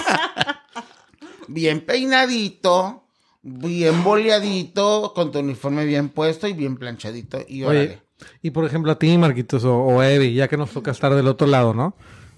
bien 1.47 1.81
peinadito, 1.81 3.03
bien 3.41 4.03
boleadito, 4.03 5.11
con 5.15 5.31
tu 5.31 5.39
uniforme 5.39 5.85
bien 5.85 6.09
puesto 6.09 6.47
y 6.47 6.53
bien 6.53 6.77
planchadito. 6.77 7.39
Y 7.47 7.63
órale. 7.63 7.79
Oye, 7.81 8.00
y 8.41 8.51
por 8.51 8.65
ejemplo 8.65 8.91
a 8.91 8.99
ti, 8.99 9.17
Marquitos, 9.17 9.63
o, 9.63 9.75
o 9.77 10.03
Evi, 10.03 10.33
ya 10.33 10.47
que 10.47 10.57
nos 10.57 10.71
toca 10.71 10.91
estar 10.91 11.13
del 11.15 11.27
otro 11.27 11.47
lado, 11.47 11.73
¿no? 11.73 11.95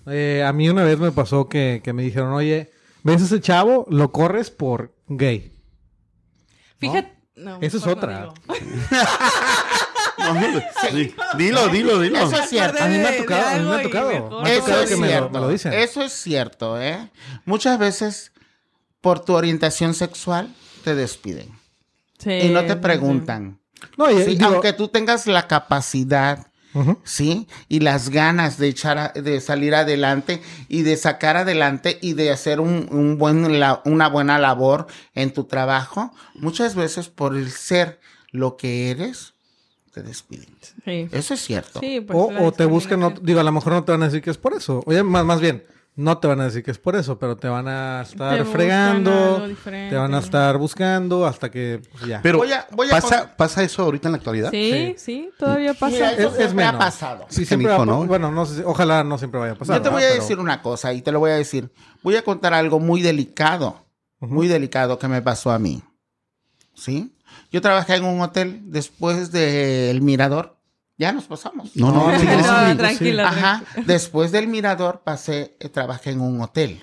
Eh, 0.07 0.43
a 0.45 0.51
mí 0.53 0.69
una 0.69 0.83
vez 0.83 0.99
me 0.99 1.11
pasó 1.11 1.47
que, 1.47 1.81
que 1.83 1.93
me 1.93 2.03
dijeron, 2.03 2.33
oye, 2.33 2.71
¿ves 3.03 3.21
ese 3.21 3.39
chavo? 3.39 3.85
Lo 3.89 4.11
corres 4.11 4.51
por 4.51 4.93
gay. 5.07 5.51
Fíjate. 6.79 7.13
no, 7.35 7.57
Esa 7.61 7.77
es 7.77 7.85
no 7.85 7.91
otra. 7.93 8.33
Sí. 10.91 11.13
Dilo, 11.37 11.67
dilo, 11.69 11.99
dilo. 11.99 12.19
Eso 12.19 12.35
es 12.41 12.49
cierto. 12.49 12.83
A 12.83 12.87
mí 12.87 12.97
me 12.97 13.07
ha 13.07 13.17
tocado, 13.17 13.47
a 13.47 13.57
mí 13.59 13.65
me 13.69 13.75
ha 13.75 13.83
tocado. 13.83 14.07
mejor. 14.09 14.43
Me 14.43 14.49
ha 14.49 14.53
Eso 14.53 14.65
tocado 14.65 14.83
es 14.83 14.89
que 14.89 14.95
me 14.97 15.01
lo, 15.07 15.07
cierto. 15.11 15.29
me 15.31 15.39
lo 15.39 15.49
dicen. 15.49 15.73
Eso 15.73 16.01
es 16.01 16.13
cierto, 16.13 16.81
¿eh? 16.81 17.11
Muchas 17.45 17.77
veces 17.79 18.31
por 19.01 19.19
tu 19.19 19.33
orientación 19.33 19.93
sexual 19.93 20.53
te 20.83 20.95
despiden 20.95 21.49
Sí, 22.19 22.31
y 22.31 22.49
no 22.49 22.63
te 22.65 22.75
preguntan. 22.77 23.59
No, 23.97 24.09
y- 24.11 24.23
Sí, 24.23 24.31
digo- 24.35 24.45
aunque 24.47 24.73
tú 24.73 24.87
tengas 24.87 25.27
la 25.27 25.47
capacidad. 25.47 26.47
¿sí? 27.03 27.47
Y 27.69 27.81
las 27.81 28.09
ganas 28.09 28.57
de 28.57 28.67
echar, 28.67 28.97
a- 28.97 29.09
de 29.09 29.39
salir 29.41 29.75
adelante 29.75 30.41
y 30.69 30.81
de 30.81 30.97
sacar 30.97 31.37
adelante 31.37 31.99
y 32.01 32.13
de 32.13 32.31
hacer 32.31 32.59
un, 32.59 32.87
un 32.91 33.19
buen, 33.19 33.59
la- 33.59 33.83
una 33.85 34.09
buena 34.09 34.39
labor 34.39 34.87
en 35.13 35.31
tu 35.33 35.43
trabajo, 35.43 36.11
muchas 36.33 36.73
veces 36.73 37.09
por 37.09 37.35
el 37.35 37.51
ser 37.51 37.99
lo 38.31 38.57
que 38.57 38.89
eres, 38.89 39.35
te 39.93 40.01
despiden. 40.01 40.47
Sí. 40.83 41.07
Eso 41.11 41.35
es 41.35 41.41
cierto. 41.45 41.79
Sí, 41.79 42.03
O, 42.11 42.31
o 42.39 42.51
te 42.51 42.65
buscan, 42.65 43.01
no- 43.01 43.13
digo, 43.21 43.39
a 43.39 43.43
lo 43.43 43.51
mejor 43.51 43.73
no 43.73 43.83
te 43.83 43.91
van 43.91 44.01
a 44.01 44.05
decir 44.05 44.23
que 44.23 44.31
es 44.31 44.37
por 44.39 44.53
eso. 44.55 44.81
Oye, 44.87 45.03
más, 45.03 45.23
más 45.23 45.39
bien, 45.39 45.63
no 45.95 46.17
te 46.17 46.27
van 46.27 46.41
a 46.41 46.45
decir 46.45 46.63
que 46.63 46.71
es 46.71 46.79
por 46.79 46.95
eso, 46.95 47.19
pero 47.19 47.37
te 47.37 47.47
van 47.47 47.67
a 47.67 48.01
estar 48.01 48.37
Te 48.37 48.45
fregando, 48.45 49.43
te 49.63 49.95
van 49.95 50.13
a 50.15 50.19
estar 50.19 50.57
buscando 50.57 51.25
hasta 51.25 51.51
que 51.51 51.81
pues, 51.91 52.05
ya. 52.05 52.19
Pero, 52.23 52.39
Voy 52.39 52.51
a- 52.51 52.67
voy 52.71 52.87
a 52.87 52.91
¿pasa, 52.91 53.19
con- 53.27 53.35
¿pasa 53.37 53.63
eso 53.63 53.83
ahorita 53.83 54.07
en 54.07 54.11
la 54.13 54.17
actualidad? 54.17 54.49
Sí, 54.51 54.95
sí, 54.97 55.29
todavía 55.37 55.73
pasa. 55.73 55.95
Mira, 55.95 56.11
eso 56.13 56.29
Es- 56.39 56.51
es 56.53 56.59
ha 56.65 56.77
pasado. 56.77 57.25
Sí, 57.29 57.45
siempre 57.45 57.71
va- 57.71 57.85
¿no? 57.85 58.05
Bueno, 58.05 58.31
no 58.31 58.45
sé, 58.45 58.55
si- 58.57 58.63
ojalá 58.65 59.03
no 59.03 59.17
siempre 59.17 59.39
vaya 59.39 59.53
a 59.53 59.55
pasar. 59.55 59.77
Yo 59.77 59.81
te 59.83 59.89
voy 59.89 60.03
a 60.03 60.07
decir 60.09 60.39
una 60.39 60.61
cosa 60.61 60.93
y 60.93 61.01
te 61.01 61.11
lo 61.11 61.19
voy 61.19 61.31
a 61.31 61.35
decir. 61.35 61.71
Voy 62.01 62.15
a 62.15 62.23
contar 62.23 62.53
algo 62.53 62.79
muy 62.79 63.01
delicado, 63.01 63.85
muy 64.19 64.47
delicado 64.47 64.97
que 64.97 65.07
me 65.07 65.21
pasó 65.21 65.51
a 65.51 65.59
mí. 65.59 65.83
¿Sí? 66.75 67.15
Yo 67.51 67.61
trabajé 67.61 67.95
en 67.95 68.05
un 68.05 68.19
hotel 68.21 68.61
después 68.65 69.31
del 69.31 70.01
Mirador. 70.01 70.57
Ya 71.03 71.11
nos 71.11 71.25
pasamos. 71.25 71.75
No, 71.75 71.91
no, 71.91 72.17
No, 72.17 72.77
tranquilo. 72.77 73.25
Ajá. 73.25 73.61
Después 73.85 74.31
del 74.31 74.47
Mirador 74.47 75.01
pasé, 75.03 75.57
eh, 75.59 75.67
trabajé 75.67 76.11
en 76.11 76.21
un 76.21 76.39
hotel. 76.39 76.81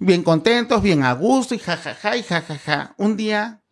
Bien 0.00 0.24
contentos, 0.24 0.82
bien 0.82 1.04
a 1.04 1.12
gusto 1.12 1.54
y 1.54 1.60
jajaja 1.60 2.16
y 2.16 2.24
jajaja. 2.24 2.94
Un 2.96 3.16
día, 3.16 3.62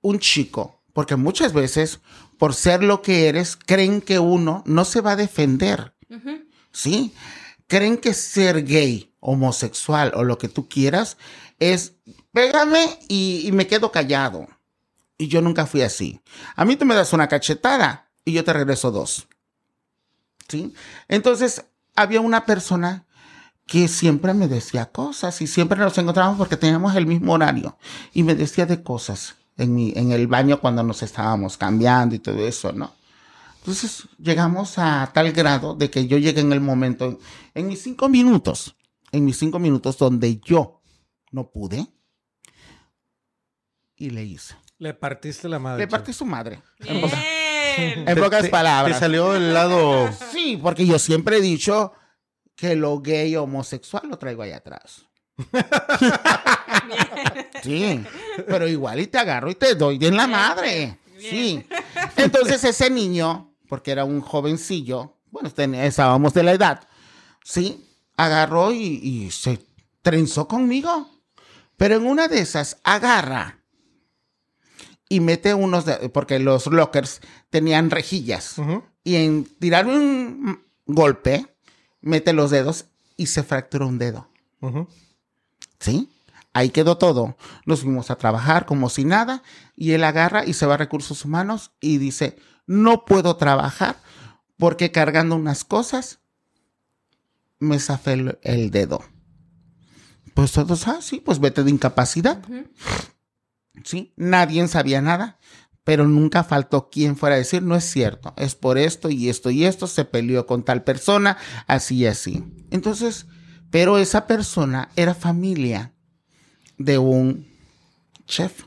un 0.00 0.18
chico, 0.18 0.82
porque 0.92 1.14
muchas 1.14 1.52
veces, 1.52 2.00
por 2.38 2.54
ser 2.54 2.82
lo 2.82 3.02
que 3.02 3.28
eres, 3.28 3.54
creen 3.54 4.00
que 4.00 4.18
uno 4.18 4.64
no 4.66 4.84
se 4.84 5.00
va 5.00 5.12
a 5.12 5.16
defender. 5.16 5.94
¿Sí? 6.72 7.14
Creen 7.68 7.98
que 7.98 8.14
ser 8.14 8.64
gay, 8.64 9.14
homosexual 9.20 10.10
o 10.16 10.24
lo 10.24 10.38
que 10.38 10.48
tú 10.48 10.68
quieras 10.68 11.18
es 11.60 11.92
pégame 12.32 12.98
y, 13.06 13.46
y 13.46 13.52
me 13.52 13.68
quedo 13.68 13.92
callado. 13.92 14.48
Y 15.16 15.28
yo 15.28 15.40
nunca 15.40 15.66
fui 15.66 15.82
así. 15.82 16.20
A 16.56 16.64
mí 16.64 16.74
tú 16.74 16.84
me 16.84 16.96
das 16.96 17.12
una 17.12 17.28
cachetada 17.28 18.07
y 18.28 18.32
yo 18.32 18.44
te 18.44 18.52
regreso 18.52 18.90
dos. 18.90 19.26
¿Sí? 20.48 20.74
Entonces, 21.08 21.64
había 21.96 22.20
una 22.20 22.44
persona 22.44 23.06
que 23.66 23.88
siempre 23.88 24.34
me 24.34 24.48
decía 24.48 24.86
cosas 24.86 25.40
y 25.40 25.46
siempre 25.46 25.78
nos 25.78 25.96
encontrábamos 25.96 26.38
porque 26.38 26.56
teníamos 26.56 26.94
el 26.94 27.06
mismo 27.06 27.32
horario 27.32 27.78
y 28.12 28.22
me 28.22 28.34
decía 28.34 28.66
de 28.66 28.82
cosas 28.82 29.36
en, 29.56 29.74
mi, 29.74 29.92
en 29.96 30.12
el 30.12 30.26
baño 30.26 30.60
cuando 30.60 30.82
nos 30.82 31.02
estábamos 31.02 31.56
cambiando 31.56 32.14
y 32.14 32.18
todo 32.18 32.46
eso, 32.46 32.72
¿no? 32.72 32.92
Entonces 33.58 34.08
llegamos 34.18 34.78
a 34.78 35.10
tal 35.12 35.32
grado 35.32 35.74
de 35.74 35.90
que 35.90 36.06
yo 36.06 36.18
llegué 36.18 36.40
en 36.40 36.52
el 36.52 36.60
momento, 36.60 37.18
en 37.54 37.66
mis 37.66 37.82
cinco 37.82 38.08
minutos, 38.08 38.76
en 39.10 39.24
mis 39.24 39.38
cinco 39.38 39.58
minutos 39.58 39.98
donde 39.98 40.38
yo 40.40 40.80
no 41.30 41.50
pude 41.50 41.86
y 43.96 44.10
le 44.10 44.24
hice. 44.24 44.54
Le 44.78 44.94
partiste 44.94 45.48
la 45.48 45.58
madre. 45.58 45.80
Le 45.80 45.88
partí 45.88 46.12
su 46.12 46.24
madre. 46.24 46.62
En, 46.80 47.00
Bien. 47.78 48.08
en 48.08 48.18
pocas 48.18 48.42
Te- 48.42 48.48
palabras. 48.48 48.96
Te 48.98 49.00
salió 49.00 49.34
el 49.34 49.52
lado. 49.54 50.10
Sí, 50.32 50.58
porque 50.62 50.86
yo 50.86 50.98
siempre 50.98 51.38
he 51.38 51.40
dicho 51.40 51.92
que 52.54 52.74
lo 52.76 53.00
gay 53.00 53.36
homosexual 53.36 54.02
lo 54.08 54.18
traigo 54.18 54.42
ahí 54.42 54.52
atrás. 54.52 55.06
Sí, 57.62 58.04
pero 58.46 58.68
igual 58.68 59.00
y 59.00 59.06
te 59.08 59.18
agarro 59.18 59.50
y 59.50 59.54
te 59.54 59.74
doy 59.74 59.98
en 60.04 60.16
la 60.16 60.26
madre. 60.26 60.98
Sí. 61.18 61.64
Entonces 62.16 62.62
ese 62.64 62.88
niño, 62.90 63.52
porque 63.68 63.90
era 63.90 64.04
un 64.04 64.20
jovencillo, 64.20 65.16
bueno, 65.30 65.50
estábamos 65.82 66.32
de 66.34 66.42
la 66.44 66.52
edad, 66.52 66.80
sí, 67.44 67.84
agarró 68.16 68.72
y, 68.72 69.00
y 69.02 69.30
se 69.30 69.58
trenzó 70.02 70.46
conmigo. 70.46 71.10
Pero 71.76 71.96
en 71.96 72.06
una 72.06 72.28
de 72.28 72.40
esas 72.40 72.78
agarra 72.84 73.60
y 75.08 75.20
mete 75.20 75.54
unos, 75.54 75.84
de- 75.84 76.08
porque 76.10 76.38
los 76.38 76.66
lockers 76.66 77.20
tenían 77.50 77.90
rejillas 77.90 78.56
y 79.04 79.16
en 79.16 79.44
tirarme 79.44 79.96
un 79.96 80.64
golpe, 80.86 81.46
mete 82.00 82.32
los 82.32 82.50
dedos 82.50 82.86
y 83.16 83.26
se 83.26 83.42
fracturó 83.42 83.86
un 83.88 83.98
dedo. 83.98 84.28
¿Sí? 85.80 86.10
Ahí 86.52 86.70
quedó 86.70 86.98
todo. 86.98 87.36
Nos 87.66 87.82
fuimos 87.82 88.10
a 88.10 88.16
trabajar 88.16 88.66
como 88.66 88.88
si 88.90 89.04
nada 89.04 89.42
y 89.76 89.92
él 89.92 90.02
agarra 90.04 90.44
y 90.44 90.54
se 90.54 90.66
va 90.66 90.74
a 90.74 90.78
recursos 90.78 91.24
humanos 91.24 91.70
y 91.80 91.98
dice, 91.98 92.36
no 92.66 93.04
puedo 93.04 93.36
trabajar 93.36 94.00
porque 94.56 94.90
cargando 94.90 95.36
unas 95.36 95.64
cosas 95.64 96.18
me 97.60 97.78
zafé 97.78 98.12
el, 98.14 98.38
el 98.42 98.70
dedo. 98.70 99.02
Pues 100.34 100.52
todos, 100.52 100.86
ah, 100.88 100.98
sí, 101.00 101.20
pues 101.20 101.38
vete 101.40 101.64
de 101.64 101.70
incapacidad. 101.70 102.40
Sí, 103.84 104.12
nadie 104.16 104.66
sabía 104.68 105.00
nada, 105.00 105.38
pero 105.84 106.06
nunca 106.06 106.44
faltó 106.44 106.90
quien 106.90 107.16
fuera 107.16 107.36
a 107.36 107.38
decir, 107.38 107.62
no 107.62 107.74
es 107.74 107.84
cierto, 107.84 108.34
es 108.36 108.54
por 108.54 108.76
esto 108.78 109.08
y 109.08 109.28
esto 109.28 109.50
y 109.50 109.64
esto, 109.64 109.86
se 109.86 110.04
peleó 110.04 110.46
con 110.46 110.62
tal 110.62 110.84
persona, 110.84 111.38
así 111.66 111.96
y 111.96 112.06
así. 112.06 112.44
Entonces, 112.70 113.26
pero 113.70 113.98
esa 113.98 114.26
persona 114.26 114.90
era 114.96 115.14
familia 115.14 115.94
de 116.76 116.98
un 116.98 117.46
chef 118.26 118.64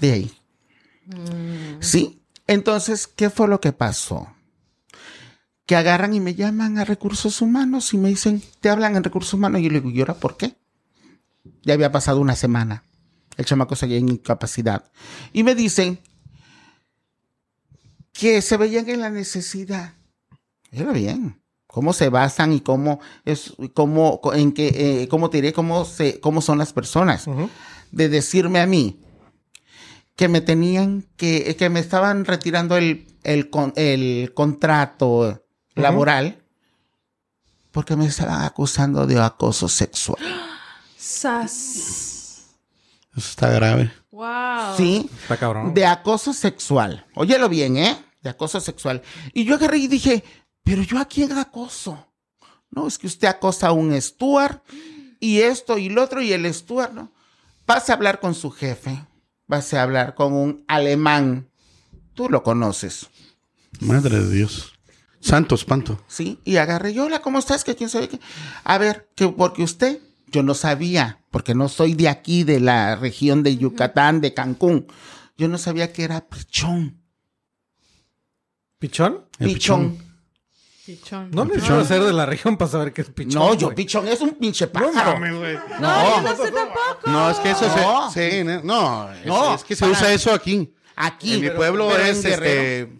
de 0.00 0.12
ahí. 0.12 0.32
Sí, 1.80 2.22
entonces, 2.46 3.06
¿qué 3.06 3.30
fue 3.30 3.48
lo 3.48 3.60
que 3.60 3.72
pasó? 3.72 4.34
Que 5.66 5.76
agarran 5.76 6.14
y 6.14 6.20
me 6.20 6.34
llaman 6.34 6.78
a 6.78 6.84
recursos 6.84 7.42
humanos 7.42 7.92
y 7.94 7.98
me 7.98 8.08
dicen, 8.08 8.42
te 8.60 8.70
hablan 8.70 8.96
en 8.96 9.04
recursos 9.04 9.34
humanos. 9.34 9.60
Y 9.60 9.64
yo 9.64 9.70
le 9.70 9.80
digo, 9.80 9.90
¿y 9.90 10.00
ahora 10.00 10.14
por 10.14 10.36
qué? 10.36 10.56
Ya 11.62 11.74
había 11.74 11.92
pasado 11.92 12.20
una 12.20 12.36
semana. 12.36 12.84
El 13.40 13.46
chamaco 13.46 13.74
seguía 13.74 13.96
en 13.96 14.10
incapacidad. 14.10 14.84
Y 15.32 15.42
me 15.44 15.54
dicen 15.54 15.98
que 18.12 18.42
se 18.42 18.58
veían 18.58 18.86
en 18.90 19.00
la 19.00 19.08
necesidad. 19.08 19.94
Era 20.70 20.92
bien. 20.92 21.40
¿Cómo 21.66 21.94
se 21.94 22.10
basan 22.10 22.52
y 22.52 22.60
cómo 22.60 23.00
es, 23.24 23.54
cómo, 23.72 24.20
en 24.34 24.52
qué, 24.52 25.02
eh, 25.04 25.08
cómo 25.08 25.30
te 25.30 25.38
diré, 25.38 25.54
cómo 25.54 25.86
se, 25.86 26.20
cómo 26.20 26.42
son 26.42 26.58
las 26.58 26.74
personas? 26.74 27.24
De 27.92 28.10
decirme 28.10 28.60
a 28.60 28.66
mí 28.66 29.00
que 30.16 30.28
me 30.28 30.42
tenían 30.42 31.06
que, 31.16 31.56
que 31.56 31.70
me 31.70 31.80
estaban 31.80 32.26
retirando 32.26 32.76
el, 32.76 33.06
el, 33.22 33.48
con- 33.48 33.72
el 33.76 34.34
contrato 34.34 35.42
laboral 35.74 36.42
porque 37.70 37.96
me 37.96 38.04
estaban 38.04 38.42
acusando 38.42 39.06
de 39.06 39.18
acoso 39.18 39.66
sexual. 39.66 40.18
Sas. 40.98 42.18
Eso 43.20 43.32
está 43.32 43.50
grave. 43.50 43.92
Wow. 44.10 44.76
¿Sí? 44.78 45.10
Está 45.22 45.36
cabrón. 45.36 45.74
de 45.74 45.84
acoso 45.84 46.32
sexual. 46.32 47.04
Óyelo 47.14 47.50
bien, 47.50 47.76
¿eh? 47.76 48.02
De 48.22 48.30
acoso 48.30 48.60
sexual. 48.60 49.02
Y 49.34 49.44
yo 49.44 49.56
agarré 49.56 49.76
y 49.76 49.88
dije, 49.88 50.24
pero 50.64 50.82
yo 50.82 50.98
a 50.98 51.04
quién 51.04 51.32
acoso. 51.32 52.06
No, 52.70 52.86
es 52.86 52.96
que 52.96 53.06
usted 53.06 53.28
acosa 53.28 53.68
a 53.68 53.72
un 53.72 54.00
Stuart 54.00 54.62
y 55.20 55.40
esto 55.40 55.76
y 55.76 55.90
lo 55.90 56.02
otro 56.02 56.22
y 56.22 56.32
el 56.32 56.52
Stuart, 56.52 56.94
¿no? 56.94 57.12
Pase 57.66 57.92
a 57.92 57.96
hablar 57.96 58.20
con 58.20 58.34
su 58.34 58.50
jefe. 58.50 59.04
Pase 59.46 59.76
a 59.76 59.82
hablar 59.82 60.14
con 60.14 60.32
un 60.32 60.64
alemán. 60.66 61.50
Tú 62.14 62.30
lo 62.30 62.42
conoces, 62.42 63.10
Madre 63.80 64.18
de 64.18 64.34
Dios. 64.34 64.72
Santo 65.20 65.54
espanto. 65.56 66.02
¿sí? 66.08 66.38
Y 66.44 66.56
agarré, 66.56 66.94
yo, 66.94 67.04
hola, 67.04 67.20
¿cómo 67.20 67.38
estás? 67.38 67.64
Que 67.64 67.76
quién 67.76 67.90
sabe 67.90 68.08
qué. 68.08 68.18
A 68.64 68.78
ver, 68.78 69.10
que 69.14 69.28
porque 69.28 69.62
usted, 69.62 70.00
yo 70.30 70.42
no 70.42 70.54
sabía, 70.54 71.20
porque 71.30 71.54
no 71.54 71.68
soy 71.68 71.94
de 71.94 72.08
aquí, 72.08 72.44
de 72.44 72.60
la 72.60 72.96
región 72.96 73.42
de 73.42 73.56
Yucatán, 73.56 74.20
de 74.20 74.32
Cancún. 74.34 74.86
Yo 75.36 75.48
no 75.48 75.58
sabía 75.58 75.92
que 75.92 76.04
era 76.04 76.26
pichón. 76.28 77.00
¿Pichón? 78.78 79.26
Pichón. 79.38 79.98
Pichón. 80.86 81.30
No 81.32 81.44
necesito 81.44 81.84
ser 81.84 82.02
de 82.02 82.12
la 82.12 82.26
región 82.26 82.56
para 82.56 82.70
saber 82.70 82.92
qué 82.92 83.02
es 83.02 83.10
pichón. 83.10 83.34
no, 83.40 83.54
yo 83.54 83.68
güey. 83.68 83.76
pichón 83.76 84.08
es 84.08 84.20
un 84.22 84.30
pinche 84.32 84.66
pájaro. 84.66 85.18
güey. 85.18 85.56
No, 85.80 86.16
yo 86.16 86.22
no 86.22 86.36
sé 86.36 86.50
tampoco. 86.50 87.00
No, 87.10 87.30
es 87.30 87.38
que 87.38 87.50
eso 87.50 87.66
No. 87.76 88.10
se. 88.10 88.30
sí, 88.30 88.44
no, 88.44 88.62
no, 88.62 89.12
es, 89.12 89.26
No, 89.26 89.54
es 89.54 89.64
que 89.64 89.76
se 89.76 89.80
para- 89.80 89.92
usa 89.92 90.12
eso 90.12 90.32
aquí. 90.32 90.72
Aquí. 90.96 91.34
en 91.34 91.40
mi 91.42 91.50
pueblo 91.50 91.88
pero 91.90 92.02
es 92.04 92.22
Guerrero 92.22 92.44
este. 92.86 92.99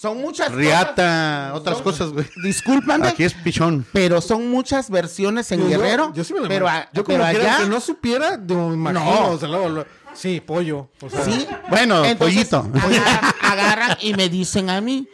Son 0.00 0.16
muchas 0.20 0.46
cosas. 0.46 0.60
Riata, 0.60 1.50
otras 1.54 1.78
cosas, 1.82 2.10
güey. 2.10 2.24
Discúlpame. 2.44 3.08
Aquí 3.08 3.24
es 3.24 3.34
pichón. 3.34 3.84
Pero 3.92 4.20
son 4.20 4.48
muchas 4.48 4.90
versiones 4.90 5.50
en 5.50 5.58
Yo- 5.60 5.68
Guerrero. 5.68 6.12
Yo, 6.14 6.22
sí 6.22 6.32
me 6.34 6.40
lo 6.40 6.46
pero, 6.48 6.68
a- 6.68 6.88
yo 6.92 7.02
como 7.02 7.18
pero 7.18 7.30
quiera, 7.30 7.54
allá. 7.56 7.64
que 7.64 7.68
no 7.70 7.80
supiera, 7.80 8.36
me 8.38 8.74
imagino. 8.74 9.04
No. 9.04 9.30
o 9.30 9.38
sea, 9.38 9.48
luego 9.48 9.68
lo- 9.68 9.86
sí, 10.14 10.40
pollo. 10.40 10.88
O 11.00 11.10
sea, 11.10 11.24
Sí. 11.24 11.48
Bueno, 11.68 12.04
Entonces, 12.04 12.46
pollito. 12.48 12.70
Agarran, 12.80 13.32
agarran 13.42 13.96
y 14.00 14.14
me 14.14 14.28
dicen 14.28 14.70
a 14.70 14.80
mí, 14.80 15.08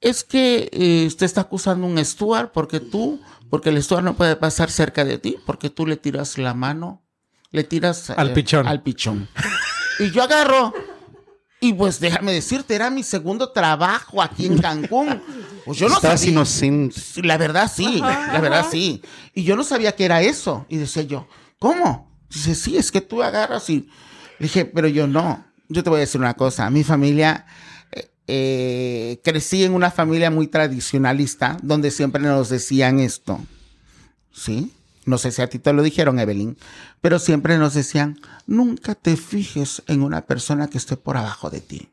es 0.00 0.24
que 0.24 0.68
eh, 0.72 1.04
usted 1.06 1.24
está 1.26 1.42
acusando 1.42 1.86
a 1.86 1.90
un 1.90 2.04
Stuart 2.04 2.50
porque 2.52 2.80
tú, 2.80 3.20
porque 3.50 3.68
el 3.68 3.80
Stuart 3.80 4.02
no 4.02 4.14
puede 4.16 4.34
pasar 4.34 4.68
cerca 4.68 5.04
de 5.04 5.18
ti, 5.18 5.36
porque 5.46 5.70
tú 5.70 5.86
le 5.86 5.96
tiras 5.96 6.38
la 6.38 6.54
mano, 6.54 7.04
le 7.52 7.62
tiras 7.62 8.10
Al 8.10 8.32
pichón. 8.32 8.66
Al 8.66 8.82
pichón. 8.82 9.28
Y 10.00 10.10
yo 10.10 10.22
agarro, 10.24 10.72
y 11.60 11.72
pues 11.72 11.98
déjame 11.98 12.32
decirte, 12.32 12.74
era 12.74 12.88
mi 12.90 13.02
segundo 13.02 13.50
trabajo 13.50 14.22
aquí 14.22 14.46
en 14.46 14.58
Cancún. 14.58 15.20
Pues 15.64 15.78
yo 15.78 15.88
no 15.88 15.96
Estás 15.96 16.20
sabía. 16.20 16.32
inocente. 16.32 16.96
La 17.22 17.36
verdad 17.36 17.70
sí, 17.74 17.98
la 18.00 18.40
verdad 18.40 18.66
sí. 18.70 19.02
Y 19.34 19.42
yo 19.44 19.56
no 19.56 19.64
sabía 19.64 19.92
que 19.92 20.04
era 20.04 20.22
eso. 20.22 20.66
Y 20.68 20.76
decía 20.76 21.02
yo, 21.02 21.26
¿cómo? 21.58 22.10
Dice, 22.30 22.54
sí, 22.54 22.76
es 22.76 22.90
que 22.92 23.00
tú 23.00 23.22
agarras 23.22 23.68
y... 23.70 23.88
Le 24.38 24.44
dije, 24.46 24.64
pero 24.66 24.86
yo 24.88 25.06
no. 25.06 25.44
Yo 25.68 25.82
te 25.82 25.90
voy 25.90 25.96
a 25.98 26.00
decir 26.00 26.20
una 26.20 26.34
cosa. 26.34 26.70
Mi 26.70 26.84
familia, 26.84 27.44
eh, 27.90 28.10
eh, 28.28 29.20
crecí 29.24 29.64
en 29.64 29.74
una 29.74 29.90
familia 29.90 30.30
muy 30.30 30.46
tradicionalista, 30.46 31.58
donde 31.62 31.90
siempre 31.90 32.22
nos 32.22 32.48
decían 32.50 33.00
esto. 33.00 33.40
¿Sí? 34.32 34.72
No 35.08 35.16
sé 35.16 35.32
si 35.32 35.40
a 35.40 35.48
ti 35.48 35.58
te 35.58 35.72
lo 35.72 35.82
dijeron, 35.82 36.18
Evelyn, 36.18 36.58
pero 37.00 37.18
siempre 37.18 37.56
nos 37.56 37.72
decían, 37.72 38.20
nunca 38.46 38.94
te 38.94 39.16
fijes 39.16 39.82
en 39.86 40.02
una 40.02 40.26
persona 40.26 40.68
que 40.68 40.76
esté 40.76 40.98
por 40.98 41.16
abajo 41.16 41.48
de 41.48 41.62
ti. 41.62 41.88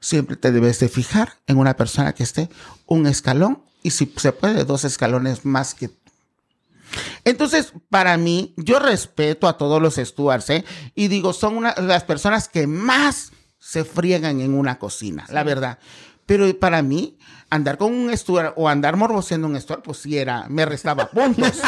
Siempre 0.00 0.36
te 0.36 0.52
debes 0.52 0.78
de 0.78 0.90
fijar 0.90 1.38
en 1.46 1.56
una 1.56 1.76
persona 1.76 2.14
que 2.14 2.24
esté 2.24 2.50
un 2.84 3.06
escalón 3.06 3.62
y 3.82 3.92
si 3.92 4.12
se 4.18 4.32
puede 4.32 4.66
dos 4.66 4.84
escalones 4.84 5.46
más 5.46 5.74
que 5.74 5.88
tú. 5.88 5.96
Entonces, 7.24 7.72
para 7.88 8.18
mí, 8.18 8.52
yo 8.58 8.78
respeto 8.78 9.48
a 9.48 9.56
todos 9.56 9.80
los 9.80 9.96
Stuarts, 9.96 10.50
¿eh? 10.50 10.64
Y 10.94 11.08
digo, 11.08 11.32
son 11.32 11.56
una, 11.56 11.74
las 11.78 12.04
personas 12.04 12.50
que 12.50 12.66
más 12.66 13.32
se 13.58 13.84
friegan 13.84 14.42
en 14.42 14.52
una 14.52 14.78
cocina, 14.78 15.24
la 15.30 15.42
verdad. 15.42 15.78
Pero 16.26 16.54
para 16.58 16.82
mí, 16.82 17.18
andar 17.50 17.78
con 17.78 17.94
un 17.94 18.14
Stuart 18.16 18.52
o 18.56 18.68
andar 18.68 18.96
morboseando 18.96 19.46
un 19.46 19.58
Stuart, 19.60 19.82
pues 19.82 19.98
sí 19.98 20.18
era, 20.18 20.46
me 20.48 20.66
restaba 20.66 21.06
puntos. 21.10 21.60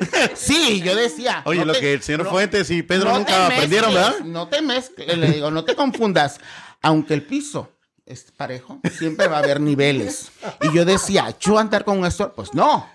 Sí, 0.34 0.80
yo 0.82 0.94
decía. 0.94 1.42
Oye, 1.44 1.60
no 1.60 1.66
lo 1.66 1.72
te- 1.74 1.80
que 1.80 1.92
el 1.94 2.02
señor 2.02 2.24
no- 2.24 2.30
Fuentes 2.30 2.70
y 2.70 2.82
Pedro 2.82 3.10
no 3.12 3.18
nunca 3.18 3.46
aprendieron, 3.46 3.92
¿verdad? 3.94 4.20
No 4.24 4.48
te 4.48 4.62
mezcles, 4.62 5.16
le 5.18 5.30
digo, 5.32 5.50
no 5.50 5.64
te 5.64 5.74
confundas. 5.74 6.38
Aunque 6.82 7.14
el 7.14 7.22
piso 7.22 7.72
es 8.04 8.30
parejo, 8.36 8.80
siempre 8.96 9.26
va 9.28 9.36
a 9.36 9.40
haber 9.40 9.60
niveles. 9.60 10.30
Y 10.62 10.72
yo 10.74 10.84
decía, 10.84 11.34
yo 11.40 11.58
andar 11.58 11.84
con 11.84 11.98
un 11.98 12.10
Stuart, 12.10 12.34
pues 12.34 12.54
no. 12.54 12.88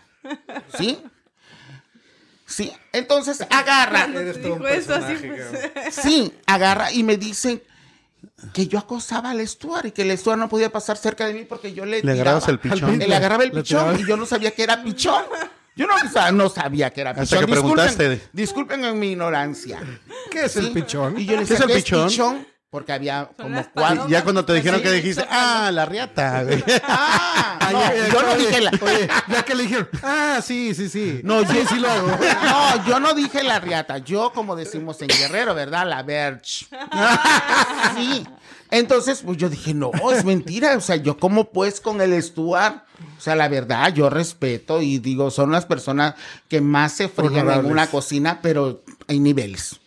¿Sí? 0.78 0.99
Sí, 2.45 2.72
entonces 2.91 3.41
agarra. 3.49 4.08
Eso 4.14 4.58
pues. 4.58 4.88
Sí, 5.91 6.34
agarra 6.45 6.91
y 6.91 7.04
me 7.04 7.18
dicen 7.18 7.62
que 8.54 8.68
yo 8.68 8.78
acosaba 8.80 9.30
al 9.32 9.45
Stuart 9.47 9.86
y 9.86 9.91
que 9.91 10.02
el 10.02 10.18
Stuart 10.18 10.38
no 10.38 10.49
podía 10.49 10.70
pasar 10.70 10.97
cerca 10.97 11.26
de 11.28 11.34
mí 11.34 11.45
porque 11.45 11.74
yo 11.74 11.86
le 11.86 12.04
Le 12.04 12.12
agarrabas 12.12 12.43
tiraba- 12.45 12.52
el 12.52 12.60
pichón. 12.60 12.99
Le 12.99 13.16
agarraba 13.16 13.43
el 13.43 13.49
Le 13.52 13.56
pichón 13.62 13.99
y 13.99 14.06
yo 14.06 14.18
no 14.18 14.26
sabía 14.26 14.52
que 14.52 14.64
era 14.64 14.84
pichón. 14.84 15.24
Yo 15.76 15.88
no, 15.88 15.94
o 15.96 16.10
sea, 16.12 16.32
no 16.32 16.50
sabía 16.50 16.90
que 16.92 17.02
era 17.02 17.12
Hasta 17.12 17.24
pichón. 17.24 17.40
que 17.40 17.48
preguntaste. 17.48 18.10
Disculpen, 18.10 18.30
disculpen 18.34 18.86
en 18.86 19.00
mi 19.00 19.12
ignorancia. 19.12 19.80
¿Qué 20.30 20.46
es 20.46 20.56
el 20.58 20.66
Sí. 20.68 20.72
pichón? 20.72 21.18
Y 21.20 21.26
yo 21.26 21.32
le 21.40 21.46
¿Qué 21.46 21.54
decía, 21.54 21.56
es 21.56 21.62
el 21.62 21.68
¿qué 21.68 21.74
pichón? 21.76 22.06
es 22.08 22.12
pichón? 22.14 22.48
Porque 22.70 22.94
había 22.94 23.30
como 23.38 23.66
cuatro. 23.74 24.08
Ya 24.08 24.24
cuando 24.24 24.46
te 24.46 24.54
dijeron 24.54 24.80
Sí, 24.80 24.84
que 24.84 24.92
dijiste, 24.94 25.26
ah, 25.30 25.70
la 25.74 25.86
riata, 25.86 26.44
güey. 26.44 26.64
Ah, 26.88 27.60
no, 27.72 27.80
Oye, 27.80 28.10
yo 28.14 28.22
no 28.22 28.32
oye, 28.32 28.48
dije 28.48 28.62
la... 28.62 28.72
Oye, 28.82 29.10
ya 29.28 29.44
que 29.44 29.56
le 29.56 29.64
dijeron, 29.64 29.90
ah, 30.04 30.40
sí, 30.42 30.74
sí, 30.74 30.88
sí. 30.88 31.20
No, 31.24 31.42
yo 31.42 31.68
sí 31.68 31.80
lo 31.80 31.92
hago. 31.92 32.08
No, 32.08 32.86
yo 32.88 33.00
no 33.02 33.14
dije 33.14 33.44
la 33.44 33.60
riata. 33.60 33.98
Yo, 33.98 34.32
como 34.32 34.56
decimos 34.56 35.02
en 35.02 35.10
Guerrero, 35.10 35.54
¿verdad? 35.54 35.86
La 35.86 36.02
verge. 36.04 36.66
Sí. 37.98 38.26
Entonces, 38.72 39.22
pues 39.24 39.38
yo 39.38 39.50
dije, 39.50 39.74
no, 39.74 39.92
es 40.12 40.26
mentira. 40.26 40.76
O 40.78 40.82
sea, 40.82 40.96
yo 40.96 41.18
como 41.18 41.52
pues 41.52 41.80
con 41.82 42.02
el 42.02 42.22
Stuart. 42.24 42.84
O 43.18 43.22
sea, 43.22 43.36
la 43.36 43.48
verdad, 43.48 43.94
yo 43.94 44.10
respeto 44.10 44.82
y 44.82 44.98
digo, 45.00 45.30
son 45.32 45.52
las 45.52 45.66
personas 45.66 46.16
que 46.48 46.62
más 46.62 46.94
se 46.94 47.08
frían 47.10 47.50
en 47.50 47.66
una 47.66 47.88
cocina, 47.88 48.40
pero 48.42 48.84
hay 49.08 49.20
niveles. 49.20 49.80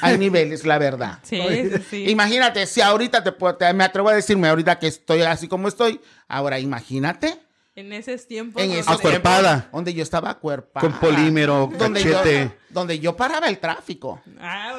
Hay 0.00 0.18
niveles, 0.18 0.64
la 0.66 0.78
verdad. 0.78 1.18
Sí, 1.22 1.40
sí, 1.40 1.70
sí. 1.90 2.10
Imagínate, 2.10 2.66
si 2.66 2.80
ahorita 2.80 3.22
te, 3.24 3.32
puedo- 3.32 3.56
te- 3.56 3.72
me 3.72 3.84
atrevo 3.84 4.08
a 4.08 4.14
decirme 4.14 4.48
ahorita 4.48 4.78
que 4.78 4.88
estoy 4.88 5.22
así 5.22 5.46
como 5.48 5.68
estoy, 5.68 6.00
ahora 6.28 6.58
imagínate 6.58 7.40
En 7.76 7.92
esos 7.92 8.26
tiempos. 8.26 8.60
en 8.62 8.68
donde- 8.68 8.80
esos 8.80 8.94
Acuerpada. 8.98 9.52
tiempos 9.54 9.72
donde 9.72 9.94
yo 9.94 10.02
estaba 10.02 10.30
acuerpada. 10.30 10.80
Con 10.88 10.98
polímero, 11.00 11.70
donde 11.78 12.02
yo, 12.04 12.12
cachete. 12.18 12.52
donde 12.68 12.98
yo 12.98 13.16
paraba 13.16 13.48
el 13.48 13.58
tráfico. 13.58 14.20
Ah. 14.40 14.74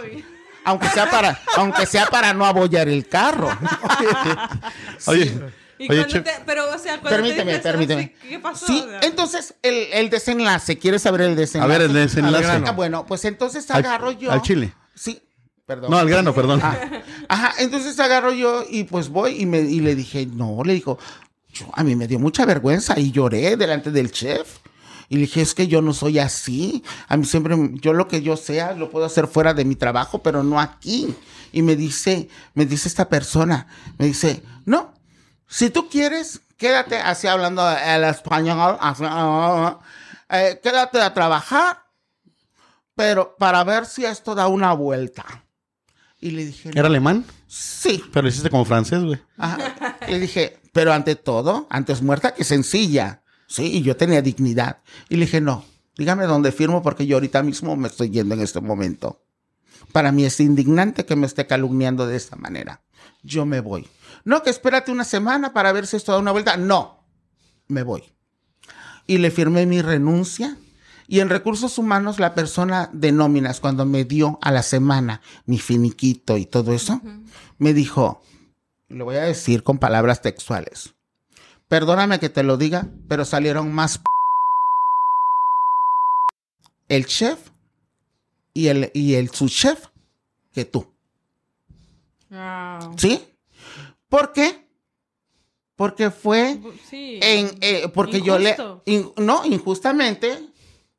Aunque 0.64 0.88
sea 0.90 1.10
para, 1.10 1.40
aunque 1.58 1.86
sea 1.86 2.06
para 2.08 2.34
no 2.34 2.46
abollar 2.46 2.88
el 2.88 3.08
carro. 3.08 3.50
Oye, 5.08 5.34
Y 5.80 5.92
oye, 5.92 6.04
te- 6.06 6.24
pero, 6.46 6.70
o 6.74 6.78
sea, 6.78 7.00
cuando 7.00 7.18
Permíteme, 7.22 7.54
te 7.54 7.60
permíteme. 7.60 8.16
así, 8.20 8.30
¿Qué 8.30 8.40
pasó? 8.40 8.66
Sí, 8.68 8.86
entonces 9.02 9.56
el, 9.64 9.88
el 9.94 10.10
desenlace, 10.12 10.78
¿quieres 10.78 11.02
saber 11.02 11.22
el 11.22 11.32
a 11.32 11.36
desenlace? 11.36 11.72
ver 11.72 11.82
el 11.82 11.94
desenlace. 11.94 12.44
grano. 12.44 12.66
Ah, 12.68 12.72
bueno, 12.74 13.06
pues 13.08 13.26
entonces 13.26 13.70
Al- 13.72 13.84
agarro 13.86 14.12
yo. 14.12 14.32
al 14.32 14.42
chile. 14.44 14.74
Sí, 14.94 15.20
perdón. 15.66 15.90
No, 15.90 15.98
al 15.98 16.08
grano, 16.08 16.34
perdón. 16.36 16.60
Ah, 16.64 16.78
ajá, 17.28 17.54
entonces 17.58 18.00
agarro 18.00 18.32
yo 18.32 18.64
y 18.70 18.84
pues 18.84 19.10
voy 19.10 19.42
y, 19.42 19.46
me, 19.48 19.62
y 19.62 19.80
le 19.80 19.96
dije, 19.96 20.28
no, 20.28 20.62
le 20.64 20.74
dijo, 20.74 21.00
yo, 21.52 21.66
a 21.74 21.84
mí 21.84 21.96
me 21.96 22.08
dio 22.08 22.20
mucha 22.20 22.46
vergüenza 22.46 23.00
y 23.00 23.12
lloré 23.12 23.58
delante 23.58 23.90
del 23.90 24.12
chef. 24.12 24.60
Y 25.12 25.16
le 25.16 25.22
dije, 25.24 25.42
es 25.42 25.54
que 25.54 25.68
yo 25.68 25.82
no 25.82 25.94
soy 25.94 26.20
así. 26.20 26.86
A 27.10 27.18
mí 27.18 27.26
siempre, 27.26 27.54
yo 27.74 27.92
lo 27.92 28.08
que 28.08 28.22
yo 28.22 28.38
sea, 28.38 28.72
lo 28.72 28.90
puedo 28.90 29.06
hacer 29.06 29.28
fuera 29.28 29.54
de 29.54 29.66
mi 29.66 29.76
trabajo, 29.76 30.24
pero 30.24 30.42
no 30.42 30.58
aquí. 30.58 31.14
Y 31.52 31.64
me 31.64 31.76
dice, 31.76 32.30
me 32.54 32.66
dice 32.66 32.88
esta 32.88 33.10
persona, 33.10 33.68
me 33.98 34.06
dice, 34.06 34.42
no, 34.64 34.94
si 35.50 35.70
tú 35.70 35.90
quieres, 35.90 36.40
quédate 36.56 36.96
así 36.96 37.28
hablando 37.28 37.62
el 37.70 38.06
español, 38.06 38.78
así, 38.80 39.04
ah, 39.06 39.80
eh, 40.30 40.62
quédate 40.64 41.02
a 41.02 41.14
trabajar, 41.14 41.84
pero 42.96 43.36
para 43.38 43.66
ver 43.66 43.88
si 43.88 44.06
esto 44.06 44.34
da 44.34 44.48
una 44.48 44.72
vuelta. 44.72 45.26
Y 46.22 46.32
le 46.32 46.46
dije, 46.46 46.72
¿Era 46.74 46.88
alemán? 46.88 47.26
sí. 47.50 48.02
Pero 48.14 48.24
lo 48.24 48.30
hiciste 48.30 48.50
como 48.50 48.64
francés, 48.64 49.04
güey. 49.04 49.20
Ajá. 49.36 49.98
Le 50.08 50.20
dije, 50.22 50.58
pero 50.72 50.94
ante 50.94 51.18
todo, 51.18 51.68
antes 51.70 52.02
muerta 52.02 52.34
que 52.34 52.46
sencilla. 52.46 53.21
Sí, 53.52 53.64
y 53.64 53.82
yo 53.82 53.98
tenía 53.98 54.22
dignidad. 54.22 54.78
Y 55.10 55.18
le 55.18 55.26
dije, 55.26 55.42
no, 55.42 55.66
dígame 55.98 56.24
dónde 56.24 56.54
firmo 56.54 56.82
porque 56.82 57.06
yo 57.06 57.18
ahorita 57.18 57.44
mismo 57.44 57.76
me 57.76 57.90
estoy 57.90 58.10
yendo 58.10 58.34
en 58.34 58.40
este 58.40 58.62
momento. 58.62 59.26
Para 59.92 60.14
mí 60.14 60.24
es 60.24 60.40
indignante 60.40 61.06
que 61.06 61.18
me 61.18 61.28
esté 61.28 61.48
calumniando 61.48 62.08
de 62.08 62.16
esta 62.16 62.38
manera. 62.38 62.82
Yo 63.24 63.46
me 63.46 63.60
voy. 63.60 63.90
No, 64.24 64.42
que 64.42 64.50
espérate 64.50 64.90
una 64.90 65.04
semana 65.04 65.52
para 65.52 65.74
ver 65.74 65.86
si 65.86 65.98
esto 65.98 66.14
da 66.14 66.20
una 66.20 66.32
vuelta. 66.32 66.56
No, 66.56 67.04
me 67.68 67.84
voy. 67.84 68.04
Y 69.06 69.18
le 69.18 69.32
firmé 69.32 69.66
mi 69.66 69.82
renuncia. 69.82 70.58
Y 71.10 71.20
en 71.20 71.28
recursos 71.28 71.78
humanos, 71.78 72.20
la 72.20 72.34
persona 72.34 72.90
de 72.94 73.12
nóminas, 73.12 73.60
cuando 73.60 73.86
me 73.86 74.06
dio 74.06 74.40
a 74.42 74.52
la 74.52 74.64
semana 74.64 75.22
mi 75.46 75.60
finiquito 75.60 76.38
y 76.38 76.46
todo 76.46 76.72
eso, 76.72 77.02
me 77.58 77.74
dijo, 77.74 78.24
le 78.88 79.04
voy 79.04 79.18
a 79.18 79.24
decir 79.24 79.64
con 79.64 79.78
palabras 79.78 80.22
textuales. 80.22 80.94
Perdóname 81.76 82.20
que 82.20 82.28
te 82.28 82.44
lo 82.44 82.58
diga, 82.58 82.90
pero 83.08 83.24
salieron 83.24 83.72
más 83.72 83.98
p- 83.98 84.04
el 86.90 87.06
chef 87.06 87.40
y 88.54 88.68
el, 88.68 88.92
y 88.94 89.14
el 89.16 89.30
subchef 89.30 89.86
que 90.52 90.66
tú. 90.66 90.86
Wow. 92.30 92.94
¿Sí? 92.98 93.26
¿Por 94.10 94.34
qué? 94.34 94.68
Porque 95.78 96.12
fue 96.12 96.60
Sí. 96.90 97.20
en, 97.24 97.58
eh, 97.62 97.88
porque 97.94 98.22
yo 98.22 98.38
le, 98.38 98.58
in- 98.84 99.14
no, 99.16 99.46
injustamente 99.46 100.50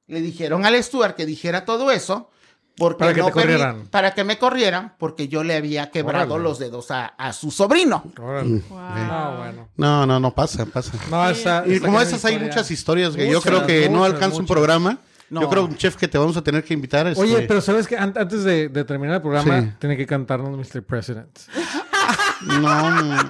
le 0.06 0.22
dijeron 0.22 0.64
al 0.64 0.82
Stuart 0.82 1.14
que 1.14 1.26
dijera 1.26 1.66
todo 1.66 1.90
eso. 1.90 2.30
Porque 2.76 2.98
Para 3.00 3.12
que 3.14 3.20
no 3.20 3.26
te 3.26 3.32
corrieran. 3.32 3.86
Para 3.88 4.14
que 4.14 4.24
me 4.24 4.38
corrieran, 4.38 4.94
porque 4.98 5.28
yo 5.28 5.44
le 5.44 5.54
había 5.56 5.90
quebrado 5.90 6.34
Órale. 6.34 6.48
los 6.48 6.58
dedos 6.58 6.90
a, 6.90 7.06
a 7.06 7.32
su 7.34 7.50
sobrino. 7.50 8.02
Órale. 8.18 8.62
Wow. 8.68 8.78
No, 8.80 9.36
bueno. 9.36 9.68
No, 9.76 10.06
no, 10.06 10.18
no 10.20 10.34
pasa, 10.34 10.64
pasa. 10.66 10.92
No, 11.10 11.28
esa, 11.28 11.64
Y 11.66 11.74
esa 11.74 11.84
como 11.84 12.00
esas 12.00 12.24
hay 12.24 12.38
muchas 12.38 12.70
historias, 12.70 13.14
güey. 13.14 13.30
Yo 13.30 13.40
creo 13.42 13.66
que 13.66 13.88
no 13.90 14.04
alcanza 14.04 14.38
un 14.38 14.46
programa. 14.46 14.98
No. 15.28 15.40
Yo 15.42 15.48
creo, 15.48 15.64
un 15.64 15.76
chef, 15.76 15.96
que 15.96 16.08
te 16.08 16.18
vamos 16.18 16.36
a 16.36 16.42
tener 16.42 16.62
que 16.62 16.74
invitar. 16.74 17.06
este, 17.06 17.22
Oye, 17.22 17.42
pero 17.48 17.60
¿sabes 17.62 17.86
que 17.86 17.96
Antes 17.96 18.44
de, 18.44 18.68
de 18.68 18.84
terminar 18.84 19.16
el 19.16 19.22
programa, 19.22 19.60
Sí. 19.62 19.72
tiene 19.78 19.96
que 19.96 20.06
cantarnos 20.06 20.50
Mr. 20.58 20.82
President. 20.82 21.28
No, 22.46 22.58
no. 22.90 23.02
No, 23.02 23.22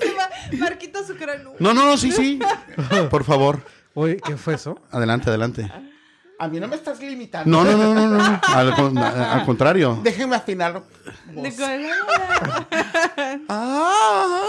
se, 0.00 0.14
va- 0.14 1.42
No, 1.58 1.74
no, 1.74 1.84
no, 1.84 1.96
sí, 1.96 2.12
sí. 2.12 2.38
Por 3.10 3.24
favor. 3.24 3.60
Oye, 3.94 4.18
¿qué 4.24 4.36
fue 4.36 4.54
eso? 4.54 4.78
Adelante, 4.90 5.28
adelante. 5.28 5.70
A 6.42 6.48
mí 6.48 6.58
no 6.58 6.66
me 6.68 6.76
estás 6.76 6.98
limitando. 7.00 7.50
No, 7.50 7.70
no, 7.70 7.76
no, 7.76 7.92
no, 7.94 8.08
no. 8.18 8.40
Al, 8.48 8.74
con- 8.74 8.96
al 8.96 9.44
contrario. 9.44 10.00
Déjenme 10.02 10.36
afinar. 10.36 10.82
De 11.26 11.54
co- 11.54 11.64
Ah. 13.48 14.46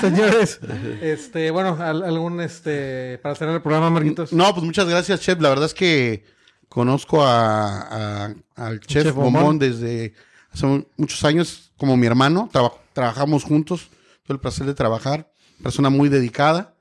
Señores, 0.00 0.60
este, 1.02 1.50
bueno, 1.50 1.76
al- 1.80 2.02
algún, 2.04 2.40
este, 2.40 3.18
para 3.22 3.34
cerrar 3.34 3.56
el 3.56 3.62
programa, 3.62 3.90
Marquitos. 3.90 4.32
No, 4.32 4.52
pues 4.54 4.64
muchas 4.64 4.88
gracias, 4.88 5.20
Chef. 5.20 5.40
La 5.40 5.48
verdad 5.48 5.66
es 5.66 5.74
que 5.74 6.24
conozco 6.68 7.24
a, 7.24 8.26
a- 8.26 8.34
al 8.56 8.80
Chef, 8.80 9.04
Chef 9.04 9.14
Bombón. 9.14 9.32
Bombón. 9.32 9.58
desde 9.58 10.14
hace 10.52 10.66
mu- 10.66 10.84
muchos 10.96 11.24
años 11.24 11.72
como 11.76 11.96
mi 11.96 12.06
hermano. 12.06 12.48
Traba- 12.52 12.72
trabajamos 12.92 13.42
juntos. 13.44 13.88
Tuve 14.26 14.34
el 14.36 14.40
placer 14.40 14.66
de 14.66 14.74
trabajar. 14.74 15.28
Persona 15.62 15.90
muy 15.90 16.08
dedicada 16.08 16.73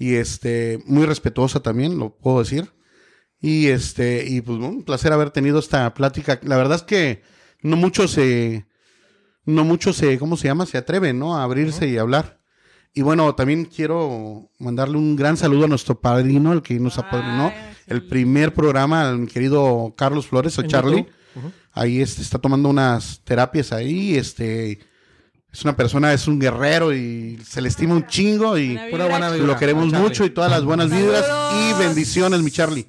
y 0.00 0.14
este 0.14 0.82
muy 0.86 1.04
respetuosa 1.04 1.60
también, 1.60 1.98
lo 1.98 2.16
puedo 2.16 2.38
decir. 2.38 2.72
Y 3.38 3.66
este 3.66 4.24
y 4.26 4.40
pues 4.40 4.58
un 4.58 4.82
placer 4.82 5.12
haber 5.12 5.30
tenido 5.30 5.58
esta 5.58 5.92
plática. 5.92 6.40
La 6.42 6.56
verdad 6.56 6.76
es 6.76 6.82
que 6.82 7.22
no 7.60 7.76
muchos 7.76 8.12
se 8.12 8.64
no 9.44 9.62
muchos 9.62 9.96
se 9.96 10.18
¿cómo 10.18 10.38
se 10.38 10.48
llama? 10.48 10.64
se 10.64 10.78
atreven, 10.78 11.18
¿no? 11.18 11.36
a 11.36 11.42
abrirse 11.44 11.86
y 11.86 11.98
hablar. 11.98 12.40
Y 12.94 13.02
bueno, 13.02 13.34
también 13.34 13.66
quiero 13.66 14.50
mandarle 14.58 14.96
un 14.96 15.16
gran 15.16 15.36
saludo 15.36 15.66
a 15.66 15.68
nuestro 15.68 16.00
padrino, 16.00 16.54
el 16.54 16.62
que 16.62 16.80
nos 16.80 16.96
apadrinó 16.96 17.50
sí. 17.50 17.54
el 17.86 18.02
primer 18.02 18.54
programa, 18.54 19.06
al 19.06 19.28
querido 19.28 19.94
Carlos 19.98 20.26
Flores 20.28 20.58
o 20.58 20.62
Charlie. 20.62 21.06
Ahí 21.72 22.00
este, 22.00 22.22
está 22.22 22.38
tomando 22.38 22.70
unas 22.70 23.20
terapias 23.22 23.72
ahí, 23.72 24.16
este 24.16 24.80
es 25.52 25.62
una 25.64 25.76
persona, 25.76 26.12
es 26.12 26.26
un 26.28 26.38
guerrero 26.38 26.92
y 26.94 27.38
se 27.44 27.60
le 27.60 27.68
estima 27.68 27.94
un 27.94 28.06
chingo 28.06 28.56
y 28.56 28.74
Buena 28.74 28.90
Pura 28.90 29.06
buena 29.06 29.30
vibra. 29.30 29.46
lo 29.46 29.56
queremos 29.56 29.90
Charlie. 29.90 30.02
mucho 30.08 30.24
y 30.24 30.30
todas 30.30 30.50
las 30.50 30.64
buenas 30.64 30.90
vibras 30.90 31.24
y 31.54 31.78
bendiciones, 31.78 32.40
mi 32.42 32.50
Charlie. 32.50 32.86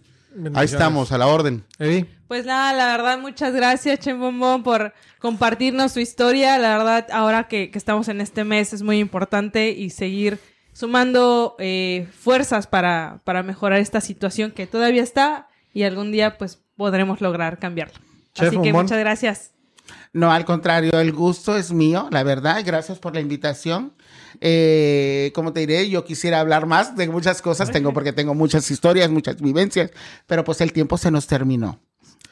Ahí 0.54 0.66
estamos, 0.66 1.12
a 1.12 1.18
la 1.18 1.28
orden. 1.28 1.66
Eddie, 1.78 2.06
Pues 2.28 2.46
nada, 2.46 2.72
la 2.74 2.88
verdad, 2.96 3.20
muchas 3.20 3.54
gracias, 3.54 4.00
Chen 4.00 4.20
Bombón, 4.20 4.64
por 4.64 4.94
compartirnos 5.20 5.92
su 5.92 6.00
historia. 6.00 6.58
La 6.58 6.78
verdad, 6.78 7.08
ahora 7.12 7.48
que, 7.50 7.70
que 7.70 7.78
estamos 7.78 8.08
en 8.08 8.22
este 8.22 8.44
mes 8.46 8.72
es 8.72 8.82
muy 8.82 9.00
importante 9.00 9.72
y 9.72 9.90
seguir 9.90 10.40
sumando 10.72 11.56
eh, 11.60 12.08
fuerzas 12.18 12.66
para, 12.68 13.20
para 13.26 13.44
mejorar 13.44 13.80
esta 13.80 14.00
situación 14.00 14.52
que 14.52 14.68
todavía 14.68 15.04
está 15.04 15.50
y 15.74 15.84
algún 15.84 16.12
día 16.14 16.38
pues 16.38 16.62
podremos 16.78 17.20
lograr 17.20 17.60
cambiarlo. 17.60 17.96
Chef 18.34 18.48
Así 18.48 18.52
que 18.62 18.72
Bombón. 18.72 18.84
muchas 18.86 19.00
gracias. 19.00 19.52
No, 20.14 20.32
al 20.32 20.44
contrario, 20.46 20.92
el 21.00 21.12
gusto 21.14 21.56
es 21.58 21.72
mío, 21.72 22.08
la 22.12 22.24
verdad. 22.24 22.62
Gracias 22.66 23.00
por 23.00 23.14
la 23.14 23.22
invitación. 23.22 23.94
Eh, 24.42 25.32
como 25.36 25.54
te 25.54 25.62
diré, 25.62 25.90
yo 25.90 26.04
quisiera 26.04 26.40
hablar 26.40 26.66
más 26.66 26.96
de 26.98 27.08
muchas 27.08 27.42
cosas, 27.42 27.72
tengo 27.72 27.94
porque 27.94 28.12
tengo 28.14 28.34
muchas 28.34 28.70
historias, 28.72 29.10
muchas 29.10 29.40
vivencias, 29.42 29.92
pero 30.28 30.44
pues 30.44 30.60
el 30.62 30.74
tiempo 30.74 30.98
se 30.98 31.12
nos 31.12 31.28
terminó. 31.28 31.80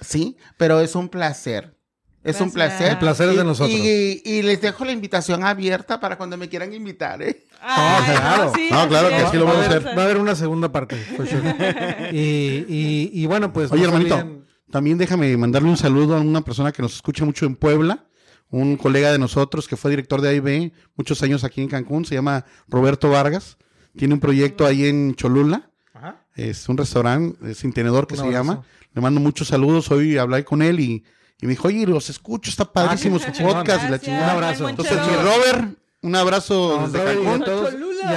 Sí, 0.02 0.38
pero 0.58 0.80
es 0.82 0.96
un 0.96 1.10
placer. 1.10 1.76
Es 2.22 2.42
un 2.42 2.52
placer. 2.52 2.92
El 2.92 2.98
placer 3.00 3.30
es 3.30 3.36
de 3.38 3.42
Y- 3.44 3.46
nosotros. 3.46 3.80
Y, 3.80 4.22
y 4.26 4.42
les 4.42 4.60
dejo 4.62 4.84
la 4.84 4.92
invitación 4.92 5.44
abierta 5.46 6.02
para 6.02 6.18
cuando 6.18 6.36
me 6.36 6.50
quieran 6.50 6.74
invitar, 6.74 7.22
¿eh? 7.22 7.46
Ay, 7.62 8.04
claro. 8.16 8.52
sí, 8.56 8.68
No, 8.72 8.88
claro 8.90 9.10
que 9.10 9.26
sí 9.32 9.38
lo 9.38 9.46
va, 9.46 9.52
vamos 9.54 9.68
a 9.68 9.70
hacer. 9.70 9.98
va 9.98 10.02
a 10.02 10.06
haber 10.06 10.18
una 10.18 10.36
segunda 10.36 10.70
parte. 10.72 10.98
sure. 11.16 12.10
y, 12.12 12.66
y, 12.68 13.12
y 13.14 13.26
bueno, 13.26 13.54
pues. 13.54 13.72
Oye, 13.72 13.86
hermanito, 13.86 14.16
olviden- 14.18 14.39
también 14.72 14.98
déjame 14.98 15.36
mandarle 15.38 15.70
un 15.70 15.78
saludo 15.78 16.16
a 16.16 16.20
una 16.22 16.42
persona 16.42 16.72
que 16.72 16.82
nos 16.82 16.96
escucha 16.96 17.26
mucho 17.26 17.46
en 17.46 17.56
Puebla, 17.56 18.06
un 18.50 18.78
colega 18.78 19.12
de 19.12 19.20
nosotros 19.20 19.68
que 19.68 19.78
fue 19.78 19.92
director 19.92 20.22
de 20.22 20.30
AIB 20.30 20.72
muchos 20.96 21.22
años 21.24 21.44
aquí 21.44 21.62
en 21.62 21.68
Cancún, 21.68 22.06
se 22.06 22.16
llama 22.16 22.46
Roberto 22.68 23.10
Vargas. 23.10 23.58
Tiene 23.98 24.14
un 24.14 24.20
proyecto 24.20 24.66
ahí 24.66 24.86
en 24.86 25.16
Cholula, 25.16 25.70
Ajá. 25.94 26.24
es 26.36 26.68
un 26.70 26.78
restaurante 26.78 27.54
sin 27.56 27.74
tenedor 27.74 28.08
que 28.08 28.14
Un 28.14 28.20
se 28.20 28.26
abrazo. 28.28 28.44
llama. 28.44 28.64
Le 28.94 29.02
mando 29.02 29.20
muchos 29.20 29.48
saludos, 29.48 29.90
hoy 29.92 30.18
hablé 30.18 30.44
con 30.46 30.62
él 30.62 30.80
y, 30.80 31.04
y 31.42 31.46
me 31.46 31.50
dijo, 31.52 31.68
oye, 31.68 31.86
los 31.86 32.10
escucho, 32.10 32.50
está 32.50 32.66
padrísimo 32.66 33.18
Ah, 33.18 33.26
su 33.26 33.32
chingón. 33.32 33.54
podcast 33.54 33.80
y 33.82 33.84
la 33.84 33.90
Gracias, 33.90 34.02
chingada. 34.06 34.26
Un 34.38 34.44
abrazo. 34.44 34.70
Entonces, 34.70 34.98
mi. 35.08 35.14
Robert, 35.16 35.78
un 36.02 36.16
abrazo 36.16 36.78
No, 36.82 36.88
desde 36.88 37.00
Robert, 37.00 37.20
y 37.20 37.22
a 37.22 37.30
Cancún. 37.30 37.46
todos- 37.46 37.74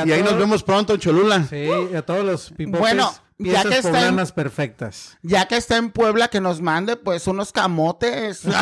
Y 0.06 0.12
ahí 0.12 0.22
nos 0.22 0.38
vemos 0.38 0.62
pronto 0.62 0.94
en 0.94 1.00
Cholula. 1.00 1.44
Sí, 1.48 1.56
y 1.92 1.94
a 1.96 2.02
todos 2.02 2.24
los 2.24 2.50
pipopes. 2.52 2.80
Bueno, 2.80 3.12
ya 3.44 3.62
que 3.64 3.78
está 3.78 4.08
en- 4.08 4.16
perfectas. 4.34 5.18
Ya 5.22 5.46
que 5.46 5.56
está 5.56 5.76
en 5.76 5.90
Puebla, 5.90 6.28
que 6.28 6.40
nos 6.40 6.60
mande 6.60 6.96
pues 6.96 7.26
unos 7.26 7.52
camotes. 7.52 8.42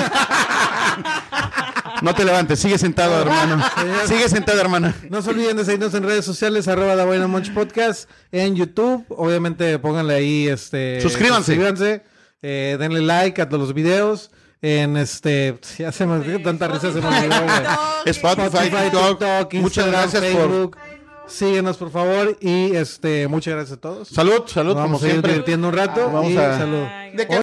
No 2.03 2.15
te 2.15 2.25
levantes, 2.25 2.59
sigue 2.59 2.79
sentado, 2.79 3.21
hermano. 3.21 3.63
Sigue 4.07 4.29
sentado, 4.29 4.59
hermana. 4.61 4.95
No 5.11 5.21
se 5.21 5.31
olviden 5.31 5.57
de 5.57 5.65
seguirnos 5.65 5.93
en 5.95 6.05
redes 6.05 6.25
sociales, 6.25 6.67
arroba 6.67 6.97
The 6.97 7.05
Buena 7.05 7.27
Munch 7.27 7.53
Podcast, 7.53 8.09
en 8.33 8.57
YouTube. 8.57 9.05
Obviamente 9.11 9.79
pónganle 9.79 10.15
ahí, 10.15 10.49
este... 10.49 11.01
Suscríbanse. 11.03 11.53
suscríbanse, 11.53 12.03
eh, 12.43 12.77
denle 12.79 13.03
like 13.03 13.43
a 13.43 13.49
todos 13.49 13.61
los 13.61 13.75
videos. 13.75 14.31
En 14.63 14.97
este... 14.97 15.59
Ya 15.79 15.93
se 15.93 16.07
me 16.07 16.39
tanta 16.39 16.69
risa 16.69 16.93
se 16.93 17.01
me 17.01 17.07
olvidó. 17.07 17.35
Spotify, 18.07 18.47
Spotify, 18.47 18.83
TikTok. 18.85 19.19
TikTok, 19.19 19.55
Muchas 19.55 19.87
Instagram, 19.87 20.11
gracias 20.11 20.37
por... 20.37 21.00
Síguenos, 21.31 21.77
por 21.77 21.91
favor. 21.91 22.37
Y 22.41 22.75
este, 22.77 23.29
muchas 23.29 23.55
gracias 23.55 23.79
a 23.79 23.81
todos. 23.81 24.09
Salud, 24.09 24.43
salud, 24.47 24.75
Nos 24.75 24.83
vamos 24.83 24.99
como 25.01 25.05
a 25.05 25.07
ir 25.07 25.13
siempre. 25.13 25.33
divirtiendo 25.33 25.69
un 25.69 25.75
rato. 25.75 26.11
Vamos 26.11 26.31
y 26.31 26.37
a- 26.37 26.59
salud. 26.59 26.85
¿De 27.15 27.27
qué 27.27 27.41